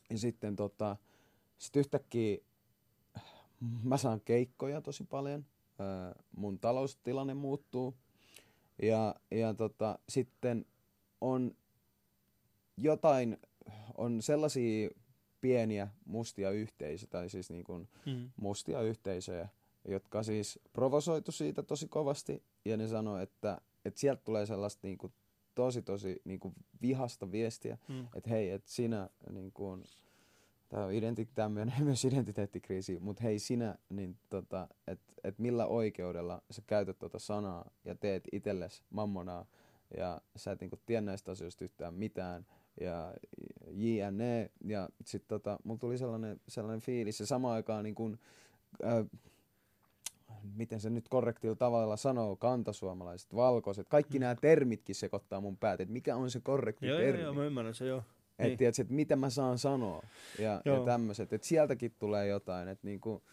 ja 0.09 0.17
sitten 0.17 0.55
tota, 0.55 0.97
sit 1.57 1.75
yhtäkkiä 1.75 2.37
mä 3.83 3.97
saan 3.97 4.21
keikkoja 4.21 4.81
tosi 4.81 5.03
paljon, 5.03 5.45
mun 6.35 6.59
taloustilanne 6.59 7.33
muuttuu, 7.33 7.95
ja, 8.81 9.15
ja 9.31 9.53
tota, 9.53 9.99
sitten 10.09 10.65
on 11.21 11.55
jotain, 12.77 13.37
on 13.97 14.21
sellaisia 14.21 14.89
pieniä 15.41 15.87
mustia 16.05 16.51
yhteisöjä, 16.51 17.09
tai 17.09 17.29
siis 17.29 17.49
niin 17.49 17.63
kuin 17.63 17.89
mm. 18.05 18.31
mustia 18.37 18.81
yhteisöjä, 18.81 19.49
jotka 19.87 20.23
siis 20.23 20.59
provosoitu 20.73 21.31
siitä 21.31 21.63
tosi 21.63 21.87
kovasti, 21.87 22.43
ja 22.65 22.77
ne 22.77 22.87
sanoi, 22.87 23.23
että, 23.23 23.61
että 23.85 23.99
sieltä 23.99 24.21
tulee 24.23 24.45
sellaista 24.45 24.87
niin 24.87 24.97
kuin 24.97 25.13
tosi 25.55 25.81
tosi 25.81 26.21
niin 26.25 26.39
kuin 26.39 26.53
vihasta 26.81 27.31
viestiä, 27.31 27.77
mm. 27.87 28.07
että 28.15 28.29
hei, 28.29 28.49
että 28.49 28.71
sinä 28.71 29.09
niin 29.29 29.51
kuin, 29.51 29.83
tämä 30.71 30.85
on 30.85 30.91
identi- 30.91 31.29
tämmöinen 31.33 31.75
myös 31.83 32.05
identiteettikriisi, 32.05 32.99
mutta 32.99 33.23
hei 33.23 33.39
sinä, 33.39 33.75
niin 33.89 34.17
tota, 34.29 34.67
että 34.87 35.13
et 35.23 35.39
millä 35.39 35.65
oikeudella 35.65 36.41
sä 36.51 36.61
käytät 36.67 36.99
tuota 36.99 37.19
sanaa 37.19 37.71
ja 37.85 37.95
teet 37.95 38.27
itsellesi 38.31 38.83
mammonaa 38.89 39.45
ja 39.97 40.21
sä 40.35 40.51
et 40.51 40.61
niinku 40.61 40.79
tiedä 40.85 41.01
näistä 41.01 41.31
asioista 41.31 41.63
yhtään 41.63 41.93
mitään 41.93 42.45
ja 42.81 43.13
JNE. 43.67 44.51
Ja 44.65 44.89
sitten 45.05 45.27
tota, 45.27 45.59
mulla 45.63 45.79
tuli 45.79 45.97
sellainen, 45.97 46.41
sellainen 46.47 46.81
fiilis 46.81 47.19
ja 47.19 47.25
samaan 47.25 47.55
aikaan 47.55 47.83
niin 47.83 47.95
kun, 47.95 48.19
äh, 48.85 49.05
miten 50.55 50.79
se 50.79 50.89
nyt 50.89 51.09
korrektilla 51.09 51.55
tavalla 51.55 51.97
sanoo, 51.97 52.35
kantasuomalaiset, 52.35 53.35
valkoiset, 53.35 53.89
kaikki 53.89 54.19
mm. 54.19 54.21
nämä 54.21 54.35
termitkin 54.35 54.95
sekoittaa 54.95 55.41
mun 55.41 55.57
päät, 55.57 55.81
että 55.81 55.93
mikä 55.93 56.15
on 56.15 56.31
se 56.31 56.39
korrekti 56.39 56.87
joo, 56.87 56.97
termi. 56.97 57.21
Joo, 57.21 57.25
joo, 57.25 57.33
mä 57.33 57.45
ymmärrän 57.45 57.75
se, 57.75 57.85
joo. 57.85 58.03
Että 58.41 58.49
niin. 58.49 58.57
Tiedätkö, 58.57 58.81
että 58.81 58.93
mitä 58.93 59.15
mä 59.15 59.29
saan 59.29 59.57
sanoa 59.57 60.03
ja, 60.39 60.61
ja 60.65 60.79
tämmöiset, 60.85 61.33
että 61.33 61.47
sieltäkin 61.47 61.95
tulee 61.99 62.27
jotain, 62.27 62.67
että 62.67 62.87
niinku... 62.87 63.23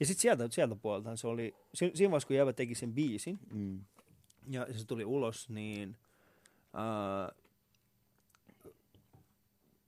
Ja 0.00 0.06
sitten 0.06 0.22
sieltä, 0.22 0.48
sieltä 0.50 0.76
puolelta 0.82 1.16
se 1.16 1.26
oli, 1.26 1.54
siinä 1.74 2.10
vaiheessa 2.10 2.26
kun 2.26 2.36
Jävä 2.36 2.52
teki 2.52 2.74
sen 2.74 2.92
biisin, 2.92 3.38
mm. 3.52 3.80
ja 4.50 4.66
se 4.76 4.86
tuli 4.86 5.04
ulos, 5.04 5.48
niin 5.48 5.96
uh, 6.74 7.34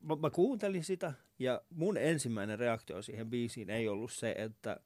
mä, 0.03 0.17
mä 0.17 0.31
kuuntelin 0.31 0.85
sitä 0.85 1.13
ja 1.39 1.63
mun 1.71 1.97
ensimmäinen 1.97 2.59
reaktio 2.59 3.03
siihen 3.03 3.31
biisiin 3.31 3.71
ei 3.71 3.89
ollut 3.89 4.13
se, 4.13 4.35
että, 4.39 4.81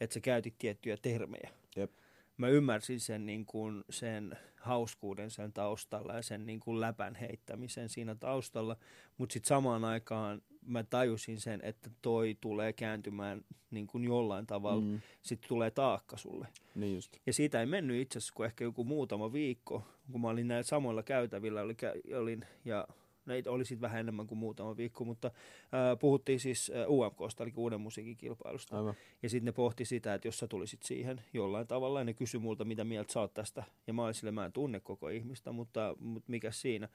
että 0.00 0.14
se 0.14 0.20
käytit 0.20 0.54
tiettyjä 0.58 0.96
termejä. 0.96 1.50
Jep. 1.76 1.90
Mä 2.36 2.48
ymmärsin 2.48 3.00
sen, 3.00 3.26
niin 3.26 3.46
kuin, 3.46 3.84
sen 3.90 4.38
hauskuuden 4.56 5.30
sen 5.30 5.52
taustalla 5.52 6.14
ja 6.14 6.22
sen 6.22 6.46
niin 6.46 6.60
kuin 6.60 6.80
läpän 6.80 7.14
heittämisen 7.14 7.88
siinä 7.88 8.14
taustalla, 8.14 8.76
mutta 9.18 9.32
sitten 9.32 9.48
samaan 9.48 9.84
aikaan 9.84 10.42
mä 10.66 10.84
tajusin 10.84 11.40
sen, 11.40 11.60
että 11.62 11.90
toi 12.02 12.36
tulee 12.40 12.72
kääntymään 12.72 13.44
niin 13.70 13.86
kuin 13.86 14.04
jollain 14.04 14.46
tavalla, 14.46 14.82
mm. 14.82 15.00
sitten 15.22 15.48
tulee 15.48 15.70
taakka 15.70 16.16
sulle. 16.16 16.48
Niin 16.74 16.94
just. 16.94 17.16
Ja 17.26 17.32
siitä 17.32 17.60
ei 17.60 17.66
mennyt 17.66 18.00
itse 18.00 18.18
asiassa 18.18 18.34
kuin 18.34 18.46
ehkä 18.46 18.64
joku 18.64 18.84
muutama 18.84 19.32
viikko, 19.32 19.86
kun 20.12 20.20
mä 20.20 20.28
olin 20.28 20.48
näillä 20.48 20.62
samoilla 20.62 21.02
käytävillä 21.02 21.62
oli, 21.62 21.76
olin, 22.16 22.46
ja 22.64 22.88
Näitä 23.26 23.50
oli 23.50 23.64
sitten 23.64 23.80
vähän 23.80 24.00
enemmän 24.00 24.26
kuin 24.26 24.38
muutama 24.38 24.76
viikko, 24.76 25.04
mutta 25.04 25.26
äh, 25.26 25.98
puhuttiin 26.00 26.40
siis 26.40 26.72
äh, 26.74 26.90
UMKsta, 26.90 27.42
eli 27.44 27.52
uuden 27.56 27.80
musiikin 27.80 28.16
kilpailusta. 28.16 28.76
Aivan. 28.76 28.94
Ja 29.22 29.28
sitten 29.28 29.44
ne 29.44 29.52
pohti 29.52 29.84
sitä, 29.84 30.14
että 30.14 30.28
jos 30.28 30.38
sä 30.38 30.48
tulisit 30.48 30.82
siihen 30.82 31.22
jollain 31.32 31.66
tavalla, 31.66 32.00
ja 32.00 32.04
ne 32.04 32.14
kysyi 32.14 32.40
multa, 32.40 32.64
mitä 32.64 32.84
mieltä 32.84 33.12
sä 33.12 33.20
oot 33.20 33.34
tästä. 33.34 33.64
Ja 33.86 33.92
mä 33.92 34.04
olin 34.04 34.14
sille, 34.14 34.30
mä 34.30 34.44
en 34.44 34.52
tunne 34.52 34.80
koko 34.80 35.08
ihmistä, 35.08 35.52
mutta, 35.52 35.96
mutta 35.98 36.30
mikä 36.30 36.50
siinä. 36.50 36.88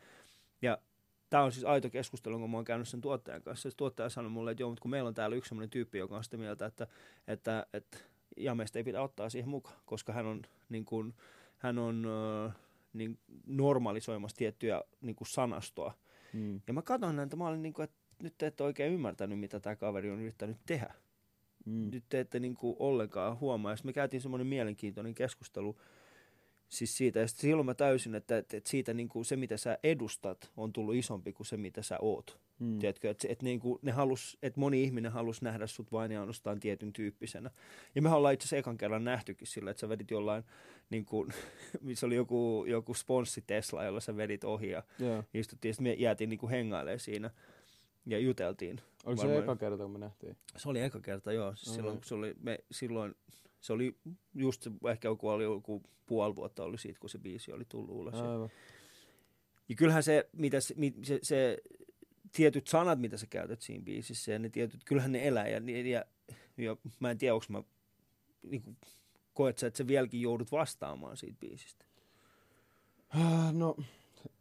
Ja 0.62 0.78
tämä 1.30 1.44
on 1.44 1.52
siis 1.52 1.66
aito 1.66 1.90
keskustelu, 1.90 2.40
kun 2.40 2.50
mä 2.50 2.58
oon 2.58 2.66
käynyt 2.66 2.88
sen 2.88 3.02
tuottajan 3.02 3.42
kanssa. 3.42 3.70
Se 3.70 3.78
tuottaja 3.78 4.10
sanoi 4.10 4.32
mulle, 4.32 4.52
että 4.52 4.64
joo, 4.64 4.70
mutta 4.70 4.82
kun 4.82 4.92
meillä 4.92 5.08
on 5.08 5.14
täällä 5.14 5.36
yksi 5.36 5.50
sellainen 5.50 5.70
tyyppi, 5.70 5.98
joka 5.98 6.18
on 6.18 6.24
sitä 6.24 6.38
mieltä, 6.38 6.66
että, 6.66 6.88
että, 7.28 7.66
että 7.74 7.98
Jameesta 8.38 8.80
ei 8.80 8.84
pidä 8.84 9.02
ottaa 9.02 9.30
siihen 9.30 9.50
mukaan, 9.50 9.76
koska 9.86 10.14
hän 10.14 10.26
on, 10.26 10.42
niin 10.70 10.86
kuin, 10.86 11.14
hän 11.58 11.80
on 11.80 12.06
äh, 12.46 12.56
niin 12.94 13.20
normalisoimassa 13.46 14.38
tiettyjä 14.38 14.82
niin 15.02 15.16
kuin 15.16 15.28
sanastoa, 15.28 15.94
Mm. 16.38 16.62
Ja 16.68 16.74
mä 16.74 16.82
katson 16.82 17.16
näitä, 17.16 17.36
mä 17.36 17.48
olin 17.48 17.62
niin 17.62 17.74
kuin, 17.74 17.84
että 17.84 17.98
nyt 18.24 18.38
te 18.38 18.48
ette 18.48 18.64
oikein 18.64 18.94
ymmärtänyt, 18.94 19.40
mitä 19.40 19.60
tämä 19.60 19.76
kaveri 19.76 20.12
on 20.12 20.22
yrittänyt 20.22 20.58
tehdä. 20.66 20.94
Mm. 21.66 21.90
Nyt 21.92 22.04
te 22.10 22.20
ette 22.20 22.40
niin 22.40 22.56
kuin 22.56 22.76
ollenkaan 22.80 23.40
huomaa. 23.40 23.72
Ja 23.72 23.78
me 23.84 23.94
käytiin 23.94 24.22
semmoinen 24.22 24.48
mielenkiintoinen 24.48 25.16
keskustelu 25.16 25.78
siis 26.70 26.98
siitä. 26.98 27.20
Ja 27.20 27.28
silloin 27.28 27.66
mä 27.66 27.74
täysin, 27.74 28.16
että, 28.16 28.38
että, 28.38 28.58
että 28.58 28.70
siitä 28.70 28.94
niin 28.94 29.10
kuin 29.10 29.26
se, 29.26 29.36
mitä 29.36 29.58
sä 29.58 29.78
edustat, 29.84 30.52
on 30.58 30.74
tullut 30.74 30.96
isompi 30.96 31.34
kuin 31.34 31.48
se, 31.48 31.58
mitä 31.58 31.82
sä 31.82 31.98
oot. 32.02 32.40
Mm. 32.60 32.80
Tiedätkö, 32.80 33.10
että, 33.10 33.28
että, 33.30 33.44
niin 33.44 33.60
kuin 33.60 33.80
ne 33.82 33.92
halus, 33.92 34.38
että 34.44 34.60
moni 34.60 34.84
ihminen 34.84 35.12
halusi 35.12 35.44
nähdä 35.44 35.68
sut 35.68 35.92
vain 35.92 36.12
ja 36.12 36.20
ainoastaan 36.20 36.60
tietyn 36.60 36.94
tyyppisenä. 36.94 37.52
Ja 37.96 38.02
me 38.02 38.10
ollaan 38.10 38.34
itse 38.34 38.44
asiassa 38.44 38.58
ekan 38.58 38.78
kerran 38.78 39.04
nähtykin 39.04 39.48
sillä, 39.48 39.72
että 39.72 39.82
sä 39.82 39.90
vedit 39.90 40.12
jollain, 40.12 40.44
niin 40.90 41.06
kuin, 41.06 41.34
missä 41.82 42.06
oli 42.06 42.16
joku, 42.16 42.66
joku 42.68 42.94
sponssi 42.94 43.44
Tesla, 43.48 43.84
jolla 43.84 44.00
sä 44.00 44.18
vedit 44.18 44.44
ohi 44.44 44.70
ja 44.70 44.84
yeah. 45.02 45.26
istuttiin. 45.34 45.74
Sitten 45.74 45.84
me 45.84 45.94
jäätiin 45.94 46.30
niin 46.30 46.40
kuin 46.40 46.50
hengailemaan 46.50 47.00
siinä 47.00 47.30
ja 48.06 48.20
juteltiin. 48.20 48.82
Oliko 49.06 49.22
Varmaan, 49.22 49.40
se 49.40 49.44
eka 49.44 49.56
kerta, 49.56 49.84
kun 49.84 49.92
me 49.92 50.00
nähtiin? 50.00 50.38
Se 50.58 50.70
oli 50.70 50.82
eka 50.82 51.00
kerta, 51.00 51.32
joo. 51.32 51.56
Siis 51.56 51.76
silloin, 51.76 52.00
se 52.04 52.16
oli, 52.16 52.36
me, 52.42 52.60
silloin 52.72 53.16
se 53.68 53.74
oli 53.74 53.98
just 54.36 54.62
se, 54.62 54.72
ehkä 54.92 55.08
joku, 55.08 55.30
oli 55.30 55.44
joku 55.44 55.84
puoli 56.06 56.36
vuotta 56.36 56.64
oli 56.64 56.78
siitä, 56.78 57.00
kun 57.00 57.10
se 57.10 57.18
biisi 57.18 57.52
oli 57.52 57.66
tullut 57.70 57.96
ulos. 57.96 58.14
Aivan. 58.14 58.50
Ja 59.70 59.76
kyllähän 59.76 60.04
se, 60.04 60.30
mitä 60.34 60.60
se, 60.60 60.76
se, 61.04 61.20
se, 61.24 61.58
tietyt 62.32 62.68
sanat, 62.68 63.00
mitä 63.00 63.18
sä 63.18 63.28
käytät 63.28 63.62
siinä 63.62 63.84
biisissä, 63.84 64.32
ja 64.32 64.40
ne 64.40 64.50
tietyt, 64.50 64.84
kyllähän 64.84 65.12
ne 65.12 65.28
elää. 65.28 65.48
Ja, 65.48 65.62
ja, 65.90 66.06
ja 66.58 66.78
mä 67.00 67.12
en 67.12 67.18
tiedä, 67.18 67.34
onko 67.34 67.46
mä, 67.50 67.64
niin 68.44 68.62
kuin, 68.62 68.78
koet 69.34 69.58
sä, 69.58 69.68
että 69.68 69.78
sä 69.78 69.88
vieläkin 69.88 70.22
joudut 70.22 70.52
vastaamaan 70.52 71.18
siitä 71.18 71.38
biisistä? 71.40 71.86
No, 73.52 73.78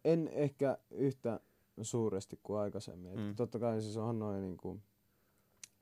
en 0.05 0.27
ehkä 0.27 0.77
yhtä 0.91 1.39
suuresti 1.81 2.39
kuin 2.43 2.59
aikaisemmin. 2.59 3.19
Mm. 3.19 3.35
totta 3.35 3.59
kai 3.59 3.81
siis 3.81 3.97
on 3.97 4.19
noin 4.19 4.41
niin 4.41 4.57
kuin, 4.57 4.83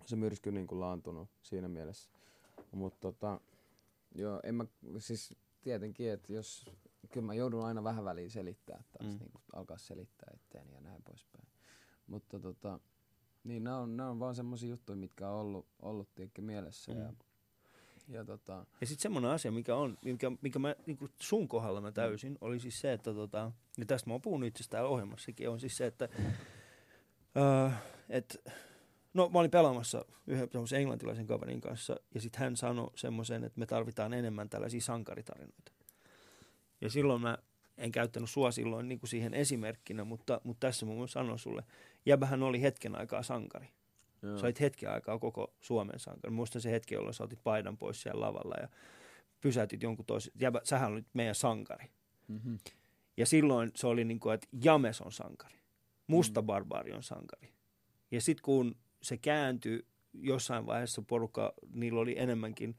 se 0.05 0.15
myrsky 0.15 0.51
niin 0.51 0.67
kuin 0.67 0.79
laantunut 0.79 1.29
siinä 1.41 1.67
mielessä. 1.67 2.14
Mutta 2.75 2.99
tota, 2.99 3.39
joo, 4.15 4.39
en 4.43 4.55
mä, 4.55 4.65
siis 4.97 5.35
tietenkin, 5.61 6.11
että 6.11 6.33
jos, 6.33 6.65
kyllä 7.11 7.25
mä 7.25 7.33
joudun 7.33 7.65
aina 7.65 7.83
vähän 7.83 8.05
väliin 8.05 8.31
selittää 8.31 8.83
taas, 8.91 9.13
mm. 9.13 9.19
niin 9.19 9.31
kuin 9.31 9.41
alkaa 9.53 9.77
selittää 9.77 10.33
itseäni 10.35 10.73
ja 10.73 10.81
näin 10.81 11.03
poispäin. 11.03 11.47
Mutta 12.07 12.39
tota, 12.39 12.79
niin 13.43 13.63
nämä 13.63 13.77
on, 13.77 13.97
nämä 13.97 14.09
on 14.09 14.19
vaan 14.19 14.35
semmoisia 14.35 14.69
juttuja, 14.69 14.95
mitkä 14.95 15.29
on 15.29 15.35
ollut, 15.35 15.67
ollut 15.81 16.09
mielessä. 16.41 16.91
Mm. 16.91 16.99
Ja, 16.99 17.13
ja, 18.07 18.25
tota... 18.25 18.65
ja 18.81 18.87
sitten 18.87 19.01
semmoinen 19.01 19.31
asia, 19.31 19.51
mikä 19.51 19.75
on, 19.75 19.97
mikä, 20.05 20.31
mikä 20.41 20.59
mä 20.59 20.75
niin 20.85 20.97
sun 21.21 21.47
kohdalla 21.47 21.81
mä 21.81 21.91
täysin, 21.91 22.31
mm. 22.31 22.37
oli 22.41 22.59
siis 22.59 22.81
se, 22.81 22.93
että 22.93 23.13
tota, 23.13 23.51
ja 23.77 23.85
tästä 23.85 24.09
mä 24.09 24.13
oon 24.13 24.21
puhunut 24.21 24.47
itse 24.47 24.69
täällä 24.69 24.89
ohjelmassakin, 24.89 25.49
on 25.49 25.59
siis 25.59 25.77
se, 25.77 25.85
että, 25.85 26.09
uh, 27.35 27.71
että 28.09 28.51
No 29.15 29.29
mä 29.29 29.39
olin 29.39 29.51
pelaamassa 29.51 30.05
yhden 30.27 30.49
englantilaisen 30.77 31.27
kaverin 31.27 31.61
kanssa 31.61 31.95
ja 32.13 32.21
sitten 32.21 32.39
hän 32.39 32.55
sanoi 32.55 32.91
semmoisen, 32.95 33.43
että 33.43 33.59
me 33.59 33.65
tarvitaan 33.65 34.13
enemmän 34.13 34.49
tällaisia 34.49 34.81
sankaritarinoita. 34.81 35.71
Ja 36.81 36.89
silloin 36.89 37.21
mä 37.21 37.37
en 37.77 37.91
käyttänyt 37.91 38.29
sua 38.29 38.51
silloin 38.51 38.89
niin 38.89 38.99
kuin 38.99 39.09
siihen 39.09 39.33
esimerkkinä, 39.33 40.03
mutta, 40.03 40.41
mutta 40.43 40.67
tässä 40.67 40.85
mun 40.85 41.09
sanon 41.09 41.39
sulle, 41.39 41.63
jäbähän 42.05 42.43
oli 42.43 42.61
hetken 42.61 42.95
aikaa 42.95 43.23
sankari. 43.23 43.67
Joo. 44.21 44.37
Sä 44.37 44.45
olit 44.45 44.59
hetken 44.59 44.91
aikaa 44.91 45.19
koko 45.19 45.53
Suomen 45.59 45.99
sankari. 45.99 46.33
Muistan 46.33 46.61
se 46.61 46.71
hetki, 46.71 46.95
jolloin 46.95 47.13
sä 47.13 47.23
otit 47.23 47.43
paidan 47.43 47.77
pois 47.77 48.01
siellä 48.01 48.25
lavalla 48.25 48.55
ja 48.61 48.69
pysäytit 49.41 49.83
jonkun 49.83 50.05
toisen. 50.05 50.33
Jäbä, 50.39 50.61
sähän 50.63 50.91
olit 50.91 51.07
meidän 51.13 51.35
sankari. 51.35 51.89
Mm-hmm. 52.27 52.59
Ja 53.17 53.25
silloin 53.25 53.71
se 53.75 53.87
oli 53.87 54.05
niin 54.05 54.19
kuin, 54.19 54.33
että 54.33 54.47
James 54.63 55.01
on 55.01 55.11
sankari. 55.11 55.59
Musta 56.07 56.41
mm. 56.41 56.45
barbaari 56.45 56.93
on 56.93 57.03
sankari. 57.03 57.53
Ja 58.11 58.21
sitten 58.21 58.43
kun 58.43 58.75
se 59.05 59.17
kääntyi 59.17 59.85
jossain 60.13 60.65
vaiheessa 60.65 61.01
porukka, 61.01 61.53
niillä 61.73 61.99
oli 61.99 62.19
enemmänkin 62.19 62.75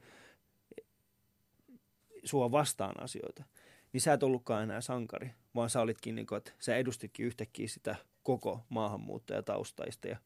sua 2.23 2.51
vastaan 2.51 3.03
asioita, 3.03 3.43
niin 3.93 4.01
sä 4.01 4.13
et 4.13 4.23
ollutkaan 4.23 4.63
enää 4.63 4.81
sankari, 4.81 5.31
vaan 5.55 5.69
sä 5.69 5.81
olitkin, 5.81 6.15
niin 6.15 6.27
kuin, 6.27 6.37
että 6.37 6.51
sä 6.59 6.75
edustitkin 6.75 7.25
yhtäkkiä 7.25 7.67
sitä 7.67 7.95
koko 8.23 8.65
maahanmuuttajataustaista 8.69 10.07
ja, 10.07 10.17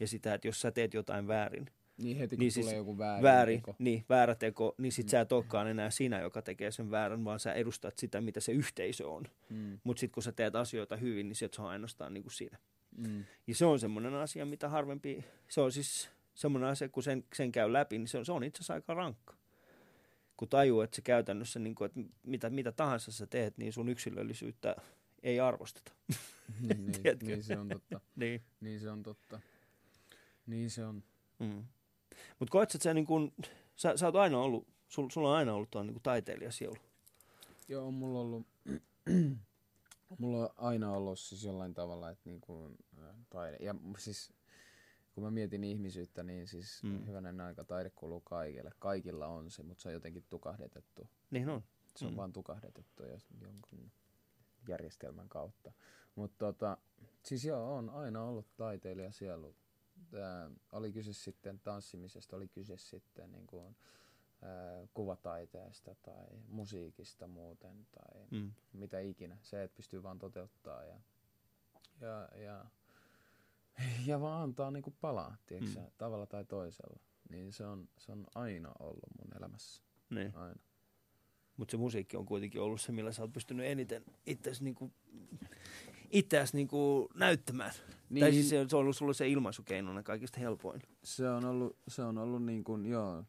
ja 0.00 0.08
sitä, 0.08 0.34
että 0.34 0.48
jos 0.48 0.60
sä 0.60 0.70
teet 0.70 0.94
jotain 0.94 1.28
väärin, 1.28 1.66
niin 1.98 2.16
heti 2.16 2.36
kun 2.36 2.40
niin 2.40 2.52
tulee 2.52 2.64
siis 2.64 2.76
joku 2.76 2.98
väärin 2.98 3.22
väärin, 3.22 3.60
teko. 3.60 3.74
Niin, 3.78 4.04
väärä 4.08 4.34
teko, 4.34 4.74
niin 4.78 4.92
sit 4.92 5.06
mm. 5.06 5.10
sä 5.10 5.20
et 5.20 5.32
olekaan 5.32 5.68
enää 5.68 5.90
sinä, 5.90 6.20
joka 6.20 6.42
tekee 6.42 6.70
sen 6.70 6.90
väärän, 6.90 7.24
vaan 7.24 7.40
sä 7.40 7.52
edustat 7.52 7.98
sitä, 7.98 8.20
mitä 8.20 8.40
se 8.40 8.52
yhteisö 8.52 9.08
on. 9.08 9.24
Mm. 9.50 9.78
Mutta 9.84 10.00
sitten 10.00 10.14
kun 10.14 10.22
sä 10.22 10.32
teet 10.32 10.56
asioita 10.56 10.96
hyvin, 10.96 11.28
niin 11.28 11.36
se 11.36 11.48
on 11.58 11.66
ainoastaan 11.66 12.14
niin 12.14 12.22
kuin 12.22 12.32
siinä. 12.32 12.58
Mm. 13.08 13.24
Ja 13.46 13.54
se 13.54 13.66
on 13.66 13.80
semmoinen 13.80 14.14
asia, 14.14 14.46
mitä 14.46 14.68
harvempi, 14.68 15.24
se 15.48 15.60
on 15.60 15.72
siis 15.72 16.10
semmoinen 16.34 16.70
asia, 16.70 16.88
kun 16.88 17.02
sen, 17.02 17.24
sen 17.34 17.52
käy 17.52 17.72
läpi, 17.72 17.98
niin 17.98 18.08
se 18.08 18.18
on, 18.18 18.24
se 18.24 18.32
on 18.32 18.44
itse 18.44 18.58
asiassa 18.58 18.74
aika 18.74 18.94
rankka. 18.94 19.34
Kun 20.36 20.48
tajuu, 20.48 20.80
että 20.80 20.96
se 20.96 21.02
käytännössä, 21.02 21.58
niin 21.58 21.74
kuin, 21.74 21.86
että 21.86 22.00
mitä, 22.22 22.50
mitä 22.50 22.72
tahansa 22.72 23.12
sä 23.12 23.26
teet, 23.26 23.58
niin 23.58 23.72
sun 23.72 23.88
yksilöllisyyttä 23.88 24.76
ei 25.22 25.40
arvosteta. 25.40 25.92
niin, 26.60 26.86
niin, 26.86 27.18
niin 27.26 27.44
se 27.44 27.58
on 27.58 27.68
totta. 27.68 28.00
niin. 28.16 28.42
niin 28.60 28.80
se 28.80 28.90
on 28.90 29.02
totta. 29.02 29.40
Niin 30.46 30.70
se 30.70 30.84
on. 30.84 31.02
Mm. 31.38 31.64
Mutta 32.38 32.52
koet, 32.52 32.74
että 32.74 32.84
sä, 32.84 32.94
niin 32.94 33.06
kun, 33.06 33.32
sä, 33.76 33.96
sä 33.96 34.06
oot 34.06 34.16
aina 34.16 34.38
ollut, 34.38 34.68
sul, 34.88 35.08
sulla 35.08 35.30
on 35.30 35.36
aina 35.36 35.54
ollut 35.54 35.70
tuon 35.70 35.86
niin 35.86 36.02
taiteilijasielu. 36.02 36.76
Joo, 37.68 37.90
mulla 37.90 38.20
on 38.20 38.26
ollut, 38.26 38.46
mulla 40.18 40.38
on 40.38 40.50
aina 40.56 40.92
ollut 40.92 41.18
siis 41.18 41.44
jollain 41.44 41.74
tavalla, 41.74 42.10
että 42.10 42.22
niin 42.24 42.40
kuin, 42.40 42.76
taide. 43.30 43.56
Ja 43.60 43.74
siis 43.98 44.32
kun 45.14 45.24
mä 45.24 45.30
mietin 45.30 45.64
ihmisyyttä, 45.64 46.22
niin 46.22 46.46
siis 46.46 46.82
mm. 46.82 47.06
hyvänen 47.06 47.40
aika 47.40 47.64
taide 47.64 47.90
kuuluu 47.90 48.20
kaikille. 48.20 48.70
Kaikilla 48.78 49.26
on 49.26 49.50
se, 49.50 49.62
mutta 49.62 49.82
se 49.82 49.88
on 49.88 49.92
jotenkin 49.94 50.24
tukahdetettu. 50.30 51.08
Niin 51.30 51.48
on. 51.48 51.62
Se 51.96 52.04
on 52.04 52.12
mm. 52.12 52.16
vaan 52.16 52.32
tukahdetettu 52.32 53.02
ja 53.02 53.18
jonkun 53.40 53.90
järjestelmän 54.68 55.28
kautta. 55.28 55.72
Mutta 56.14 56.38
tota, 56.38 56.78
siis 57.22 57.44
joo, 57.44 57.76
on 57.76 57.90
aina 57.90 58.24
ollut 58.24 58.56
taiteilija 58.56 59.12
sielu. 59.12 59.54
Tää, 60.10 60.50
oli 60.72 60.92
kyse 60.92 61.12
sitten 61.12 61.60
tanssimisesta, 61.60 62.36
oli 62.36 62.48
kyse 62.48 62.76
sitten 62.76 63.32
niin 63.32 63.46
kuin, 63.46 63.76
kuvataiteesta 64.94 65.94
tai 65.94 66.26
musiikista 66.48 67.26
muuten 67.26 67.86
tai 67.90 68.26
mm. 68.30 68.52
mitä 68.72 69.00
ikinä. 69.00 69.38
Se, 69.42 69.62
että 69.62 69.76
pystyy 69.76 70.02
vaan 70.02 70.18
toteuttaa 70.18 70.84
ja, 70.84 71.00
ja, 72.00 72.28
ja, 72.42 72.64
ja 74.06 74.20
vaan 74.20 74.42
antaa 74.42 74.70
niin 74.70 74.82
kuin 74.82 74.96
palaa, 75.00 75.36
tiedätkö, 75.46 75.80
mm. 75.80 75.86
tavalla 75.98 76.26
tai 76.26 76.44
toisella. 76.44 77.00
Niin 77.30 77.52
se 77.52 77.66
on, 77.66 77.88
se 77.98 78.12
on 78.12 78.26
aina 78.34 78.72
ollut 78.78 79.10
mun 79.18 79.36
elämässä. 79.36 79.82
Niin. 80.10 80.36
Aina. 80.36 80.60
Mutta 81.56 81.70
se 81.70 81.76
musiikki 81.76 82.16
on 82.16 82.26
kuitenkin 82.26 82.60
ollut 82.60 82.80
se, 82.80 82.92
millä 82.92 83.12
sä 83.12 83.22
oot 83.22 83.32
pystynyt 83.32 83.66
eniten 83.66 84.04
itseäsi 84.26 84.64
niinku, 84.64 84.92
itseäsi 86.10 86.56
niinku 86.56 87.08
näyttämään. 87.14 87.72
Niin. 88.10 88.20
Tai 88.20 88.32
siis 88.32 88.48
se, 88.48 88.66
se 88.68 88.76
on 88.76 88.80
ollut 88.80 88.96
sulle 88.96 89.14
se 89.14 89.28
ilmaisukeinona 89.28 90.02
kaikista 90.02 90.40
helpoin. 90.40 90.82
Se 91.04 91.30
on 91.30 91.44
ollut, 91.44 91.76
se 91.88 92.02
on 92.02 92.18
ollut 92.18 92.44
niin 92.44 92.64
kuin, 92.64 92.86
joo, 92.86 93.24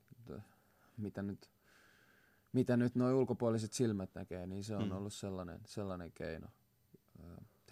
mitä 1.02 1.22
nyt, 1.22 1.49
mitä 2.54 2.78
nyt 2.78 2.95
nuo 2.95 3.14
ulkopuoliset 3.14 3.74
silmät 3.74 4.16
näkee, 4.16 4.47
niin 4.47 4.64
se 4.64 4.76
on 4.76 4.86
mm. 4.86 4.91
ollut 4.91 5.14
sellainen, 5.14 5.60
sellainen 5.66 6.12
keino. 6.12 6.47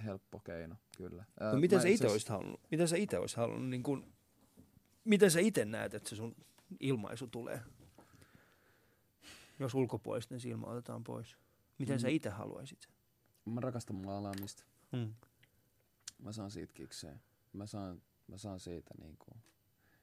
helppo 0.06 0.40
keino, 0.40 0.76
kyllä. 0.98 1.26
No, 1.40 1.60
miten, 1.60 1.82
sä 1.82 1.88
itse 1.88 2.08
olisit 2.08 2.30
halunnut, 2.30 2.62
miten 2.72 2.88
sä 2.88 2.98
itse 2.98 3.20
olisit 3.20 3.38
halunnut, 3.38 3.70
niin 3.70 3.84
kuin, 3.84 4.14
miten 5.04 5.32
sä 5.32 5.40
itse 5.40 5.66
näet, 5.66 5.94
että 5.94 6.10
se 6.10 6.16
sun 6.16 6.36
ilmaisu 6.80 7.28
tulee? 7.28 7.62
Jos 9.60 9.74
ulkopuolisten 9.74 10.40
silmä 10.40 10.66
otetaan 10.68 11.04
pois. 11.04 11.38
Miten 11.78 11.96
mm. 11.96 12.00
sä 12.00 12.08
itse 12.08 12.30
haluaisit? 12.30 12.90
Mä 13.46 13.62
rakastan 13.62 13.96
maalaamista. 13.96 14.64
Mm. 14.92 15.14
Mä 16.20 16.32
saan 16.32 16.52
siitä 16.52 16.74
kikseen. 16.74 17.22
Mä 17.54 17.66
saan, 17.66 18.02
mä 18.28 18.38
saan 18.38 18.60
siitä 18.60 18.94
niinku, 19.02 19.26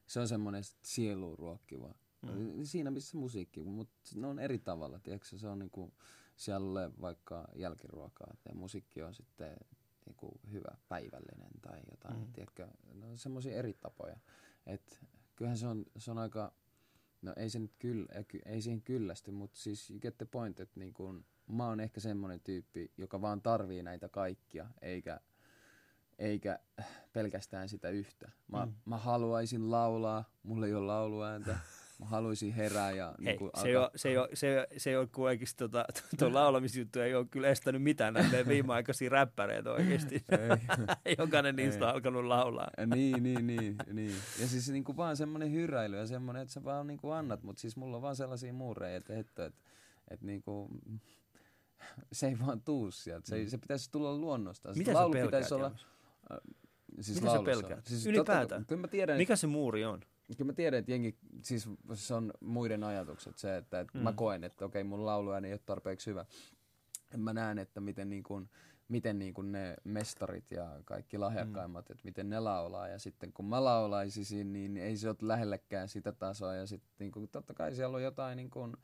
se 0.06 0.20
on 0.20 0.28
semmoinen 0.28 0.62
sielun 0.82 1.38
ruokkiva. 1.38 1.94
Mm. 2.32 2.64
Siinä 2.64 2.90
missä 2.90 3.16
musiikki, 3.16 3.64
mutta 3.64 4.10
ne 4.14 4.26
on 4.26 4.38
eri 4.38 4.58
tavalla, 4.58 4.98
tiedätkö? 4.98 5.38
Se 5.38 5.48
on 5.48 5.58
niinku, 5.58 5.94
siellä 6.36 6.90
vaikka 7.00 7.48
jälkiruokaa 7.54 8.36
ja 8.48 8.54
musiikki 8.54 9.02
on 9.02 9.14
sitten 9.14 9.56
niinku 10.06 10.40
hyvä 10.52 10.76
päivällinen 10.88 11.50
tai 11.62 11.80
jotain, 11.90 12.18
mm. 12.18 12.32
tiedätkö? 12.32 12.68
No 12.94 13.10
on 13.10 13.18
semmoisia 13.18 13.56
eri 13.56 13.74
tapoja. 13.74 14.16
Et 14.66 15.00
kyllähän 15.36 15.58
se 15.58 15.66
on, 15.66 15.84
se 15.98 16.10
on 16.10 16.18
aika, 16.18 16.52
no 17.22 17.32
ei 17.36 17.50
se 17.50 17.58
nyt 17.58 17.74
kyllä, 17.78 18.06
ei 18.46 18.62
siihen 18.62 18.82
kyllästy, 18.82 19.30
mutta 19.30 19.58
siis 19.58 19.90
you 19.90 20.00
get 20.00 20.18
the 20.18 20.26
point, 20.26 20.60
että 20.60 20.80
niinku, 20.80 21.14
mä 21.46 21.66
oon 21.66 21.80
ehkä 21.80 22.00
semmoinen 22.00 22.40
tyyppi, 22.40 22.92
joka 22.96 23.20
vaan 23.20 23.42
tarvii 23.42 23.82
näitä 23.82 24.08
kaikkia, 24.08 24.66
eikä, 24.82 25.20
eikä 26.18 26.58
pelkästään 27.12 27.68
sitä 27.68 27.88
yhtä. 27.88 28.30
Mä, 28.48 28.66
mm. 28.66 28.74
mä 28.84 28.98
haluaisin 28.98 29.70
laulaa, 29.70 30.24
mulla 30.42 30.66
ei 30.66 30.74
ole 30.74 30.86
lauluääntä. 30.86 31.58
Mä 31.98 32.06
haluaisin 32.06 32.54
herää 32.54 32.90
ja... 32.90 33.14
Hei, 33.18 33.26
niin 33.26 33.38
kuin 33.38 33.50
se, 33.54 33.68
ei 33.68 33.76
ole, 33.76 33.90
se, 33.96 34.08
ei 34.08 34.18
ole, 34.18 34.28
se, 34.34 34.66
se 34.76 34.90
ei 34.90 34.96
ole 34.96 35.06
kuin 35.06 35.24
oikeasti 35.26 35.58
tota, 35.58 35.84
tuo 36.18 36.32
laulamisjuttu 36.32 37.00
ei 37.00 37.14
ole 37.14 37.26
kyllä 37.30 37.48
estänyt 37.48 37.82
mitään 37.82 38.14
näitä 38.14 38.48
viimeaikaisia 38.48 39.10
räppäreitä 39.10 39.72
oikeasti. 39.72 40.24
Jokainen 41.18 41.56
niistä 41.56 41.86
on 41.86 41.94
alkanut 41.94 42.24
laulaa. 42.24 42.70
niin, 42.86 43.22
niin, 43.22 43.46
niin, 43.46 43.76
niin. 43.92 44.14
Ja 44.40 44.48
siis 44.48 44.68
niin 44.68 44.84
kuin 44.84 44.96
vaan 44.96 45.16
semmoinen 45.16 45.52
hyräily 45.52 45.96
ja 45.96 46.06
semmoinen, 46.06 46.42
että 46.42 46.54
sä 46.54 46.64
vaan 46.64 46.86
niin 46.86 46.98
kuin 46.98 47.14
annat, 47.14 47.42
mutta 47.42 47.60
siis 47.60 47.76
mulla 47.76 47.96
on 47.96 48.02
vaan 48.02 48.16
sellaisia 48.16 48.52
muureja, 48.52 48.96
että, 48.96 49.18
että, 49.18 49.44
että, 49.44 49.60
että 50.10 50.26
niin 50.26 50.42
kuin, 50.42 50.68
se 52.12 52.26
ei 52.26 52.38
vaan 52.38 52.60
tuu 52.60 52.90
sieltä. 52.90 53.28
Se, 53.28 53.42
mm. 53.42 53.48
se 53.48 53.58
pitäisi 53.58 53.90
tulla 53.90 54.16
luonnosta. 54.16 54.72
Mitä 54.76 54.92
sä 54.92 54.98
pelkäät, 54.98 55.26
pitäisi 55.26 55.54
olla, 55.54 55.66
äh, 55.66 56.38
siis 57.00 57.20
Mitä 57.20 57.32
sä 57.32 57.42
pelkäät? 57.42 57.86
Siis 57.86 58.06
Ylipäätään. 58.06 58.60
Totta, 58.60 58.76
mä 58.76 58.88
tiedän, 58.88 59.16
Mikä 59.16 59.36
se 59.36 59.46
muuri 59.46 59.84
on? 59.84 60.00
Kyllä 60.36 60.48
mä 60.48 60.52
tiedän, 60.52 60.78
että 60.78 60.92
jengi, 60.92 61.18
siis 61.42 61.68
se 61.94 62.14
on 62.14 62.32
muiden 62.40 62.84
ajatukset 62.84 63.38
se, 63.38 63.56
että, 63.56 63.80
että 63.80 63.98
mm. 63.98 64.04
mä 64.04 64.12
koen, 64.12 64.44
että 64.44 64.64
okei, 64.64 64.84
mun 64.84 65.06
lauluääni 65.06 65.48
ei 65.48 65.54
ole 65.54 65.60
tarpeeksi 65.66 66.10
hyvä. 66.10 66.24
Mä 67.16 67.32
näen, 67.32 67.58
että 67.58 67.80
miten, 67.80 68.08
niin 68.08 68.22
kuin, 68.22 68.50
miten 68.88 69.18
niin 69.18 69.34
kuin 69.34 69.52
ne 69.52 69.76
mestarit 69.84 70.50
ja 70.50 70.80
kaikki 70.84 71.18
lahjakkaimmat, 71.18 71.88
mm. 71.88 71.92
että 71.92 72.04
miten 72.04 72.30
ne 72.30 72.40
laulaa. 72.40 72.88
Ja 72.88 72.98
sitten 72.98 73.32
kun 73.32 73.44
mä 73.44 73.64
laulaisin, 73.64 74.52
niin 74.52 74.76
ei 74.76 74.96
se 74.96 75.08
ole 75.08 75.16
lähellekään 75.20 75.88
sitä 75.88 76.12
tasoa. 76.12 76.54
Ja 76.54 76.66
sitten 76.66 76.90
niin 76.98 77.12
kuin, 77.12 77.28
totta 77.28 77.54
kai 77.54 77.74
siellä 77.74 77.96
on 77.96 78.02
jotain 78.02 78.36
niin 78.36 78.50
kuin, 78.50 78.76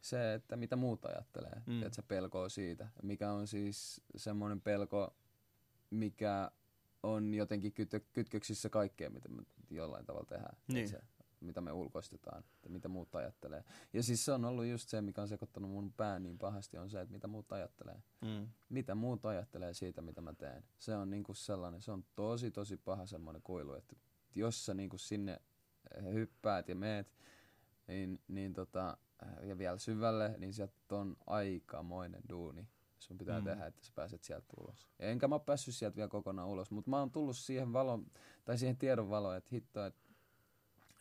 se, 0.00 0.34
että 0.34 0.56
mitä 0.56 0.76
muut 0.76 1.04
ajattelee, 1.04 1.62
mm. 1.66 1.82
että 1.82 1.96
se 1.96 2.02
pelkoo 2.02 2.48
siitä. 2.48 2.88
Mikä 3.02 3.32
on 3.32 3.46
siis 3.46 4.00
semmoinen 4.16 4.60
pelko, 4.60 5.14
mikä 5.90 6.50
on 7.02 7.34
jotenkin 7.34 7.72
kyt- 7.72 8.04
kytköksissä 8.12 8.68
kaikkeen, 8.68 9.12
mitä 9.12 9.28
me 9.70 9.76
jollain 9.76 10.06
tavalla 10.06 10.26
tehdään. 10.26 10.56
Niin. 10.68 10.88
Se, 10.88 11.00
mitä 11.40 11.60
me 11.60 11.72
ulkoistetaan, 11.72 12.44
että 12.54 12.68
mitä 12.68 12.88
muut 12.88 13.14
ajattelee. 13.14 13.64
Ja 13.92 14.02
siis 14.02 14.24
se 14.24 14.32
on 14.32 14.44
ollut 14.44 14.66
just 14.66 14.88
se, 14.88 15.00
mikä 15.00 15.22
on 15.22 15.28
sekoittanut 15.28 15.70
mun 15.70 15.92
pään 15.92 16.22
niin 16.22 16.38
pahasti, 16.38 16.78
on 16.78 16.90
se, 16.90 17.00
että 17.00 17.12
mitä 17.12 17.26
muut 17.26 17.52
ajattelee. 17.52 18.02
Mm. 18.20 18.48
Mitä 18.68 18.94
muut 18.94 19.26
ajattelee 19.26 19.74
siitä, 19.74 20.02
mitä 20.02 20.20
mä 20.20 20.34
teen. 20.34 20.64
Se 20.78 20.96
on 20.96 21.10
niinku 21.10 21.34
sellainen, 21.34 21.82
se 21.82 21.92
on 21.92 22.04
tosi 22.14 22.50
tosi 22.50 22.76
paha 22.76 23.06
semmoinen 23.06 23.42
kuilu, 23.42 23.74
että 23.74 23.96
jos 24.34 24.66
sä 24.66 24.74
niinku 24.74 24.98
sinne 24.98 25.40
hyppäät 26.12 26.68
ja 26.68 26.74
meet, 26.74 27.14
niin, 27.88 28.20
niin 28.28 28.52
tota, 28.52 28.96
ja 29.42 29.58
vielä 29.58 29.78
syvälle, 29.78 30.34
niin 30.38 30.52
sieltä 30.52 30.74
on 30.90 31.16
aikamoinen 31.26 32.22
duuni 32.28 32.68
sun 32.98 33.18
pitää 33.18 33.38
mm. 33.40 33.44
tehdä, 33.44 33.66
että 33.66 33.84
sä 33.84 33.92
pääset 33.94 34.24
sieltä 34.24 34.46
ulos. 34.60 34.88
Ja 34.98 35.08
enkä 35.08 35.28
mä 35.28 35.34
ole 35.34 35.42
päässyt 35.46 35.74
sieltä 35.74 35.96
vielä 35.96 36.08
kokonaan 36.08 36.48
ulos, 36.48 36.70
mutta 36.70 36.90
mä 36.90 36.98
oon 36.98 37.10
tullut 37.10 37.36
siihen 37.36 37.72
valon, 37.72 38.06
tai 38.44 38.58
siihen 38.58 38.76
tiedon 38.76 39.10
valoon, 39.10 39.36
että 39.36 39.50
hitto, 39.52 39.84
että 39.84 40.08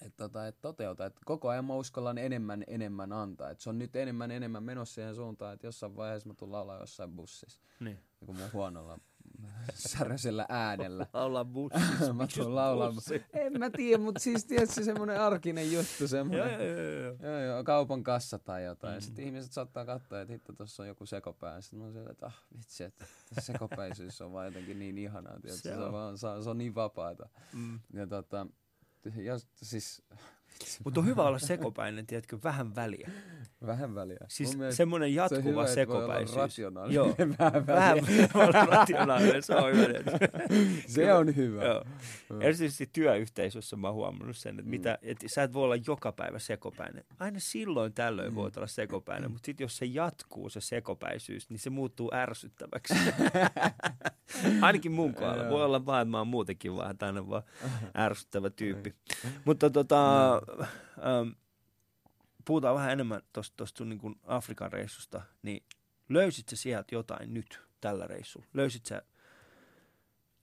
et 0.01 0.15
tota, 0.17 0.47
et 0.47 0.61
toteuta, 0.61 1.05
että 1.05 1.21
koko 1.25 1.49
ajan 1.49 1.65
mä 1.65 1.75
uskallan 1.75 2.17
enemmän 2.17 2.63
enemmän 2.67 3.13
antaa. 3.13 3.49
Et 3.49 3.59
se 3.59 3.69
on 3.69 3.79
nyt 3.79 3.95
enemmän 3.95 4.31
enemmän 4.31 4.63
menossa 4.63 4.95
siihen 4.95 5.15
suuntaan, 5.15 5.53
että 5.53 5.67
jossain 5.67 5.95
vaiheessa 5.95 6.29
mä 6.29 6.33
tulen 6.33 6.51
laulaa 6.51 6.79
jossain 6.79 7.11
bussissa. 7.11 7.61
Niin. 7.79 7.99
niin 8.21 8.37
mun 8.37 8.49
huonolla 8.53 8.99
säröisellä 9.73 10.45
äänellä. 10.49 11.07
Laulaa 11.13 11.45
bussissa. 11.45 12.13
mä 12.13 12.27
tuun 12.35 12.55
laulaa. 12.55 12.93
En 13.33 13.59
mä 13.59 13.69
tiedä, 13.69 14.03
mutta 14.03 14.19
siis 14.19 14.45
tietysti 14.45 14.83
semmoinen 14.83 15.21
arkinen 15.21 15.71
juttu. 15.71 16.07
Semmoinen, 16.07 16.51
joo, 16.51 16.61
joo, 16.61 16.81
joo, 16.81 16.91
joo. 16.91 17.15
joo, 17.21 17.39
joo, 17.39 17.63
kaupan 17.63 18.03
kassa 18.03 18.39
tai 18.39 18.65
jotain. 18.65 18.95
Mm. 18.95 19.01
Sitten 19.01 19.25
ihmiset 19.25 19.53
saattaa 19.53 19.85
katsoa, 19.85 20.21
että 20.21 20.33
hitto, 20.33 20.53
tuossa 20.53 20.83
on 20.83 20.87
joku 20.87 21.05
sekopää. 21.05 21.61
Sitten 21.61 21.79
mä 21.79 21.85
oon 21.85 21.93
siellä, 21.93 22.11
että 22.11 22.25
ah 22.25 22.43
vitsi, 22.57 22.83
että 22.83 23.05
sekopäisyys 23.39 24.21
on 24.21 24.33
vaan 24.33 24.45
jotenkin 24.45 24.79
niin 24.79 24.97
ihanaa. 24.97 25.39
Se, 25.45 25.57
se, 25.57 25.77
on. 25.77 26.17
se, 26.17 26.27
on, 26.27 26.43
se 26.43 26.49
on 26.49 26.57
niin 26.57 26.75
vapaata. 26.75 27.29
Mm. 27.53 27.79
Ja 27.93 28.07
tota, 28.07 28.47
ja 29.15 29.39
siis 29.55 30.01
mutta 30.83 30.99
on 30.99 31.05
hyvä 31.05 31.23
olla 31.23 31.39
sekopäinen, 31.39 32.07
tiedätkö, 32.07 32.37
vähän 32.43 32.75
väliä. 32.75 33.09
Vähän 33.65 33.95
väliä. 33.95 34.17
Siis 34.27 34.57
semmoinen 34.69 35.15
jatkuva 35.15 35.67
se 35.67 35.73
sekopäisyys. 35.73 36.35
rationaalinen. 36.35 36.95
Joo, 36.95 37.15
vähän 37.39 37.67
vähän 37.67 37.97
väliä. 37.97 38.65
rationaalinen, 38.65 39.43
se 39.43 39.55
on 39.55 39.71
hyvä. 39.73 40.17
se 40.87 41.13
on 41.13 41.35
hyvä. 41.35 41.63
Joo. 41.63 41.83
Erityisesti 42.41 42.89
työyhteisössä 42.93 43.75
mä 43.75 43.87
oon 43.87 43.95
huomannut 43.95 44.37
sen, 44.37 44.49
että, 44.49 44.63
mm. 44.63 44.69
mitä, 44.69 44.97
että 45.01 45.27
sä 45.29 45.43
et 45.43 45.53
voi 45.53 45.63
olla 45.63 45.75
joka 45.87 46.11
päivä 46.11 46.39
sekopäinen. 46.39 47.03
Aina 47.19 47.39
silloin 47.39 47.93
tällöin 47.93 48.31
mm. 48.31 48.35
voit 48.35 48.57
olla 48.57 48.67
sekopäinen, 48.67 49.31
mutta 49.31 49.45
sitten 49.45 49.65
jos 49.65 49.77
se 49.77 49.85
jatkuu 49.85 50.49
se 50.49 50.61
sekopäisyys, 50.61 51.49
niin 51.49 51.59
se 51.59 51.69
muuttuu 51.69 52.11
ärsyttäväksi. 52.13 52.93
Ainakin 54.61 54.91
mun 54.91 55.13
kohdalla. 55.13 55.49
Voi 55.49 55.63
olla 55.63 55.85
vaan, 55.85 56.01
että 56.01 56.11
mä 56.11 56.17
oon 56.17 56.27
muutenkin 56.27 56.75
vaan 56.75 56.97
tänne 56.97 57.29
vaan 57.29 57.43
ärsyttävä 57.97 58.49
tyyppi. 58.49 58.93
Mutta 59.45 59.69
tota, 59.69 60.41
ähm, 60.97 61.29
puhutaan 62.45 62.75
vähän 62.75 62.91
enemmän 62.91 63.21
tuosta 63.55 63.85
niin 63.85 64.19
Afrikan 64.23 64.71
reissusta, 64.71 65.21
niin 65.41 65.63
löysit 66.09 66.49
sä 66.49 66.55
sieltä 66.55 66.95
jotain 66.95 67.33
nyt 67.33 67.61
tällä 67.81 68.07
reissulla? 68.07 68.47
Löysit 68.53 68.85
sä, 68.85 69.01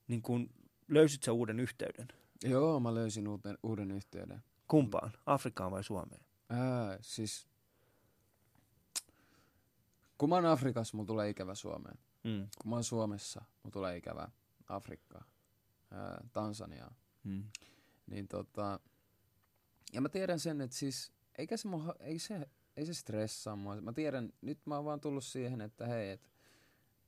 niin 0.09 0.23
kuin, 0.23 0.51
löysit 0.89 1.23
sä 1.23 1.33
uuden 1.33 1.61
yhteyden? 1.61 2.09
Joo, 2.45 2.81
mä 2.81 2.95
löysin 2.95 3.29
uuden, 3.29 3.59
uuden 3.63 3.91
yhteyden. 3.91 4.45
Kumpaan? 4.69 5.13
Afrikaan 5.27 5.71
vai 5.71 5.85
Suomeen? 5.85 6.21
Ää, 6.51 6.99
siis 7.01 7.49
kun 10.19 10.29
mä 10.29 10.35
oon 10.35 10.47
Afrikassa, 10.47 10.97
mulla 10.97 11.07
tulee 11.07 11.29
ikävä 11.29 11.55
Suomeen. 11.55 11.99
Mm. 12.25 12.49
Kun 12.63 12.71
mä 12.71 12.77
oon 12.77 12.85
Suomessa, 12.85 13.45
mulla 13.63 13.73
tulee 13.73 13.97
ikävä 13.97 14.29
Afrikkaa, 14.69 15.25
ää, 15.91 16.25
Tansaniaa. 16.33 16.95
Mm. 17.25 17.45
Niin 18.07 18.29
tota, 18.29 18.81
ja 19.93 20.01
mä 20.01 20.09
tiedän 20.09 20.41
sen, 20.41 20.61
että 20.61 20.77
siis, 20.77 21.13
eikä 21.39 21.57
se, 21.57 21.69
mua, 21.69 21.95
ei 22.01 22.19
se, 22.19 22.49
ei 22.77 22.87
se 22.87 22.95
stressaa 22.95 23.57
mua. 23.57 23.81
Mä 23.81 23.93
tiedän, 23.93 24.33
nyt 24.41 24.59
mä 24.67 24.77
oon 24.77 24.85
vaan 24.85 25.01
tullut 25.01 25.25
siihen, 25.25 25.61
että 25.61 25.87
hei, 25.87 26.11
että 26.11 26.29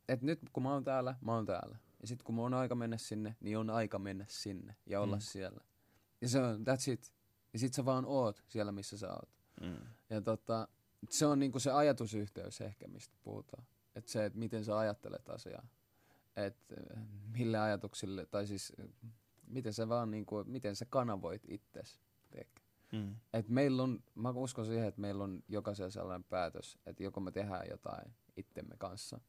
et 0.09 0.23
nyt 0.23 0.41
kun 0.53 0.63
mä 0.63 0.73
oon 0.73 0.85
täällä, 0.85 1.15
mä 1.21 1.35
oon 1.35 1.47
täällä. 1.47 1.79
Ja 2.01 2.07
sit 2.09 2.23
kun 2.23 2.35
mä 2.35 2.43
oon 2.43 2.55
aika 2.55 2.75
mennä 2.75 2.99
sinne, 2.99 3.37
niin 3.41 3.59
on 3.59 3.71
aika 3.71 3.99
mennä 3.99 4.25
sinne 4.29 4.77
ja 4.87 5.01
olla 5.01 5.17
mm. 5.17 5.21
siellä. 5.21 5.61
Ja 6.21 6.29
se 6.29 6.41
on, 6.41 6.57
that's 6.61 6.93
it. 6.93 7.13
Ja 7.53 7.59
sit 7.59 7.75
sä 7.75 7.85
vaan 7.85 8.05
oot 8.07 8.45
siellä, 8.49 8.73
missä 8.73 8.99
sä 8.99 9.13
oot. 9.13 9.29
Mm. 9.61 9.77
Ja 10.11 10.21
tota, 10.21 10.69
se 11.11 11.27
on 11.27 11.39
niinku 11.39 11.59
se 11.59 11.71
ajatusyhteys 11.71 12.61
ehkä, 12.61 12.89
mistä 12.89 13.17
puhutaan. 13.23 13.67
Että 13.95 14.11
se, 14.11 14.25
että 14.25 14.39
miten 14.39 14.65
sä 14.65 14.79
ajattelet 14.79 15.29
asiaa. 15.29 15.69
Että 16.37 16.75
mille 17.39 17.59
ajatuksille, 17.59 18.27
tai 18.27 18.47
siis 18.47 18.73
miten 19.47 19.73
sä 19.73 19.89
vaan 19.89 20.11
niinku, 20.11 20.45
miten 20.45 20.77
sä 20.77 20.85
kanavoit 20.85 21.43
itsesi. 21.49 22.01
Mm. 22.97 23.17
Et 23.33 23.49
meillä 23.49 23.83
on, 23.83 24.03
mä 24.15 24.31
uskon 24.31 24.67
siihen, 24.67 24.89
että 24.89 25.01
meillä 25.01 25.25
on 25.25 25.43
jokaisella 25.49 25.91
sellainen 25.91 26.25
päätös, 26.25 26.79
että 26.87 27.03
joko 27.03 27.21
me 27.21 27.31
tehdään 27.31 27.67
jotain 27.71 28.15
itsemme 28.37 28.77
kanssa, 28.79 29.21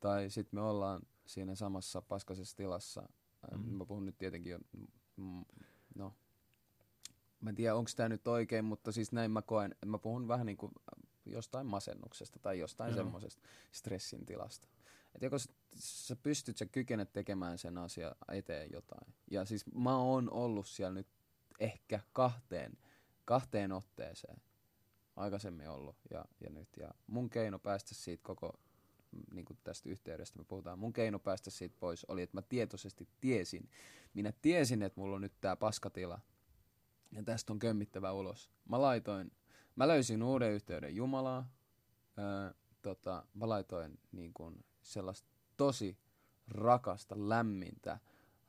tai 0.00 0.30
sitten 0.30 0.60
me 0.60 0.62
ollaan 0.66 1.02
siinä 1.26 1.54
samassa 1.54 2.02
paskasessa 2.02 2.56
tilassa. 2.56 3.08
Mm. 3.56 3.64
Mä 3.64 3.84
puhun 3.84 4.06
nyt 4.06 4.18
tietenkin 4.18 4.50
jo, 4.50 4.58
no, 5.94 6.14
mä 7.40 7.50
en 7.50 7.56
tiedä 7.56 7.74
onko 7.74 7.90
tämä 7.96 8.08
nyt 8.08 8.28
oikein, 8.28 8.64
mutta 8.64 8.92
siis 8.92 9.12
näin 9.12 9.30
mä 9.30 9.42
koen, 9.42 9.72
että 9.72 9.86
mä 9.86 9.98
puhun 9.98 10.28
vähän 10.28 10.46
niin 10.46 10.56
kuin 10.56 10.72
jostain 11.26 11.66
masennuksesta 11.66 12.38
tai 12.38 12.58
jostain 12.58 12.90
mm. 12.90 12.96
semmoisesta 12.96 13.42
stressin 13.72 14.26
tilasta. 14.26 14.68
Että 15.14 15.26
joko 15.26 15.38
sä, 15.38 15.52
sä 15.74 16.16
pystyt, 16.16 16.56
sä 16.56 16.66
kykenet 16.66 17.12
tekemään 17.12 17.58
sen 17.58 17.78
asian 17.78 18.14
eteen 18.32 18.70
jotain. 18.72 19.14
Ja 19.30 19.44
siis 19.44 19.66
mä 19.74 19.96
oon 19.96 20.30
ollut 20.30 20.66
siellä 20.66 20.94
nyt 20.94 21.08
ehkä 21.60 22.00
kahteen, 22.12 22.78
kahteen 23.24 23.72
otteeseen 23.72 24.42
aikaisemmin 25.16 25.68
ollut 25.68 25.96
ja, 26.10 26.24
ja 26.40 26.50
nyt. 26.50 26.68
Ja 26.76 26.90
mun 27.06 27.30
keino 27.30 27.58
päästä 27.58 27.94
siitä 27.94 28.22
koko, 28.22 28.60
niin 29.34 29.44
kuin 29.44 29.58
tästä 29.64 29.88
yhteydestä 29.88 30.38
me 30.38 30.44
puhutaan, 30.44 30.78
mun 30.78 30.92
keino 30.92 31.18
päästä 31.18 31.50
siitä 31.50 31.76
pois 31.80 32.04
oli, 32.04 32.22
että 32.22 32.36
mä 32.36 32.42
tietoisesti 32.42 33.08
tiesin. 33.20 33.70
Minä 34.14 34.32
tiesin, 34.42 34.82
että 34.82 35.00
mulla 35.00 35.16
on 35.16 35.22
nyt 35.22 35.40
tää 35.40 35.56
paskatila 35.56 36.20
ja 37.12 37.22
tästä 37.22 37.52
on 37.52 37.58
kömmittävä 37.58 38.12
ulos. 38.12 38.50
Mä 38.68 38.80
laitoin, 38.80 39.32
mä 39.76 39.88
löysin 39.88 40.22
uuden 40.22 40.52
yhteyden 40.52 40.96
Jumalaa, 40.96 41.50
öö, 42.18 42.54
tota, 42.82 43.26
mä 43.34 43.48
laitoin 43.48 43.98
niin 44.12 44.34
kuin 44.34 44.64
sellaista 44.82 45.28
tosi 45.56 45.98
rakasta, 46.48 47.14
lämmintä, 47.18 47.98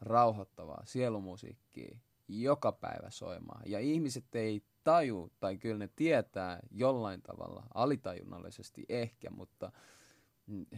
rauhoittavaa 0.01 0.85
sielumusiikkia 0.85 1.97
joka 2.27 2.71
päivä 2.71 3.09
soimaan. 3.09 3.61
Ja 3.65 3.79
ihmiset 3.79 4.35
ei 4.35 4.63
taju, 4.83 5.31
tai 5.39 5.57
kyllä 5.57 5.77
ne 5.77 5.89
tietää 5.95 6.59
jollain 6.71 7.21
tavalla, 7.21 7.63
alitajunnallisesti 7.73 8.85
ehkä, 8.89 9.29
mutta 9.29 9.71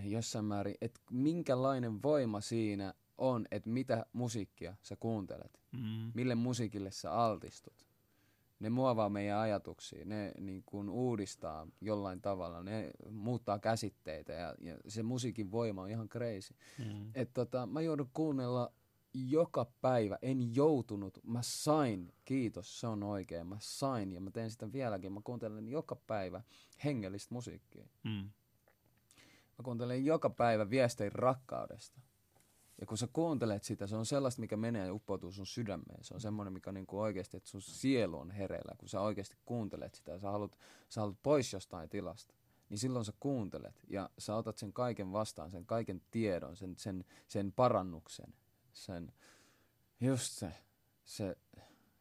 jossain 0.03 0.45
määrin, 0.45 0.75
että 0.81 1.01
minkälainen 1.11 2.03
voima 2.03 2.41
siinä 2.41 2.93
on, 3.17 3.45
että 3.51 3.69
mitä 3.69 4.05
musiikkia 4.13 4.75
sä 4.81 4.95
kuuntelet, 4.95 5.59
mm. 5.71 6.11
mille 6.13 6.35
musiikille 6.35 6.91
sä 6.91 7.11
altistut. 7.11 7.85
Ne 8.59 8.69
muovaa 8.69 9.09
meidän 9.09 9.39
ajatuksia, 9.39 10.05
ne 10.05 10.31
niin 10.39 10.63
kuin 10.65 10.89
uudistaa 10.89 11.67
jollain 11.81 12.21
tavalla, 12.21 12.63
ne 12.63 12.91
muuttaa 13.09 13.59
käsitteitä 13.59 14.33
ja, 14.33 14.55
ja 14.61 14.77
se 14.87 15.03
musiikin 15.03 15.51
voima 15.51 15.81
on 15.81 15.89
ihan 15.89 16.09
crazy. 16.09 16.55
Mm. 16.77 17.11
Et 17.15 17.33
tota, 17.33 17.65
mä 17.65 17.81
joudun 17.81 18.09
kuunnella 18.13 18.71
joka 19.15 19.65
päivä, 19.81 20.17
en 20.21 20.55
joutunut, 20.55 21.19
mä 21.23 21.39
sain, 21.41 22.13
kiitos, 22.25 22.79
se 22.79 22.87
on 22.87 23.03
oikein, 23.03 23.47
mä 23.47 23.57
sain 23.59 24.13
ja 24.13 24.21
mä 24.21 24.31
teen 24.31 24.51
sitä 24.51 24.71
vieläkin, 24.71 25.11
mä 25.11 25.21
kuuntelen 25.23 25.67
joka 25.67 25.95
päivä 25.95 26.41
hengellistä 26.83 27.33
musiikkia. 27.33 27.87
Mm. 28.03 28.29
Mä 29.57 29.63
kuuntelen 29.63 30.05
joka 30.05 30.29
päivä 30.29 30.69
viestejä 30.69 31.11
rakkaudesta. 31.13 32.01
Ja 32.81 32.85
kun 32.87 32.97
sä 32.97 33.07
kuuntelet 33.13 33.63
sitä, 33.63 33.87
se 33.87 33.95
on 33.95 34.05
sellaista, 34.05 34.41
mikä 34.41 34.57
menee 34.57 34.85
ja 34.85 34.93
uppoutuu 34.93 35.31
sun 35.31 35.45
sydämeen. 35.45 36.03
Se 36.03 36.13
on 36.13 36.21
semmoinen, 36.21 36.53
mikä 36.53 36.69
on 36.69 36.73
niinku 36.73 36.99
oikeasti, 36.99 37.37
että 37.37 37.49
sun 37.49 37.61
sielu 37.61 38.19
on 38.19 38.31
hereillä. 38.31 38.75
Kun 38.77 38.89
sä 38.89 39.01
oikeasti 39.01 39.37
kuuntelet 39.45 39.95
sitä 39.95 40.11
ja 40.11 40.19
sä 40.19 40.31
haluat, 40.31 40.57
sä 40.89 41.01
haluat 41.01 41.17
pois 41.23 41.53
jostain 41.53 41.89
tilasta, 41.89 42.35
niin 42.69 42.77
silloin 42.77 43.05
sä 43.05 43.13
kuuntelet 43.19 43.83
ja 43.89 44.09
sä 44.17 44.35
otat 44.35 44.57
sen 44.57 44.73
kaiken 44.73 45.11
vastaan, 45.11 45.51
sen 45.51 45.65
kaiken 45.65 46.01
tiedon, 46.11 46.55
sen, 46.55 46.75
sen, 46.77 47.05
sen 47.27 47.51
parannuksen 47.51 48.33
sen, 48.75 49.13
just 50.01 50.31
se, 50.31 50.53
se, 51.05 51.35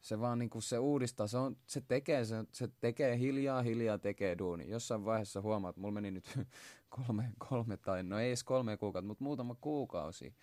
se 0.01 0.20
vaan 0.20 0.39
niinku 0.39 0.61
se 0.61 0.79
uudistaa, 0.79 1.27
se, 1.27 1.39
on, 1.39 1.57
se, 1.66 1.81
tekee, 1.81 2.25
se, 2.25 2.45
se 2.53 2.68
tekee 2.81 3.18
hiljaa, 3.18 3.62
hiljaa 3.62 3.99
tekee 3.99 4.39
duuni. 4.39 4.70
Jossain 4.70 5.05
vaiheessa 5.05 5.41
huomaat, 5.41 5.72
että 5.72 5.81
mulla 5.81 5.95
meni 5.95 6.11
nyt 6.11 6.39
kolme, 7.07 7.33
kolme 7.39 7.77
tai, 7.77 8.03
no 8.03 8.18
ei 8.18 8.29
edes 8.29 8.45
kolme 8.45 8.77
kuukautta, 8.77 9.09
mutta 9.09 9.25
muutama 9.25 9.55
kuukausi 9.55 10.35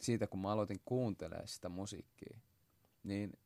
siitä, 0.00 0.26
kun 0.26 0.40
mä 0.40 0.52
aloitin 0.52 0.80
kuuntelemaan 0.84 1.48
sitä 1.48 1.68
musiikkia, 1.68 2.38
niin 3.04 3.38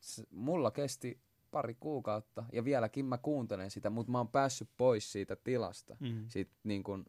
se, 0.00 0.24
mulla 0.30 0.70
kesti 0.70 1.20
pari 1.50 1.74
kuukautta 1.80 2.44
ja 2.52 2.64
vieläkin 2.64 3.04
mä 3.04 3.18
kuuntelen 3.18 3.70
sitä, 3.70 3.90
mutta 3.90 4.12
mä 4.12 4.18
oon 4.18 4.28
päässyt 4.28 4.68
pois 4.76 5.12
siitä 5.12 5.36
tilasta, 5.36 5.96
mm. 6.00 6.24
siitä 6.28 6.52
niin 6.64 6.82
kuin 6.82 7.04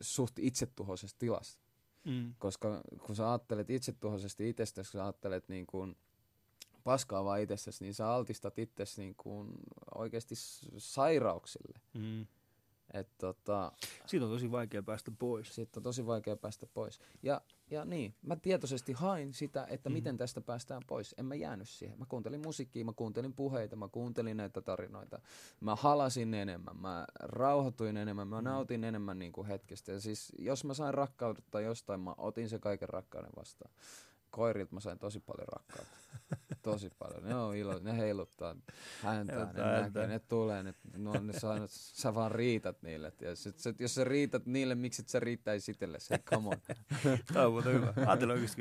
suht 0.00 0.38
itsetuhoisesta 0.38 1.18
tilasta. 1.18 1.69
Mm. 2.04 2.34
Koska 2.38 2.82
kun 3.06 3.16
sä 3.16 3.30
ajattelet 3.30 3.70
itsetuhoisesti 3.70 4.48
itsestäsi, 4.48 4.90
kun 4.90 4.98
sä 4.98 5.04
ajattelet 5.04 5.48
niin 5.48 5.66
kuin 5.66 5.96
paskaa 6.84 7.24
vaan 7.24 7.40
itsestäsi, 7.40 7.84
niin 7.84 7.94
sä 7.94 8.12
altistat 8.12 8.58
itsesi 8.58 9.00
niin 9.00 9.14
kuin 9.16 9.52
oikeasti 9.94 10.34
sairauksille. 10.78 11.80
Mm. 11.94 12.26
Et 12.92 13.08
tota, 13.18 13.72
siitä 14.06 14.26
on 14.26 14.32
tosi 14.32 14.50
vaikea 14.50 14.82
päästä 14.82 15.10
pois. 15.18 15.54
Siitä 15.54 15.80
on 15.80 15.82
tosi 15.82 16.06
vaikea 16.06 16.36
päästä 16.36 16.66
pois. 16.66 17.00
Ja, 17.22 17.40
ja 17.70 17.84
niin, 17.84 18.14
mä 18.22 18.36
tietoisesti 18.36 18.92
hain 18.92 19.32
sitä, 19.32 19.66
että 19.70 19.88
mm. 19.88 19.92
miten 19.92 20.16
tästä 20.16 20.40
päästään 20.40 20.82
pois. 20.86 21.14
En 21.18 21.24
mä 21.24 21.34
jäänyt 21.34 21.68
siihen. 21.68 21.98
Mä 21.98 22.04
kuuntelin 22.08 22.40
musiikkia, 22.40 22.84
mä 22.84 22.92
kuuntelin 22.92 23.32
puheita, 23.32 23.76
mä 23.76 23.88
kuuntelin 23.88 24.36
näitä 24.36 24.60
tarinoita. 24.60 25.20
Mä 25.60 25.76
halasin 25.76 26.34
enemmän, 26.34 26.76
mä 26.76 27.04
rauhoituin 27.20 27.96
enemmän, 27.96 28.28
mä 28.28 28.40
mm. 28.40 28.44
nautin 28.44 28.84
enemmän 28.84 29.18
niin 29.18 29.32
kuin 29.32 29.46
hetkestä. 29.46 29.92
Ja 29.92 30.00
siis 30.00 30.32
jos 30.38 30.64
mä 30.64 30.74
sain 30.74 30.94
rakkautta 30.94 31.60
jostain, 31.60 32.00
mä 32.00 32.14
otin 32.18 32.48
se 32.48 32.58
kaiken 32.58 32.88
rakkauden 32.88 33.32
vastaan. 33.36 33.70
Koirilta 34.30 34.74
mä 34.74 34.80
sain 34.80 34.98
tosi 34.98 35.20
paljon 35.20 35.48
rakkautta. 35.48 35.96
Tosi 36.62 36.90
paljon. 36.98 37.24
Ne 37.24 37.34
on 37.34 37.56
ilo, 37.56 37.78
ne 37.78 37.96
heiluttaa 37.96 38.56
häntä, 39.02 39.32
Heiluttaa 39.32 39.64
ne 39.66 39.72
häntä. 39.80 40.00
näkee, 40.00 40.06
ne 40.06 40.18
tulee, 40.18 40.62
ne, 40.62 40.74
no, 40.96 41.12
ne 41.12 41.32
saa, 41.32 41.56
sä 41.66 42.14
vaan 42.14 42.30
riität 42.32 42.82
niille. 42.82 43.12
Ja 43.20 43.36
sit, 43.36 43.58
sit, 43.58 43.80
jos 43.80 43.94
sä 43.94 44.04
riität 44.04 44.46
niille, 44.46 44.74
miksi 44.74 45.02
et 45.02 45.08
sä 45.08 45.20
riittäisi 45.20 45.70
itsellesi? 45.70 46.10
Hei, 46.10 46.18
come 46.18 46.48
on. 46.48 46.56
Tämä 47.32 47.46
on 47.46 47.52
muuten 47.52 47.72
hyvä. 47.74 47.94
Oikeasti 48.32 48.56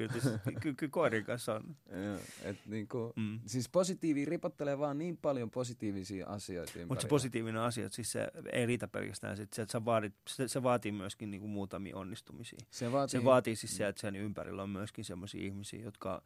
kyllä, 0.61 0.75
kyllä 0.75 0.91
koirien 0.91 1.25
kanssa 1.25 1.55
on. 1.55 1.75
Joo, 2.05 2.19
et 2.43 2.57
niinku, 2.65 3.13
Mm. 3.15 3.39
Siis 3.45 3.69
positiivi 3.69 4.25
ripottelee 4.25 4.79
vaan 4.79 4.97
niin 4.97 5.17
paljon 5.17 5.51
positiivisia 5.51 6.27
asioita. 6.27 6.73
Mutta 6.87 7.01
se 7.01 7.07
positiivinen 7.07 7.61
asia, 7.61 7.85
että 7.85 7.95
siis 7.95 8.11
se 8.11 8.27
ei 8.51 8.65
riitä 8.65 8.87
pelkästään 8.87 9.37
sit 9.37 9.53
se, 9.53 9.61
että 9.61 9.71
sä 9.71 9.85
vaadit, 9.85 10.13
se, 10.29 10.47
se 10.47 10.63
vaatii 10.63 10.91
myöskin 10.91 11.31
niinku 11.31 11.47
muutamia 11.47 11.97
onnistumisia. 11.97 12.59
se 12.71 12.91
vaatii, 12.91 13.19
Se 13.19 13.23
vaatii 13.25 13.55
siis 13.55 13.77
se, 13.77 13.87
että 13.87 14.01
sen 14.01 14.15
ympärillä 14.15 14.63
on 14.63 14.69
myöskin 14.69 15.05
sellaisia 15.05 15.41
ihmisiä, 15.45 15.58
jotka, 15.83 16.21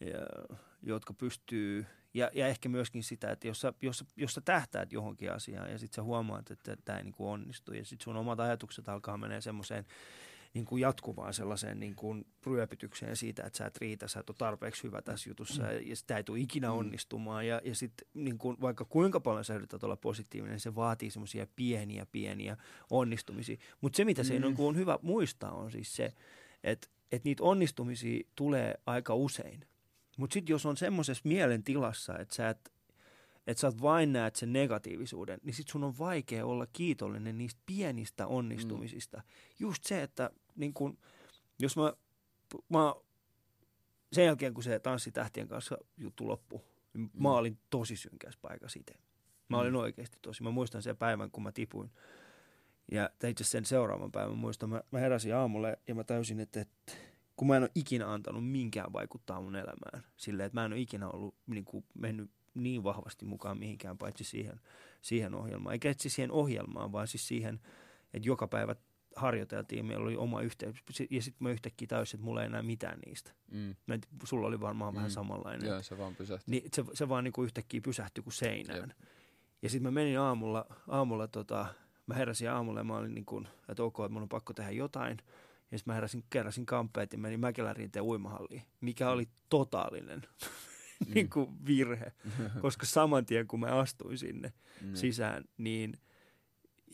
ja, 0.00 0.46
jotka 0.82 1.14
pystyy, 1.14 1.86
ja, 2.14 2.30
ja 2.34 2.46
ehkä 2.46 2.68
myöskin 2.68 3.02
sitä, 3.02 3.30
että 3.30 3.46
jos 3.46 3.60
sä, 3.60 3.72
jos, 3.82 4.04
jos 4.16 4.34
sä 4.34 4.40
tähtäät 4.40 4.92
johonkin 4.92 5.32
asiaan 5.32 5.70
ja 5.70 5.78
sitten 5.78 5.96
sä 5.96 6.02
huomaat, 6.02 6.50
että 6.50 6.76
tämä 6.84 6.98
ei 6.98 7.04
niinku 7.04 7.28
onnistu 7.30 7.72
ja 7.74 7.84
sitten 7.84 8.04
sun 8.04 8.16
omat 8.16 8.40
ajatukset 8.40 8.88
alkaa 8.88 9.16
menee 9.16 9.40
semmoiseen 9.40 9.84
niin 10.54 10.64
kuin 10.64 10.80
jatkuvaan 10.80 11.34
sellaiseen 11.34 11.80
niin 11.80 11.94
kuin 11.96 12.26
ryöpytykseen 12.46 13.16
siitä, 13.16 13.42
että 13.42 13.56
sä 13.56 13.66
et 13.66 13.76
riitä, 13.78 14.08
sä 14.08 14.20
et 14.20 14.30
ole 14.30 14.36
tarpeeksi 14.38 14.82
hyvä 14.82 15.02
tässä 15.02 15.30
jutussa 15.30 15.62
ja, 15.62 15.80
ja 15.80 15.96
sitä 15.96 16.16
ei 16.16 16.24
tule 16.24 16.38
ikinä 16.38 16.68
Mm. 16.68 16.74
onnistumaan. 16.78 17.46
Ja, 17.46 17.60
ja 17.64 17.74
sitten 17.74 18.08
niin 18.14 18.38
kuin, 18.38 18.56
vaikka 18.60 18.84
kuinka 18.84 19.20
paljon 19.20 19.44
sä 19.44 19.54
yrität 19.54 19.84
olla 19.84 19.96
positiivinen, 19.96 20.52
niin 20.52 20.60
se 20.60 20.74
vaatii 20.74 21.10
semmoisia 21.10 21.46
pieniä, 21.56 22.06
pieniä 22.12 22.56
onnistumisia. 22.90 23.56
Mutta 23.80 23.96
se, 23.96 24.04
mitä 24.04 24.24
se 24.24 24.38
Mm. 24.38 24.46
mm. 24.46 24.54
on 24.58 24.76
hyvä 24.76 24.98
muistaa, 25.02 25.52
on 25.52 25.70
siis 25.70 25.96
se, 25.96 26.12
että, 26.64 26.88
että 27.14 27.28
niitä 27.28 27.42
onnistumisia 27.42 28.24
tulee 28.34 28.74
aika 28.86 29.14
usein. 29.14 29.66
Mutta 30.18 30.34
sitten 30.34 30.54
jos 30.54 30.66
on 30.66 30.76
semmoisessa 30.76 31.28
mielentilassa, 31.28 32.18
että 32.18 32.34
sä 32.34 32.48
et 32.48 32.74
että 33.46 33.60
sä 33.60 33.72
vain 33.82 34.12
näet 34.12 34.36
sen 34.36 34.52
negatiivisuuden, 34.52 35.38
niin 35.42 35.54
sit 35.54 35.68
sun 35.68 35.84
on 35.84 35.98
vaikea 35.98 36.46
olla 36.46 36.66
kiitollinen 36.72 37.38
niistä 37.38 37.60
pienistä 37.66 38.26
onnistumisista. 38.26 39.16
Mm. 39.16 39.22
Just 39.58 39.84
se, 39.84 40.02
että 40.02 40.30
niin 40.56 40.74
kun, 40.74 40.98
jos 41.58 41.76
mä, 41.76 41.92
mä, 42.68 42.94
sen 44.12 44.24
jälkeen 44.24 44.54
kun 44.54 44.62
se 44.64 44.78
tanssitähtien 44.78 45.48
kanssa 45.48 45.78
juttu 45.96 46.28
loppui, 46.28 46.60
niin 46.94 47.10
Mm. 47.14 47.22
mä 47.22 47.30
olin 47.32 47.58
tosi 47.70 47.96
synkässä 47.96 48.38
paikassa 48.42 48.80
itse. 48.80 48.94
Mä 49.48 49.56
Mm. 49.56 49.60
olin 49.60 49.76
oikeasti 49.76 50.18
tosi. 50.22 50.42
Mä 50.42 50.50
muistan 50.50 50.82
sen 50.82 50.96
päivän, 50.96 51.30
kun 51.30 51.42
mä 51.42 51.52
tipuin. 51.52 51.90
Ja 52.92 53.10
itse 53.28 53.44
sen 53.44 53.64
seuraavan 53.64 54.12
päivän 54.12 54.38
muistan, 54.38 54.70
mä, 54.70 54.82
mä 54.90 54.98
heräsin 54.98 55.34
aamulla 55.34 55.68
ja 55.88 55.94
mä 55.94 56.04
täysin, 56.04 56.40
että, 56.40 56.60
että 56.60 56.92
kun 57.36 57.48
mä 57.48 57.56
en 57.56 57.62
ole 57.62 57.70
ikinä 57.74 58.12
antanut 58.12 58.50
minkään 58.50 58.92
vaikuttaa 58.92 59.40
mun 59.40 59.56
elämään. 59.56 60.04
Silleen, 60.16 60.46
että 60.46 60.60
mä 60.60 60.64
en 60.64 60.72
ole 60.72 60.80
ikinä 60.80 61.08
ollut 61.08 61.34
niin 61.46 61.64
kuin, 61.64 61.84
mennyt 61.94 62.30
niin 62.54 62.84
vahvasti 62.84 63.24
mukaan 63.24 63.58
mihinkään, 63.58 63.98
paitsi 63.98 64.24
siihen, 64.24 64.60
siihen 65.02 65.34
ohjelmaan. 65.34 65.72
Eikä 65.72 65.90
etsi 65.90 66.10
siihen 66.10 66.30
ohjelmaan, 66.30 66.92
vaan 66.92 67.08
siis 67.08 67.28
siihen, 67.28 67.60
että 68.14 68.28
joka 68.28 68.48
päivä 68.48 68.76
harjoiteltiin, 69.16 69.86
meillä 69.86 70.04
oli 70.04 70.16
oma 70.16 70.40
yhteys. 70.40 70.76
Ja 71.10 71.22
sitten 71.22 71.44
mä 71.44 71.50
yhtäkkiä 71.50 71.88
täysin, 71.88 72.18
että 72.18 72.24
mulla 72.24 72.40
ei 72.40 72.46
enää 72.46 72.62
mitään 72.62 72.98
niistä. 73.06 73.32
Mm. 73.50 73.74
Mä 73.86 73.94
en, 73.94 74.00
sulla 74.24 74.46
oli 74.46 74.60
varmaan 74.60 74.94
mm. 74.94 74.96
vähän 74.96 75.10
samanlainen. 75.10 75.68
Joo, 75.68 75.82
se 75.82 75.98
vaan 75.98 76.14
pysähtyy. 76.14 76.52
Niin 76.52 76.68
se, 76.72 76.84
se 76.92 77.08
vaan 77.08 77.24
niinku 77.24 77.42
yhtäkkiä 77.42 77.80
pysähtyi 77.80 78.22
kuin 78.24 78.34
seinään. 78.34 78.94
Ja 79.62 79.70
sitten 79.70 79.82
mä 79.82 79.90
menin 79.90 80.18
aamulla, 80.18 80.66
aamulla 80.88 81.28
tota, 81.28 81.66
mä 82.06 82.14
heräsin 82.14 82.50
aamulla 82.50 82.80
ja 82.80 82.84
mä 82.84 82.96
olin 82.96 83.14
niin 83.14 83.24
kuin, 83.24 83.48
että 83.68 83.82
ok, 83.82 83.98
että 84.00 84.08
mun 84.12 84.22
on 84.22 84.28
pakko 84.28 84.52
tehdä 84.52 84.70
jotain. 84.70 85.18
Ja 85.70 85.78
sitten 85.78 85.92
mä 85.92 85.94
heräsin, 85.94 86.24
keräsin 86.30 86.66
kampeet 86.66 87.12
ja 87.12 87.18
menin 87.18 87.40
Mäkelärinteen 87.40 88.02
uimahalliin, 88.04 88.62
mikä 88.80 89.10
oli 89.10 89.28
totaalinen 89.48 90.22
niin 91.14 91.30
kuin 91.30 91.66
virhe. 91.66 92.12
Koska 92.60 92.86
saman 92.86 93.26
tien 93.26 93.46
kun 93.48 93.60
mä 93.60 93.66
astuin 93.66 94.18
sinne 94.18 94.52
Mm. 94.80 94.94
sisään, 94.94 95.44
niin 95.58 95.94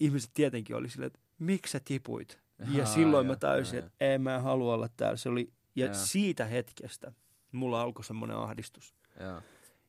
ihmiset 0.00 0.30
tietenkin 0.34 0.76
oli 0.76 0.88
silleen, 0.88 1.06
että 1.06 1.18
miksi 1.38 1.70
sä 1.72 1.80
tipuit? 1.84 2.40
Ja 2.58 2.66
Ahaa, 2.66 2.84
silloin 2.86 3.26
mä 3.26 3.32
joo, 3.32 3.36
täysin, 3.38 3.78
että 3.78 3.90
ei 4.00 4.18
mä 4.18 4.34
en 4.36 4.42
halua 4.42 4.74
olla 4.74 4.88
täällä. 4.96 5.16
Se 5.16 5.28
oli, 5.28 5.52
ja 5.76 5.84
Joo. 5.86 5.94
siitä 5.94 6.44
hetkestä 6.46 7.12
mulla 7.52 7.82
alkoi 7.82 8.04
semmoinen 8.04 8.36
ahdistus. 8.36 8.94
Joo. 9.20 9.42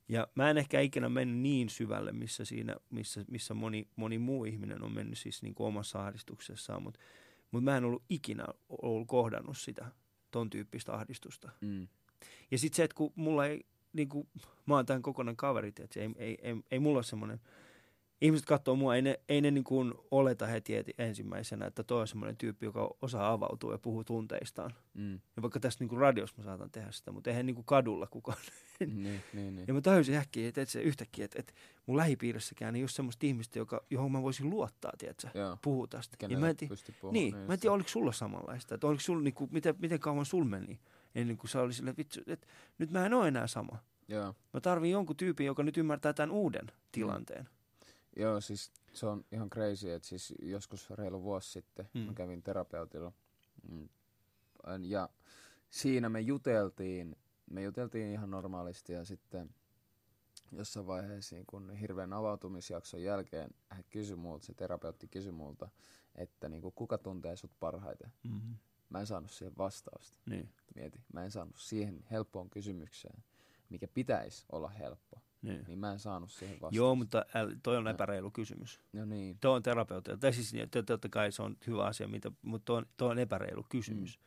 Ja 0.08 0.28
mä 0.34 0.50
en 0.50 0.58
ehkä 0.58 0.80
ikinä 0.80 1.08
mennyt 1.08 1.40
niin 1.40 1.68
syvälle, 1.68 2.12
missä, 2.12 2.44
siinä, 2.44 2.76
missä, 2.90 3.24
missä 3.28 3.54
moni, 3.54 3.88
moni 3.96 4.18
muu 4.18 4.44
ihminen 4.44 4.82
on 4.82 4.92
mennyt 4.92 5.18
siis 5.18 5.42
niin 5.42 5.54
kuin 5.54 5.66
omassa 5.66 6.06
ahdistuksessaan, 6.06 6.82
mutta 6.82 7.00
mut 7.50 7.64
mä 7.64 7.76
en 7.76 7.84
ollut 7.84 8.02
ikinä 8.08 8.44
ollut 8.68 9.08
kohdannut 9.08 9.58
sitä, 9.58 9.86
ton 10.30 10.50
tyyppistä 10.50 10.92
ahdistusta. 10.92 11.50
Mm. 11.60 11.88
Ja 12.50 12.58
sitten 12.58 12.76
se, 12.76 12.84
että 12.84 12.94
kun 12.94 13.12
mulla 13.16 13.46
ei, 13.46 13.60
niin 13.92 14.08
kuin, 14.08 14.28
mä 14.66 14.74
oon 14.74 14.86
tämän 14.86 15.02
kokonainen 15.02 15.36
kaveri, 15.36 15.68
että 15.68 16.00
ei, 16.00 16.10
ei, 16.16 16.38
ei, 16.42 16.54
ei 16.70 16.78
mulla 16.78 16.98
ole 16.98 17.04
semmoinen, 17.04 17.40
ihmiset 18.22 18.46
katsoo 18.46 18.76
mua, 18.76 18.96
ei 18.96 19.02
ne, 19.02 19.20
ei 19.28 19.40
ne 19.40 19.50
niin 19.50 19.64
kuin 19.64 19.94
oleta 20.10 20.46
heti, 20.46 20.72
ensimmäisenä, 20.98 21.66
että 21.66 21.82
toi 21.82 22.00
on 22.00 22.08
semmoinen 22.08 22.36
tyyppi, 22.36 22.66
joka 22.66 22.94
osaa 23.02 23.32
avautua 23.32 23.72
ja 23.72 23.78
puhuu 23.78 24.04
tunteistaan. 24.04 24.74
Mm. 24.94 25.12
Ja 25.12 25.42
vaikka 25.42 25.60
tässä 25.60 25.76
niin 25.80 25.88
kuin 25.88 26.00
radiossa 26.00 26.36
mä 26.38 26.44
saatan 26.44 26.70
tehdä 26.70 26.92
sitä, 26.92 27.12
mutta 27.12 27.30
eihän 27.30 27.46
niin 27.46 27.54
kuin 27.54 27.64
kadulla 27.64 28.06
kukaan 28.06 28.38
niin, 28.80 29.22
niin, 29.32 29.56
niin. 29.56 29.64
ja 29.68 29.74
mä 29.74 29.80
täysin 29.80 30.14
äkkiä, 30.14 30.48
että, 30.48 30.62
että 30.62 30.72
se 30.72 30.80
yhtäkkiä, 30.80 31.24
että, 31.24 31.40
että 31.40 31.52
mun 31.86 31.96
lähipiirissäkään 31.96 32.76
ei 32.76 32.82
ole 32.82 32.88
semmoista 32.88 33.26
ihmistä, 33.26 33.58
joka, 33.58 33.84
johon 33.90 34.12
mä 34.12 34.22
voisin 34.22 34.50
luottaa, 34.50 34.92
tiedätkö, 34.98 35.28
Joo. 35.34 35.58
puhuu 35.62 35.86
tästä. 35.86 36.14
Ja 36.14 36.18
Kenelle 36.18 36.40
mä 36.40 36.50
en 36.50 36.68
pystyy 36.68 36.94
puhumaan. 37.00 37.12
niin, 37.12 37.36
mä 37.36 37.52
en 37.52 37.60
tiedä, 37.60 37.74
oliko 37.74 37.88
sulla 37.88 38.12
samanlaista, 38.12 38.74
että 38.74 38.86
oliko 38.86 39.00
sulla, 39.00 39.22
niin 39.22 39.34
kuin, 39.34 39.50
miten, 39.52 39.74
miten 39.78 40.00
kauan 40.00 40.26
sul 40.26 40.44
meni, 40.44 40.80
ennen 41.14 41.36
kuin 41.36 41.50
sä 41.50 41.60
oli 41.60 41.72
että 41.78 41.96
vitsi, 41.96 42.22
että 42.26 42.46
nyt 42.78 42.90
mä 42.90 43.06
en 43.06 43.14
ole 43.14 43.28
enää 43.28 43.46
sama. 43.46 43.78
Joo. 44.08 44.34
Mä 44.52 44.60
tarvin 44.60 44.90
jonkun 44.90 45.16
tyypin, 45.16 45.46
joka 45.46 45.62
nyt 45.62 45.76
ymmärtää 45.76 46.12
tämän 46.12 46.30
uuden 46.30 46.72
tilanteen. 46.92 47.48
Joo, 48.16 48.40
siis 48.40 48.72
se 48.92 49.06
on 49.06 49.24
ihan 49.32 49.50
crazy, 49.50 49.92
että 49.92 50.08
siis 50.08 50.34
joskus 50.42 50.90
reilu 50.90 51.22
vuosi 51.22 51.50
sitten 51.50 51.88
mm. 51.94 52.00
mä 52.00 52.12
kävin 52.14 52.42
terapeutilla. 52.42 53.12
Mm. 53.70 53.88
Ja 54.80 55.08
siinä 55.70 56.08
me 56.08 56.20
juteltiin, 56.20 57.16
me 57.50 57.62
juteltiin 57.62 58.12
ihan 58.12 58.30
normaalisti 58.30 58.92
ja 58.92 59.04
sitten 59.04 59.54
jossain 60.52 60.86
vaiheessa 60.86 61.36
niin 61.36 61.46
kun 61.46 61.70
hirveän 61.70 62.12
avautumisjakson 62.12 63.02
jälkeen 63.02 63.50
hän 63.68 63.84
kysyi 63.90 64.16
multa, 64.16 64.46
se 64.46 64.54
terapeutti 64.54 65.08
kysyi 65.08 65.32
multa, 65.32 65.68
että 66.14 66.48
niin 66.48 66.62
kuin, 66.62 66.74
kuka 66.74 66.98
tuntee 66.98 67.36
sut 67.36 67.52
parhaiten. 67.60 68.12
Mm-hmm. 68.22 68.56
Mä 68.90 69.00
en 69.00 69.06
saanut 69.06 69.30
siihen 69.30 69.56
vastausta. 69.58 70.18
Niin, 70.26 70.48
Mieti, 70.74 71.00
mä 71.12 71.24
en 71.24 71.30
saanut 71.30 71.56
siihen 71.56 72.04
helppoon 72.10 72.50
kysymykseen, 72.50 73.24
mikä 73.68 73.88
pitäisi 73.88 74.46
olla 74.52 74.68
helppo. 74.68 75.20
Niin. 75.42 75.64
Niin 75.68 75.78
mä 75.78 75.92
en 75.92 75.98
saanut 75.98 76.30
siihen 76.30 76.54
vastausta. 76.54 76.76
Joo, 76.76 76.94
mutta 76.94 77.24
äl, 77.34 77.50
toi 77.62 77.76
on 77.76 77.88
epäreilu 77.88 78.30
kysymys. 78.30 78.80
No 78.92 79.04
niin. 79.04 79.38
Tuo 79.40 79.52
on 79.52 79.62
terapeutilta. 79.62 80.18
Tai 80.20 80.32
siis 80.32 80.52
niin, 80.52 80.70
to- 80.70 80.82
totta 80.82 81.08
kai 81.08 81.32
se 81.32 81.42
on 81.42 81.56
hyvä 81.66 81.84
asia, 81.84 82.08
mitä, 82.08 82.32
mutta 82.42 82.64
tuo 82.64 82.76
on, 82.76 82.86
tuo 82.96 83.08
on 83.08 83.18
epäreilu 83.18 83.66
kysymys. 83.68 84.18
Mm. 84.18 84.24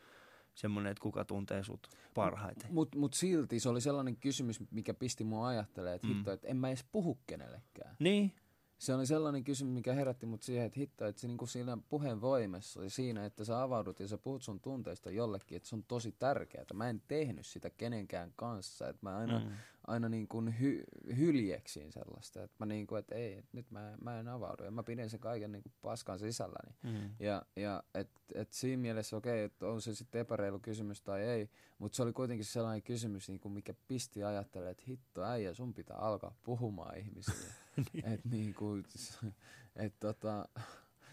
Semmoinen, 0.55 0.91
että 0.91 1.01
kuka 1.01 1.25
tuntee 1.25 1.63
sut 1.63 1.87
parhaiten. 2.13 2.73
Mutta 2.73 2.97
mut 2.97 3.13
silti 3.13 3.59
se 3.59 3.69
oli 3.69 3.81
sellainen 3.81 4.17
kysymys, 4.17 4.59
mikä 4.71 4.93
pisti 4.93 5.23
mua 5.23 5.47
ajattelemaan, 5.47 5.95
että 5.95 6.07
Mm. 6.07 6.13
hitto, 6.13 6.31
että 6.31 6.47
en 6.47 6.57
mä 6.57 6.67
edes 6.67 6.85
puhu 6.91 7.19
kenellekään. 7.27 7.95
Niin, 7.99 8.33
Se 8.77 8.93
oli 8.93 9.05
sellainen 9.05 9.43
kysymys, 9.43 9.73
mikä 9.73 9.93
herätti 9.93 10.25
mut 10.25 10.41
siihen, 10.41 10.65
että 10.65 10.79
hitto, 10.79 11.05
että 11.05 11.21
se 11.21 11.27
niinku 11.27 11.45
siinä 11.45 11.77
puheen 11.89 12.21
voimassa 12.21 12.83
ja 12.83 12.89
siinä, 12.89 13.25
että 13.25 13.43
sä 13.43 13.61
avaudut 13.61 13.99
ja 13.99 14.07
sä 14.07 14.17
puhut 14.17 14.43
sun 14.43 14.59
tunteista 14.59 15.11
jollekin, 15.11 15.55
että 15.55 15.69
se 15.69 15.75
on 15.75 15.83
tosi 15.83 16.11
tärkeää. 16.11 16.65
Mä 16.73 16.89
en 16.89 17.01
tehnyt 17.07 17.45
sitä 17.45 17.69
kenenkään 17.69 18.33
kanssa, 18.35 18.89
että 18.89 18.99
mä 19.01 19.17
aina, 19.17 19.39
mm. 19.39 19.51
aina 19.87 20.09
niin 20.09 20.27
kuin 20.27 20.55
hy- 20.59 21.15
hyljeksin 21.15 21.91
sellaista, 21.91 22.43
että 22.43 22.55
mä 22.59 22.65
niin 22.65 22.87
kuin, 22.87 22.99
että 22.99 23.15
ei, 23.15 23.33
että 23.33 23.49
nyt 23.53 23.71
mä, 23.71 23.97
mä 24.01 24.19
en 24.19 24.27
avaudu 24.27 24.63
ja 24.63 24.71
mä 24.71 24.83
pidin 24.83 25.09
sen 25.09 25.19
kaiken 25.19 25.51
niin 25.51 25.63
kuin 25.63 25.73
paskan 25.81 26.19
sisälläni. 26.19 26.75
Mm. 26.83 27.09
Ja, 27.19 27.45
ja 27.55 27.83
et, 27.93 28.09
et 28.33 28.53
siinä 28.53 28.81
mielessä 28.81 29.17
okei, 29.17 29.33
okay, 29.33 29.45
että 29.45 29.67
on 29.67 29.81
se 29.81 29.95
sitten 29.95 30.21
epäreilu 30.21 30.59
kysymys 30.59 31.01
tai 31.01 31.23
ei, 31.23 31.49
mutta 31.79 31.95
se 31.95 32.03
oli 32.03 32.13
kuitenkin 32.13 32.45
sellainen 32.45 32.83
kysymys, 32.83 33.29
niin 33.29 33.39
kuin 33.39 33.51
mikä 33.51 33.73
pisti 33.87 34.23
ajattelemaan, 34.23 34.71
että 34.71 34.83
hitto 34.87 35.23
äijä, 35.23 35.53
sun 35.53 35.73
pitää 35.73 35.97
alkaa 35.97 36.37
puhumaan 36.43 36.97
ihmisille. 36.97 37.47
et 38.13 38.25
niin 38.25 38.53
kuin, 38.53 38.83
et 39.75 39.93
tota, 39.99 40.49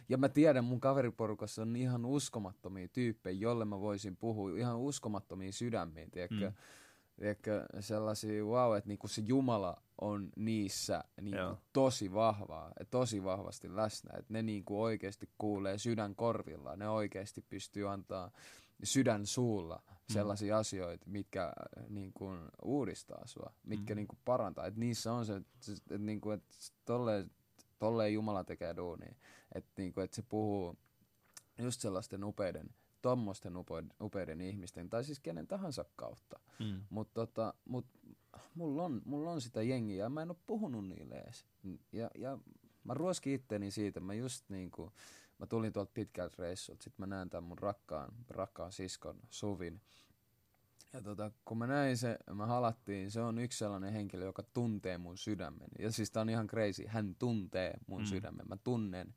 ja 0.08 0.18
mä 0.18 0.28
tiedän, 0.28 0.64
mun 0.64 0.80
kaveriporukassa 0.80 1.62
on 1.62 1.76
ihan 1.76 2.04
uskomattomia 2.04 2.88
tyyppejä, 2.88 3.38
jolle 3.40 3.64
mä 3.64 3.80
voisin 3.80 4.16
puhua, 4.16 4.58
ihan 4.58 4.78
uskomattomia 4.78 5.52
sydämiä, 5.52 6.06
tiedätkö? 6.10 6.50
Mm. 6.50 6.54
Tiedätkö, 7.16 7.66
sellaisia, 7.80 8.44
wow, 8.44 8.76
että 8.76 8.88
niinku 8.88 9.08
se 9.08 9.22
Jumala 9.26 9.82
on 10.00 10.30
niissä 10.36 11.04
niinku 11.20 11.58
tosi 11.72 12.12
vahvaa, 12.12 12.72
tosi 12.90 13.24
vahvasti 13.24 13.76
läsnä. 13.76 14.18
Että 14.18 14.32
ne 14.32 14.42
niinku 14.42 14.82
oikeasti 14.82 15.28
kuulee 15.38 15.78
sydän 15.78 16.14
korvilla, 16.14 16.76
ne 16.76 16.88
oikeasti 16.88 17.44
pystyy 17.48 17.88
antaa 17.90 18.30
sydän 18.84 19.26
suulla 19.26 19.82
sellaisia 20.12 20.58
asioita, 20.58 21.06
mitkä 21.10 21.44
äh, 21.44 21.88
niinku 21.88 22.28
uudistaa 22.64 23.26
sua, 23.26 23.52
mitkä 23.62 23.94
Mm. 23.94 23.96
niinku 23.96 24.16
parantaa. 24.24 24.66
Et 24.66 24.76
niissä 24.76 25.12
on 25.12 25.26
se, 25.26 25.36
että 25.36 25.98
niinku, 25.98 26.30
et 26.30 26.42
tolleen, 26.84 27.30
tolleen 27.78 28.14
Jumala 28.14 28.44
tekee 28.44 28.76
duunia. 28.76 29.14
Että 29.54 29.70
niinku, 29.76 30.00
et 30.00 30.12
se 30.12 30.22
puhuu 30.22 30.78
just 31.58 31.80
sellaisten 31.80 32.24
upeiden, 32.24 32.70
tommosten 33.02 33.56
upeiden, 33.56 33.90
upeiden 34.00 34.40
ihmisten, 34.40 34.90
tai 34.90 35.04
siis 35.04 35.20
kenen 35.20 35.46
tahansa 35.46 35.84
kautta. 35.96 36.40
Mm. 36.58 36.82
Mutta 36.90 37.14
tota, 37.14 37.54
mut 37.64 37.86
mulla 38.54 38.84
on, 38.84 39.02
mulla 39.04 39.30
on 39.30 39.40
sitä 39.40 39.62
jengiä 39.62 40.04
ja 40.04 40.08
mä 40.10 40.22
en 40.22 40.30
oo 40.30 40.36
puhunut 40.46 40.88
niille 40.88 41.14
edes. 41.14 41.46
Ja, 41.92 42.10
ja 42.18 42.38
mä 42.84 42.94
ruoskin 42.94 43.34
itteni 43.34 43.70
siitä, 43.70 44.00
mä 44.00 44.14
just 44.14 44.44
niinku, 44.50 44.92
mä 45.42 45.46
tulin 45.46 45.72
tuolta 45.72 45.90
pitkältä 45.94 46.36
reissut, 46.38 46.82
sit 46.82 46.98
mä 46.98 47.06
näen 47.06 47.30
tämän 47.30 47.44
mun 47.44 47.58
rakkaan, 47.58 48.12
rakkaan 48.28 48.72
siskon 48.72 49.16
Suvin. 49.30 49.80
Ja 50.92 51.02
tota, 51.02 51.30
kun 51.44 51.58
mä 51.58 51.66
näin 51.66 51.96
se, 51.96 52.18
mä 52.34 52.46
halattiin, 52.46 53.10
se 53.10 53.20
on 53.20 53.38
yksi 53.38 53.58
sellainen 53.58 53.92
henkilö, 53.92 54.24
joka 54.24 54.42
tuntee 54.42 54.98
mun 54.98 55.18
sydämen. 55.18 55.68
Ja 55.78 55.92
siis 55.92 56.10
tää 56.10 56.20
on 56.20 56.28
ihan 56.28 56.46
crazy, 56.46 56.86
hän 56.86 57.14
tuntee 57.14 57.74
mun 57.86 58.00
mm. 58.00 58.06
sydämen. 58.06 58.48
Mä 58.48 58.56
tunnen, 58.56 59.14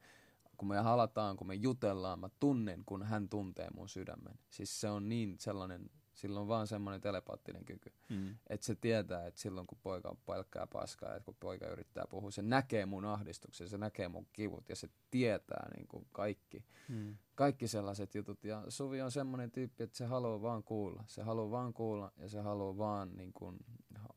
kun 0.57 0.67
me 0.67 0.78
halataan, 0.78 1.38
kun 1.38 1.47
me 1.47 1.55
jutellaan, 1.55 2.19
mä 2.19 2.30
tunnen, 2.39 2.84
kun 2.86 3.03
hän 3.03 3.30
tuntee 3.30 3.67
mun 3.76 3.89
sydämen. 3.89 4.39
Siis 4.49 4.82
se 4.82 4.89
on 4.89 5.09
niin 5.09 5.36
sellainen 5.39 5.89
sillä 6.16 6.39
on 6.39 6.47
vaan 6.47 6.68
semmoinen 6.68 7.01
telepaattinen 7.01 7.66
kyky. 7.66 7.91
Mm. 8.09 8.36
Että 8.47 8.66
se 8.66 8.76
tietää, 8.76 9.28
että 9.28 9.41
silloin 9.41 9.68
kun 9.68 9.78
poika 9.84 10.09
on 10.09 10.18
pelkkää 10.26 10.68
paskaa, 10.68 11.16
että 11.16 11.26
kun 11.26 11.36
poika 11.39 11.68
yrittää 11.68 12.05
puhua, 12.09 12.32
se 12.32 12.41
näkee 12.41 12.86
mun 12.86 13.05
ahdistuksen, 13.05 13.70
se 13.70 13.78
näkee 13.78 14.07
mun 14.07 14.28
kivut 14.34 14.70
ja 14.70 14.76
se 14.76 14.89
tietää 15.11 15.70
niin 15.76 15.88
kuin 15.88 16.07
kaikki. 16.11 16.66
Mm. 16.89 17.18
Kaikki 17.36 17.68
sellaiset 17.68 18.16
jutut. 18.16 18.43
Ja 18.43 18.63
Suvi 18.70 19.01
on 19.01 19.11
semmoinen 19.11 19.51
tyyppi, 19.51 19.84
että 19.84 19.97
se 19.97 20.05
haluaa 20.05 20.41
vaan 20.41 20.63
kuulla. 20.63 21.03
Se 21.07 21.22
haluaa 21.22 21.51
vaan 21.51 21.74
kuulla 21.74 22.11
ja 22.18 22.30
se 22.30 22.39
haluaa 22.39 22.78
vaan 22.78 23.18
niin 23.18 23.34
kuin, 23.34 23.57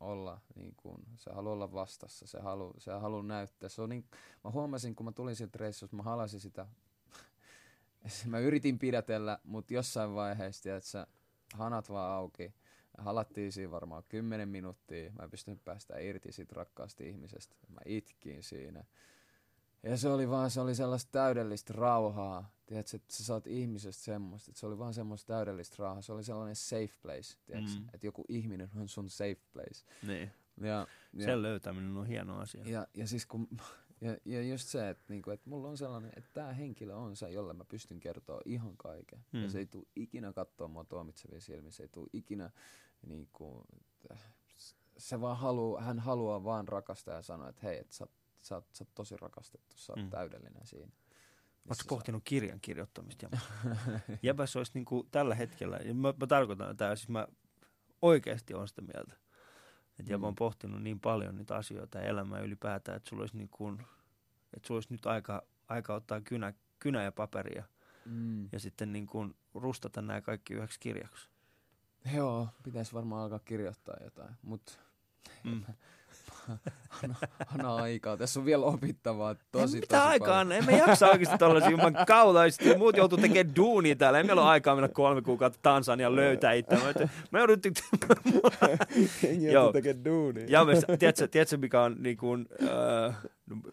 olla, 0.00 0.40
niin 0.54 0.74
kuin, 0.76 1.02
se 1.16 1.32
haluaa 1.32 1.52
olla 1.52 1.72
vastassa. 1.72 2.26
Se 2.26 2.40
haluaa, 2.40 2.74
se 2.78 2.92
haluaa 2.92 3.22
näyttää. 3.22 3.68
Se 3.68 3.82
on 3.82 3.88
niin, 3.88 4.04
mä 4.44 4.50
huomasin, 4.50 4.94
kun 4.94 5.06
mä 5.06 5.12
tulin 5.12 5.36
sieltä 5.36 5.58
reissusta, 5.58 5.96
mä 5.96 6.02
halasin 6.02 6.40
sitä 6.40 6.66
mä 8.26 8.38
yritin 8.38 8.78
pidätellä, 8.78 9.38
mutta 9.44 9.74
jossain 9.74 10.14
vaiheessa, 10.14 10.76
että 10.76 11.06
hanat 11.54 11.88
vaan 11.90 12.12
auki. 12.12 12.54
Halattiin 12.98 13.52
siinä 13.52 13.70
varmaan 13.70 14.02
kymmenen 14.08 14.48
minuuttia. 14.48 15.12
Mä 15.12 15.24
en 15.24 15.30
pystynyt 15.30 15.64
päästä 15.64 15.98
irti 15.98 16.32
siitä 16.32 16.54
rakkaasta 16.56 17.04
ihmisestä. 17.04 17.56
Mä 17.68 17.80
itkin 17.84 18.42
siinä. 18.42 18.84
Ja 19.82 19.96
se 19.96 20.08
oli 20.08 20.30
vaan, 20.30 20.50
se 20.50 20.60
oli 20.60 20.74
sellaista 20.74 21.12
täydellistä 21.12 21.74
rauhaa. 21.76 22.50
Tiedätkö, 22.66 22.96
että 22.96 23.14
sä 23.14 23.24
saat 23.24 23.46
ihmisestä 23.46 24.04
semmoista, 24.04 24.50
että 24.50 24.60
se 24.60 24.66
oli 24.66 24.78
vaan 24.78 24.94
semmoista 24.94 25.26
täydellistä 25.26 25.76
rauhaa. 25.78 26.02
Se 26.02 26.12
oli 26.12 26.24
sellainen 26.24 26.56
safe 26.56 26.94
place, 27.02 27.38
tiedätkö, 27.46 27.70
mm. 27.78 27.86
että 27.94 28.06
joku 28.06 28.24
ihminen 28.28 28.70
on 28.76 28.88
sun 28.88 29.10
safe 29.10 29.40
place. 29.52 29.84
Niin. 30.06 30.30
Ja, 30.60 30.86
ja, 31.12 31.24
Sen 31.24 31.42
löytäminen 31.42 31.96
on 31.96 32.06
hieno 32.06 32.38
asia. 32.38 32.64
Ja, 32.66 32.86
ja 32.94 33.06
siis 33.06 33.26
kun 33.26 33.48
ja, 34.00 34.16
ja 34.24 34.42
just 34.42 34.68
se, 34.68 34.88
että 34.88 35.04
niinku, 35.08 35.30
et 35.30 35.46
mulla 35.46 35.68
on 35.68 35.76
sellainen, 35.76 36.12
että 36.16 36.30
tämä 36.32 36.52
henkilö 36.52 36.94
on 36.94 37.16
se, 37.16 37.30
jolle 37.30 37.52
mä 37.52 37.64
pystyn 37.64 38.00
kertoa 38.00 38.40
ihan 38.44 38.76
kaiken. 38.76 39.24
Mm. 39.32 39.42
Ja 39.42 39.50
se 39.50 39.58
ei 39.58 39.66
tule 39.66 39.86
ikinä 39.96 40.32
katsoa 40.32 40.68
mua 40.68 40.84
tuomitsevia 40.84 41.40
silmiä, 41.40 41.70
se 41.70 41.82
ei 41.82 41.88
tule 41.88 42.08
ikinä, 42.12 42.50
niinku, 43.06 43.64
se 44.98 45.20
vaan 45.20 45.36
haluu, 45.36 45.78
hän 45.80 45.98
haluaa 45.98 46.44
vaan 46.44 46.68
rakastaa 46.68 47.14
ja 47.14 47.22
sanoa, 47.22 47.48
että 47.48 47.66
hei, 47.66 47.78
että 47.78 47.94
sä, 47.94 48.06
sä, 48.42 48.62
sä 48.72 48.84
oot 48.84 48.94
tosi 48.94 49.16
rakastettu, 49.16 49.76
sä 49.76 49.92
oot 49.92 50.02
mm. 50.02 50.10
täydellinen 50.10 50.66
siinä. 50.66 50.92
Oletko 51.68 51.84
pohtinut 51.88 52.22
kirjan 52.24 52.60
kirjoittamista? 52.60 53.28
Jäbäs 54.22 54.56
olisi 54.56 54.72
niinku 54.74 55.08
tällä 55.10 55.34
hetkellä, 55.34 55.76
ja 55.76 55.94
mä, 55.94 56.14
mä 56.20 56.26
tarkoitan 56.26 56.76
tätä, 56.76 56.96
siis 56.96 57.08
mä 57.08 57.28
oikeasti 58.02 58.54
on 58.54 58.68
sitä 58.68 58.82
mieltä, 58.82 59.16
että 59.98 60.16
mm. 60.16 60.20
mä 60.20 60.26
oon 60.26 60.34
pohtinut 60.34 60.82
niin 60.82 61.00
paljon 61.00 61.36
niitä 61.36 61.56
asioita 61.56 61.98
ja 61.98 62.04
elämää 62.04 62.40
ylipäätään, 62.40 62.96
että 62.96 63.08
sulla 63.08 63.22
olisi, 63.22 63.36
niin 63.36 63.48
kuin, 63.48 63.80
että 64.56 64.66
sulla 64.66 64.76
olisi 64.76 64.92
nyt 64.92 65.06
aika, 65.06 65.42
aika 65.68 65.94
ottaa 65.94 66.20
kynä, 66.20 66.54
kynä 66.78 67.02
ja 67.02 67.12
paperia 67.12 67.64
mm. 68.04 68.48
ja 68.52 68.60
sitten 68.60 68.92
niin 68.92 69.06
kuin 69.06 69.34
rustata 69.54 70.02
nämä 70.02 70.20
kaikki 70.20 70.54
yhdeksi 70.54 70.80
kirjaksi. 70.80 71.28
Joo, 72.14 72.48
pitäisi 72.62 72.92
varmaan 72.92 73.22
alkaa 73.22 73.38
kirjoittaa 73.38 73.96
jotain, 74.04 74.34
mutta 74.42 74.72
mm. 75.44 75.64
Anna 77.54 77.74
aikaa. 77.74 78.16
Tässä 78.16 78.40
on 78.40 78.46
vielä 78.46 78.64
opittavaa. 78.64 79.34
Tosi, 79.52 79.76
ei, 79.76 79.80
mitä 79.80 80.04
aikaa? 80.04 80.44
Paljon. 80.44 80.52
En 80.52 80.64
mä 80.64 80.70
jaksa 80.70 81.08
oikeasti 81.08 81.38
tällaisia 81.38 81.70
ilman 81.70 81.94
kautta. 82.06 82.40
Muut 82.78 82.96
joutuu 82.96 83.18
tekemään 83.18 83.56
duunia 83.56 83.96
täällä. 83.96 84.18
Ei 84.18 84.24
meillä 84.24 84.42
ole 84.42 84.50
aikaa 84.50 84.74
mennä 84.74 84.88
kolme 84.88 85.22
kuukautta 85.22 85.58
Tansania 85.62 86.16
löytää 86.16 86.52
itse. 86.52 86.76
Mä 87.30 87.38
joudun... 87.38 87.58
Joo. 89.52 89.72
tekemään 89.72 90.04
duunia. 90.04 90.46
Ja 90.48 90.64
mä, 90.64 90.72
tiedätkö, 90.98 91.28
tiedätkö, 91.28 91.56
mikä 91.56 91.82
on, 91.82 91.96
niin 91.98 92.16
kuin, 92.16 92.46
äh, 92.62 93.16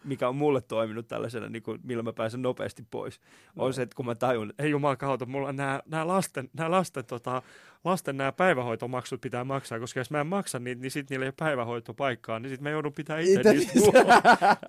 mikä 0.04 0.28
on 0.28 0.36
mulle 0.36 0.60
toiminut 0.60 1.08
tällaisena, 1.08 1.48
niin 1.48 1.62
kuin, 1.62 1.80
millä 1.84 2.02
mä 2.02 2.12
pääsen 2.12 2.42
nopeasti 2.42 2.86
pois? 2.90 3.20
No. 3.54 3.64
On 3.64 3.74
se, 3.74 3.82
että 3.82 3.96
kun 3.96 4.06
mä 4.06 4.14
tajun, 4.14 4.52
ei 4.58 4.70
jumala 4.70 4.96
kautta, 4.96 5.26
mulla 5.26 5.48
on 5.48 5.56
nämä, 5.56 5.80
nämä 5.86 6.06
lasten, 6.06 6.50
nämä 6.56 6.70
lasten 6.70 7.04
tota, 7.04 7.42
lasten 7.84 8.16
nämä 8.16 8.32
päivähoitomaksut 8.32 9.20
pitää 9.20 9.44
maksaa, 9.44 9.80
koska 9.80 10.00
jos 10.00 10.10
mä 10.10 10.20
en 10.20 10.26
maksa 10.26 10.58
niitä, 10.58 10.82
niin 10.82 10.90
sitten 10.90 11.14
niillä 11.14 11.24
ei 11.24 11.28
ole 11.28 11.34
päivähoitopaikkaa, 11.38 12.40
niin 12.40 12.50
sitten 12.50 12.62
mä 12.62 12.70
joudun 12.70 12.92
pitää 12.92 13.18
itse 13.18 13.52
niistä 13.52 13.80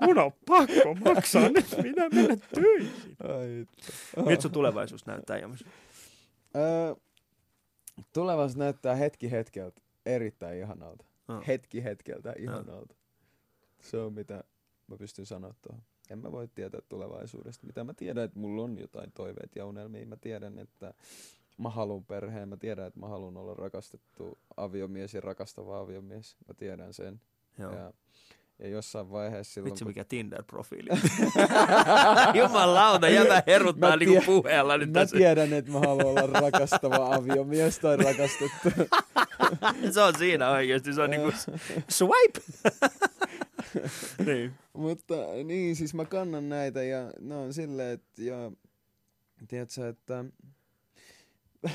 Mun 0.01 0.19
on 0.19 0.31
pakko 0.45 0.95
maksaa 1.05 1.49
nyt, 1.49 1.65
minä 1.83 2.09
menen 2.09 2.41
töihin. 2.55 2.91
Miltä 4.25 4.41
sun 4.41 4.51
tulevaisuus 4.51 5.05
näyttää, 5.05 5.37
James? 5.37 5.65
Öö, 6.55 6.95
tulevaisuus 8.13 8.57
näyttää 8.57 8.95
hetki 8.95 9.31
hetkeltä 9.31 9.81
erittäin 10.05 10.57
ihanalta. 10.57 11.05
Oh. 11.27 11.47
Hetki 11.47 11.83
hetkeltä 11.83 12.33
ihanalta. 12.37 12.93
Oh. 12.93 12.97
Se 13.81 13.97
on 13.97 14.13
mitä 14.13 14.43
mä 14.87 14.97
pystyn 14.97 15.25
sanoa 15.25 15.53
tuohon. 15.61 15.83
En 16.09 16.19
mä 16.19 16.31
voi 16.31 16.47
tietää 16.55 16.81
tulevaisuudesta. 16.89 17.67
Mitä 17.67 17.83
mä 17.83 17.93
tiedän, 17.93 18.23
että 18.23 18.39
mulla 18.39 18.63
on 18.63 18.77
jotain 18.77 19.11
toiveita 19.11 19.59
ja 19.59 19.65
unelmia. 19.65 20.05
Mä 20.05 20.15
tiedän, 20.15 20.59
että 20.59 20.93
mä 21.57 21.69
haluan 21.69 22.05
perheen, 22.05 22.49
mä 22.49 22.57
tiedän, 22.57 22.87
että 22.87 22.99
mä 22.99 23.07
haluan 23.07 23.37
olla 23.37 23.53
rakastettu 23.53 24.37
aviomies 24.57 25.13
ja 25.13 25.21
rakastava 25.21 25.79
aviomies. 25.79 26.37
Mä 26.47 26.53
tiedän 26.53 26.93
sen. 26.93 27.21
Joo. 27.59 27.71
Ja, 27.73 27.93
ja 28.59 28.67
jossain 28.67 29.11
vaiheessa 29.11 29.53
silloin... 29.53 29.71
Vitsi, 29.71 29.83
kun... 29.83 29.89
mikä 29.89 30.03
Tinder-profiili. 30.03 30.89
Jumalauta, 32.41 33.09
jätä 33.09 33.43
heruttaa 33.47 33.97
tie- 33.97 34.07
niinku 34.07 34.25
puheella 34.25 34.77
nyt 34.77 34.89
Mä 34.89 34.93
tässä. 34.99 35.17
tiedän, 35.17 35.53
että 35.53 35.71
mä 35.71 35.79
haluan 35.79 36.07
olla 36.07 36.39
rakastava 36.41 37.15
aviomies 37.15 37.79
tai 37.79 37.97
rakastettu. 37.97 38.69
se 39.93 40.01
on 40.01 40.13
siinä 40.17 40.49
oikeasti, 40.49 40.93
se 40.93 41.01
on 41.01 41.09
niinku 41.09 41.31
swipe. 41.89 42.41
niin. 44.25 44.53
Mutta 44.73 45.13
niin, 45.43 45.75
siis 45.75 45.93
mä 45.93 46.05
kannan 46.05 46.49
näitä 46.49 46.83
ja 46.83 47.11
no 47.19 47.43
on 47.43 47.53
silleen, 47.53 47.93
että 47.93 48.21
ja, 48.21 48.51
tiedätkö, 49.47 49.89
että 49.89 50.25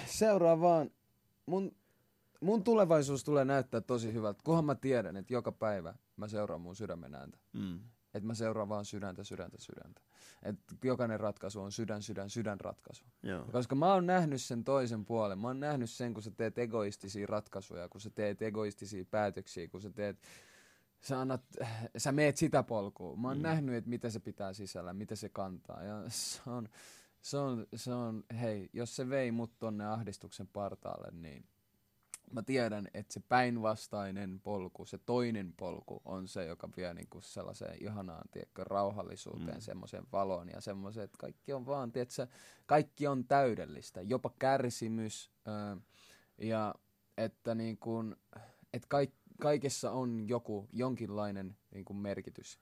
seuraa 0.06 0.60
vaan. 0.60 0.90
Mun, 1.46 1.76
mun 2.40 2.64
tulevaisuus 2.64 3.24
tulee 3.24 3.44
näyttää 3.44 3.80
tosi 3.80 4.12
hyvältä, 4.12 4.40
kunhan 4.44 4.64
mä 4.64 4.74
tiedän, 4.74 5.16
että 5.16 5.34
joka 5.34 5.52
päivä 5.52 5.94
mä 6.16 6.28
seuraan 6.28 6.60
mun 6.60 6.76
sydämen 6.76 7.14
ääntä. 7.14 7.38
Mm. 7.52 7.80
Että 8.14 8.26
mä 8.26 8.34
seuraan 8.34 8.68
vaan 8.68 8.84
sydäntä, 8.84 9.24
sydäntä, 9.24 9.56
sydäntä. 9.60 10.02
Että 10.42 10.74
jokainen 10.84 11.20
ratkaisu 11.20 11.60
on 11.60 11.72
sydän, 11.72 12.02
sydän, 12.02 12.30
sydän 12.30 12.60
ratkaisu. 12.60 13.04
Joo. 13.22 13.44
Koska 13.52 13.74
mä 13.74 13.94
oon 13.94 14.06
nähnyt 14.06 14.42
sen 14.42 14.64
toisen 14.64 15.04
puolen. 15.04 15.38
Mä 15.38 15.48
oon 15.48 15.60
nähnyt 15.60 15.90
sen, 15.90 16.14
kun 16.14 16.22
sä 16.22 16.30
teet 16.30 16.58
egoistisia 16.58 17.26
ratkaisuja, 17.26 17.88
kun 17.88 18.00
sä 18.00 18.10
teet 18.10 18.42
egoistisia 18.42 19.04
päätöksiä, 19.04 19.68
kun 19.68 19.80
sä 19.80 19.90
teet 19.90 20.18
sä, 21.02 21.20
annat, 21.20 21.42
sä 21.96 22.12
meet 22.12 22.36
sitä 22.36 22.62
polkua. 22.62 23.16
Mä 23.16 23.28
oon 23.28 23.36
mm. 23.36 23.42
nähnyt, 23.42 23.74
että 23.74 23.90
mitä 23.90 24.10
se 24.10 24.20
pitää 24.20 24.52
sisällä, 24.52 24.92
mitä 24.92 25.16
se 25.16 25.28
kantaa. 25.28 25.82
Ja 25.82 26.02
se 26.08 26.40
on, 26.46 26.68
se 27.20 27.38
on, 27.38 27.66
se 27.76 27.92
on, 27.92 28.24
hei, 28.40 28.70
jos 28.72 28.96
se 28.96 29.08
vei 29.08 29.32
mut 29.32 29.58
tonne 29.58 29.86
ahdistuksen 29.86 30.48
partaalle, 30.52 31.08
niin 31.12 31.44
mä 32.32 32.42
tiedän, 32.42 32.88
että 32.94 33.12
se 33.12 33.20
päinvastainen 33.20 34.40
polku, 34.40 34.84
se 34.84 34.98
toinen 34.98 35.54
polku 35.56 36.02
on 36.04 36.28
se, 36.28 36.44
joka 36.44 36.68
vie 36.76 36.94
niinku 36.94 37.20
sellaiseen 37.20 37.82
ihanaan, 37.82 38.28
tiedätkö, 38.30 38.64
rauhallisuuteen, 38.64 39.56
mm. 39.56 39.60
semmoiseen 39.60 40.04
valoon 40.12 40.48
ja 40.48 40.60
semmoiseen, 40.60 41.04
että 41.04 41.18
kaikki 41.18 41.52
on 41.52 41.66
vaan, 41.66 41.92
tiedätkö, 41.92 42.26
kaikki 42.66 43.06
on 43.06 43.24
täydellistä, 43.24 44.02
jopa 44.02 44.30
kärsimys 44.38 45.30
öö, 45.48 45.76
ja 46.38 46.74
että 47.16 47.54
niin 47.54 47.78
kuin, 47.78 48.16
että 48.72 48.88
kaik, 48.88 49.12
kaikessa 49.40 49.90
on 49.90 50.28
joku, 50.28 50.68
jonkinlainen 50.72 51.56
niin 51.74 51.84
kuin 51.84 51.96
merkitys 51.96 52.60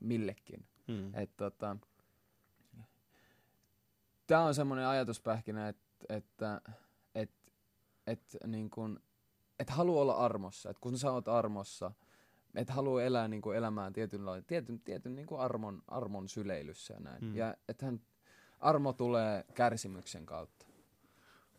millekin. 0.00 0.66
Mm. 0.88 1.14
Että 1.14 1.36
tota, 1.36 1.76
tämä 4.26 4.44
on 4.44 4.54
semmoinen 4.54 4.86
ajatuspähkinä, 4.86 5.68
että, 5.68 5.86
että, 6.08 6.60
että, 7.14 7.52
että 8.06 8.38
niin 8.46 8.70
kuin, 8.70 8.98
et 9.58 9.70
halua 9.70 10.00
olla 10.00 10.14
armossa. 10.14 10.70
Että 10.70 10.80
kun 10.80 10.98
sä 10.98 11.12
oot 11.12 11.28
armossa, 11.28 11.92
että 12.54 12.72
haluaa 12.72 13.02
elää 13.02 13.28
niin 13.28 13.42
kuin 13.42 13.56
elämään 13.56 13.92
tietynlainen, 13.92 14.44
tietyn, 14.44 14.80
tietyn 14.80 15.14
niin 15.14 15.26
kuin 15.26 15.40
armon, 15.40 15.82
armon 15.88 16.28
syleilyssä 16.28 16.94
ja 16.94 17.00
näin. 17.00 17.24
Mm. 17.24 17.36
Ja 17.36 17.54
että 17.68 17.92
armo 18.60 18.92
tulee 18.92 19.44
kärsimyksen 19.54 20.26
kautta. 20.26 20.66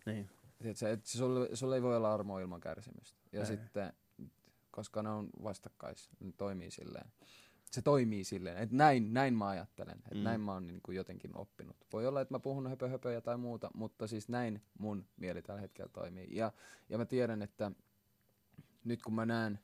Niin. 0.05 0.29
Tiedätkö, 0.61 0.89
että 0.89 1.09
sulle, 1.09 1.55
sulle 1.55 1.75
ei 1.75 1.81
voi 1.81 1.97
olla 1.97 2.13
armoa 2.13 2.39
ilman 2.39 2.61
kärsimystä. 2.61 3.19
Ja 3.31 3.39
ei. 3.39 3.45
sitten, 3.45 3.93
koska 4.71 5.03
ne 5.03 5.09
on 5.09 5.29
vastakkais, 5.43 6.09
ne 6.19 6.31
toimii 6.37 6.71
silleen 6.71 7.11
se 7.71 7.81
toimii 7.81 8.23
silleen, 8.23 8.57
että 8.57 8.75
näin, 8.75 9.13
näin 9.13 9.33
mä 9.33 9.47
ajattelen, 9.47 9.97
että 9.97 10.15
mm. 10.15 10.23
näin 10.23 10.41
mä 10.41 10.53
oon 10.53 10.67
niin 10.67 10.81
kuin 10.81 10.95
jotenkin 10.95 11.37
oppinut. 11.37 11.77
Voi 11.93 12.07
olla, 12.07 12.21
että 12.21 12.33
mä 12.33 12.39
puhun 12.39 12.69
höpö 12.69 12.89
höpöjä 12.89 13.21
tai 13.21 13.37
muuta, 13.37 13.69
mutta 13.73 14.07
siis 14.07 14.29
näin 14.29 14.61
mun 14.79 15.05
mieli 15.17 15.41
tällä 15.41 15.61
hetkellä 15.61 15.89
toimii. 15.89 16.27
Ja, 16.31 16.51
ja 16.89 16.97
mä 16.97 17.05
tiedän, 17.05 17.41
että 17.41 17.71
nyt 18.83 19.01
kun 19.01 19.13
mä 19.13 19.25
näen 19.25 19.59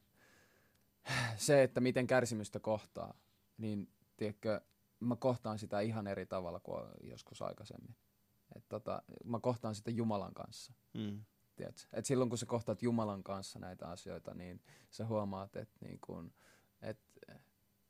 se, 1.38 1.64
että 1.64 1.82
miten 1.82 2.08
kärsimystä 2.08 2.60
kohtaa, 2.60 3.14
niin 3.58 3.90
tiedätkö, 4.18 4.62
mä 5.00 5.16
kohtaan 5.16 5.60
sitä 5.60 5.80
ihan 5.80 6.08
eri 6.08 6.26
tavalla 6.26 6.60
kuin 6.60 6.84
joskus 7.04 7.42
aikaisemmin. 7.42 7.96
Et 8.56 8.66
tota, 8.70 9.04
mä 9.24 9.40
kohtaan 9.40 9.76
sitä 9.76 9.92
Jumalan 9.92 10.34
kanssa. 10.34 10.74
Mm. 10.94 11.24
Et 11.94 12.06
silloin 12.06 12.30
kun 12.30 12.38
sä 12.38 12.46
kohtaat 12.46 12.82
Jumalan 12.82 13.24
kanssa 13.24 13.60
näitä 13.60 13.88
asioita, 13.88 14.34
niin 14.34 14.62
sä 14.90 15.06
huomaat, 15.06 15.56
että 15.56 15.86
niin 15.86 16.00
kun, 16.02 16.34
et, 16.82 17.00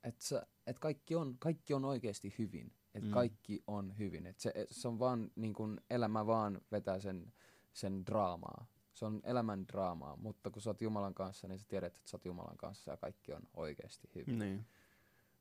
et 0.03 0.21
sä, 0.21 0.47
et 0.67 0.79
kaikki, 0.79 1.15
on, 1.15 1.35
kaikki 1.39 1.73
on 1.73 1.85
oikeasti 1.85 2.35
hyvin. 2.37 2.73
Että 2.93 3.07
mm. 3.07 3.13
kaikki 3.13 3.63
on 3.67 3.97
hyvin. 3.97 4.25
Et 4.25 4.39
se, 4.39 4.53
se 4.71 4.87
on 4.87 4.99
vaan, 4.99 5.31
niin 5.35 5.53
kun 5.53 5.81
elämä 5.89 6.25
vaan 6.25 6.61
vetää 6.71 6.99
sen, 6.99 7.33
sen 7.73 8.05
draamaa. 8.05 8.65
Se 8.93 9.05
on 9.05 9.21
elämän 9.23 9.67
draamaa, 9.67 10.15
mutta 10.15 10.49
kun 10.49 10.61
sä 10.61 10.69
oot 10.69 10.81
Jumalan 10.81 11.13
kanssa, 11.13 11.47
niin 11.47 11.59
sä 11.59 11.65
tiedät, 11.67 11.97
että 11.97 12.09
sä 12.09 12.17
oot 12.17 12.25
Jumalan 12.25 12.57
kanssa 12.57 12.91
ja 12.91 12.97
kaikki 12.97 13.33
on 13.33 13.41
oikeasti 13.53 14.09
hyvin. 14.15 14.39
Niin. 14.39 14.65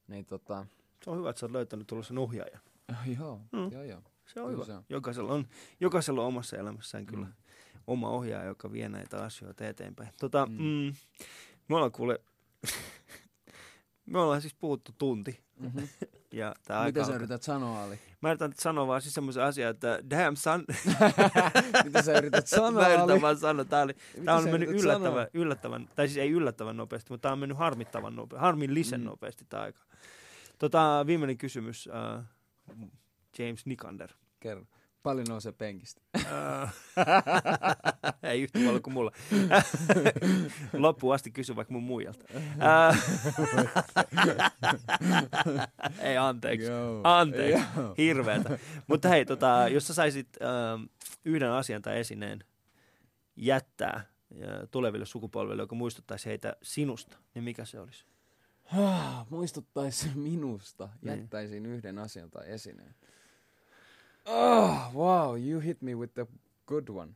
Niin 0.08 0.26
tota... 0.26 0.66
Se 1.04 1.10
on 1.10 1.18
hyvä, 1.18 1.30
että 1.30 1.40
sä 1.40 1.46
oot 1.46 1.52
löytänyt 1.52 1.86
tuollaisen 1.86 2.18
ohjaajan. 2.18 2.60
joo, 3.18 3.40
mm. 3.52 3.72
joo, 3.72 3.82
joo. 3.82 4.02
Se 4.26 4.40
on 4.40 4.46
kyllä 4.50 4.64
hyvä. 4.64 4.64
Se 4.64 4.72
on. 4.72 4.84
Jokaisella, 4.88 5.32
on, 5.32 5.46
jokaisella 5.80 6.20
on 6.20 6.26
omassa 6.26 6.56
elämässään 6.56 7.06
kyllä 7.06 7.26
mm. 7.26 7.32
oma 7.86 8.08
ohjaaja, 8.08 8.48
joka 8.48 8.72
vie 8.72 8.88
näitä 8.88 9.24
asioita 9.24 9.66
eteenpäin. 9.66 10.10
Tota, 10.20 10.46
mm. 10.46 10.62
Mm, 10.62 10.94
me 11.68 11.76
ollaan 11.76 11.92
kuule, 11.92 12.18
me 14.06 14.18
ollaan 14.18 14.40
siis 14.40 14.54
puhuttu 14.54 14.92
tunti. 14.98 15.40
Mm-hmm. 15.60 15.88
ja 16.32 16.54
tää 16.64 16.86
Mitä 16.86 17.04
sä 17.04 17.14
yrität 17.14 17.42
sanoa, 17.42 17.82
Ali? 17.82 17.98
Mä 18.20 18.30
yritän 18.30 18.52
sanoa 18.58 18.86
vaan 18.86 19.02
siis 19.02 19.14
semmoisen 19.14 19.42
asian, 19.42 19.70
että 19.70 19.98
damn 20.10 20.36
son. 20.36 20.64
Mitä 21.84 22.02
sä 22.02 22.18
yrität 22.18 22.46
sanoa, 22.46 22.70
Mä 22.70 22.88
yritän 22.88 23.10
Ali? 23.10 23.22
vaan 23.22 23.38
sanoa. 23.38 23.64
Tää, 23.64 23.82
oli, 23.82 23.94
tää 24.24 24.36
on 24.36 24.44
mennyt 24.44 24.68
yllättävän, 24.68 25.26
yllättävän, 25.34 25.88
tai 25.96 26.08
siis 26.08 26.18
ei 26.18 26.30
yllättävän 26.30 26.76
nopeasti, 26.76 27.12
mutta 27.12 27.22
tää 27.22 27.32
on 27.32 27.38
mennyt 27.38 27.58
harmittavan 27.58 28.16
nopeasti, 28.16 28.42
harmillisen 28.42 29.00
mm. 29.00 29.06
nopeasti 29.06 29.44
tää 29.48 29.60
aika. 29.60 29.80
Tota, 30.58 31.04
viimeinen 31.06 31.38
kysymys, 31.38 31.86
uh, 31.86 32.24
James 33.38 33.66
Nikander. 33.66 34.10
Kerro. 34.40 34.64
Paljon 35.02 35.26
nousee 35.28 35.52
penkistä? 35.52 36.02
Ei 38.22 38.42
yhtä 38.42 38.58
paljon 38.64 38.82
kuin 38.82 38.94
mulla. 38.94 39.12
Loppuun 40.72 41.14
asti 41.14 41.30
kysy 41.30 41.56
vaikka 41.56 41.72
mun 41.72 41.82
muijalta. 41.82 42.24
Ei, 46.02 46.16
anteeksi. 46.16 46.68
Anteeksi. 47.04 47.64
Hirveätä. 47.98 48.58
Mutta 48.86 49.08
hei, 49.08 49.24
tota, 49.24 49.68
jos 49.70 49.86
sä 49.86 49.94
saisit 49.94 50.28
uh, 50.36 50.88
yhden 51.24 51.50
asian 51.50 51.82
tai 51.82 51.98
esineen 51.98 52.44
jättää 53.36 54.04
tuleville 54.70 55.06
sukupolville, 55.06 55.62
joka 55.62 55.74
muistuttaisi 55.74 56.26
heitä 56.26 56.56
sinusta, 56.62 57.18
niin 57.34 57.44
mikä 57.44 57.64
se 57.64 57.80
olisi? 57.80 58.04
Muistuttaisi 59.30 60.10
minusta. 60.14 60.88
Niin. 61.02 61.18
Jättäisin 61.18 61.66
yhden 61.66 61.98
asian 61.98 62.30
tai 62.30 62.50
esineen. 62.50 62.94
Oh, 64.26 64.94
wow, 64.94 65.48
you 65.48 65.60
hit 65.60 65.82
me 65.82 65.94
with 65.94 66.14
the 66.14 66.26
good 66.66 66.88
one. 66.88 67.12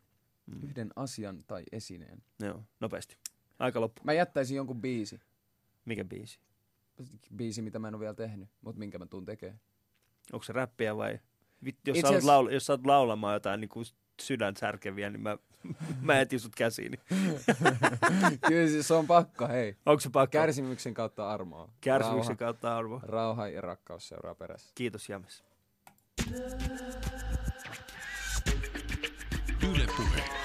Mm. 0.46 0.62
Yhden 0.62 0.90
asian 0.96 1.44
tai 1.46 1.62
esineen. 1.72 2.22
Joo, 2.40 2.62
nopeasti. 2.80 3.16
Aika 3.58 3.80
loppu. 3.80 4.02
Mä 4.04 4.12
jättäisin 4.12 4.56
jonkun 4.56 4.80
biisi. 4.80 5.20
Mikä 5.84 6.04
biisi? 6.04 6.38
Biisi, 7.36 7.62
mitä 7.62 7.78
mä 7.78 7.88
en 7.88 7.94
ole 7.94 8.00
vielä 8.00 8.14
tehnyt, 8.14 8.48
mutta 8.60 8.78
minkä 8.78 8.98
mä 8.98 9.06
tuun 9.06 9.24
tekemään. 9.24 9.60
Onko 10.32 10.44
se 10.44 10.52
räppiä 10.52 10.96
vai? 10.96 11.18
Jos, 11.86 11.98
sä, 12.00 12.08
as... 12.08 12.24
laula, 12.24 12.50
jos 12.50 12.66
sä 12.66 12.72
oot 12.72 12.86
laulamaan 12.86 13.34
jotain 13.34 13.60
niin 13.60 13.68
kuin 13.68 13.86
sydän 14.20 14.56
särkeviä, 14.56 15.10
niin 15.10 15.20
mä, 15.20 15.38
mä 16.00 16.20
etin 16.20 16.40
sut 16.40 16.54
käsiini. 16.54 16.96
Kyllä 18.48 18.68
siis 18.68 18.88
se 18.88 18.94
on 18.94 19.06
pakko, 19.06 19.48
hei. 19.48 19.76
Onko 19.86 20.00
se 20.00 20.10
pakko? 20.10 20.32
Kärsimyksen 20.32 20.94
kautta 20.94 21.30
armoa. 21.30 21.68
Kärsimyksen 21.80 22.28
rauha, 22.28 22.36
kautta 22.36 22.76
armoa. 22.76 23.00
Rauha 23.02 23.48
ja 23.48 23.60
rakkaus 23.60 24.08
seuraa 24.08 24.34
perässä. 24.34 24.72
Kiitos 24.74 25.08
James. 25.08 25.44
Yle 29.62 29.86
Puhe. 29.86 30.35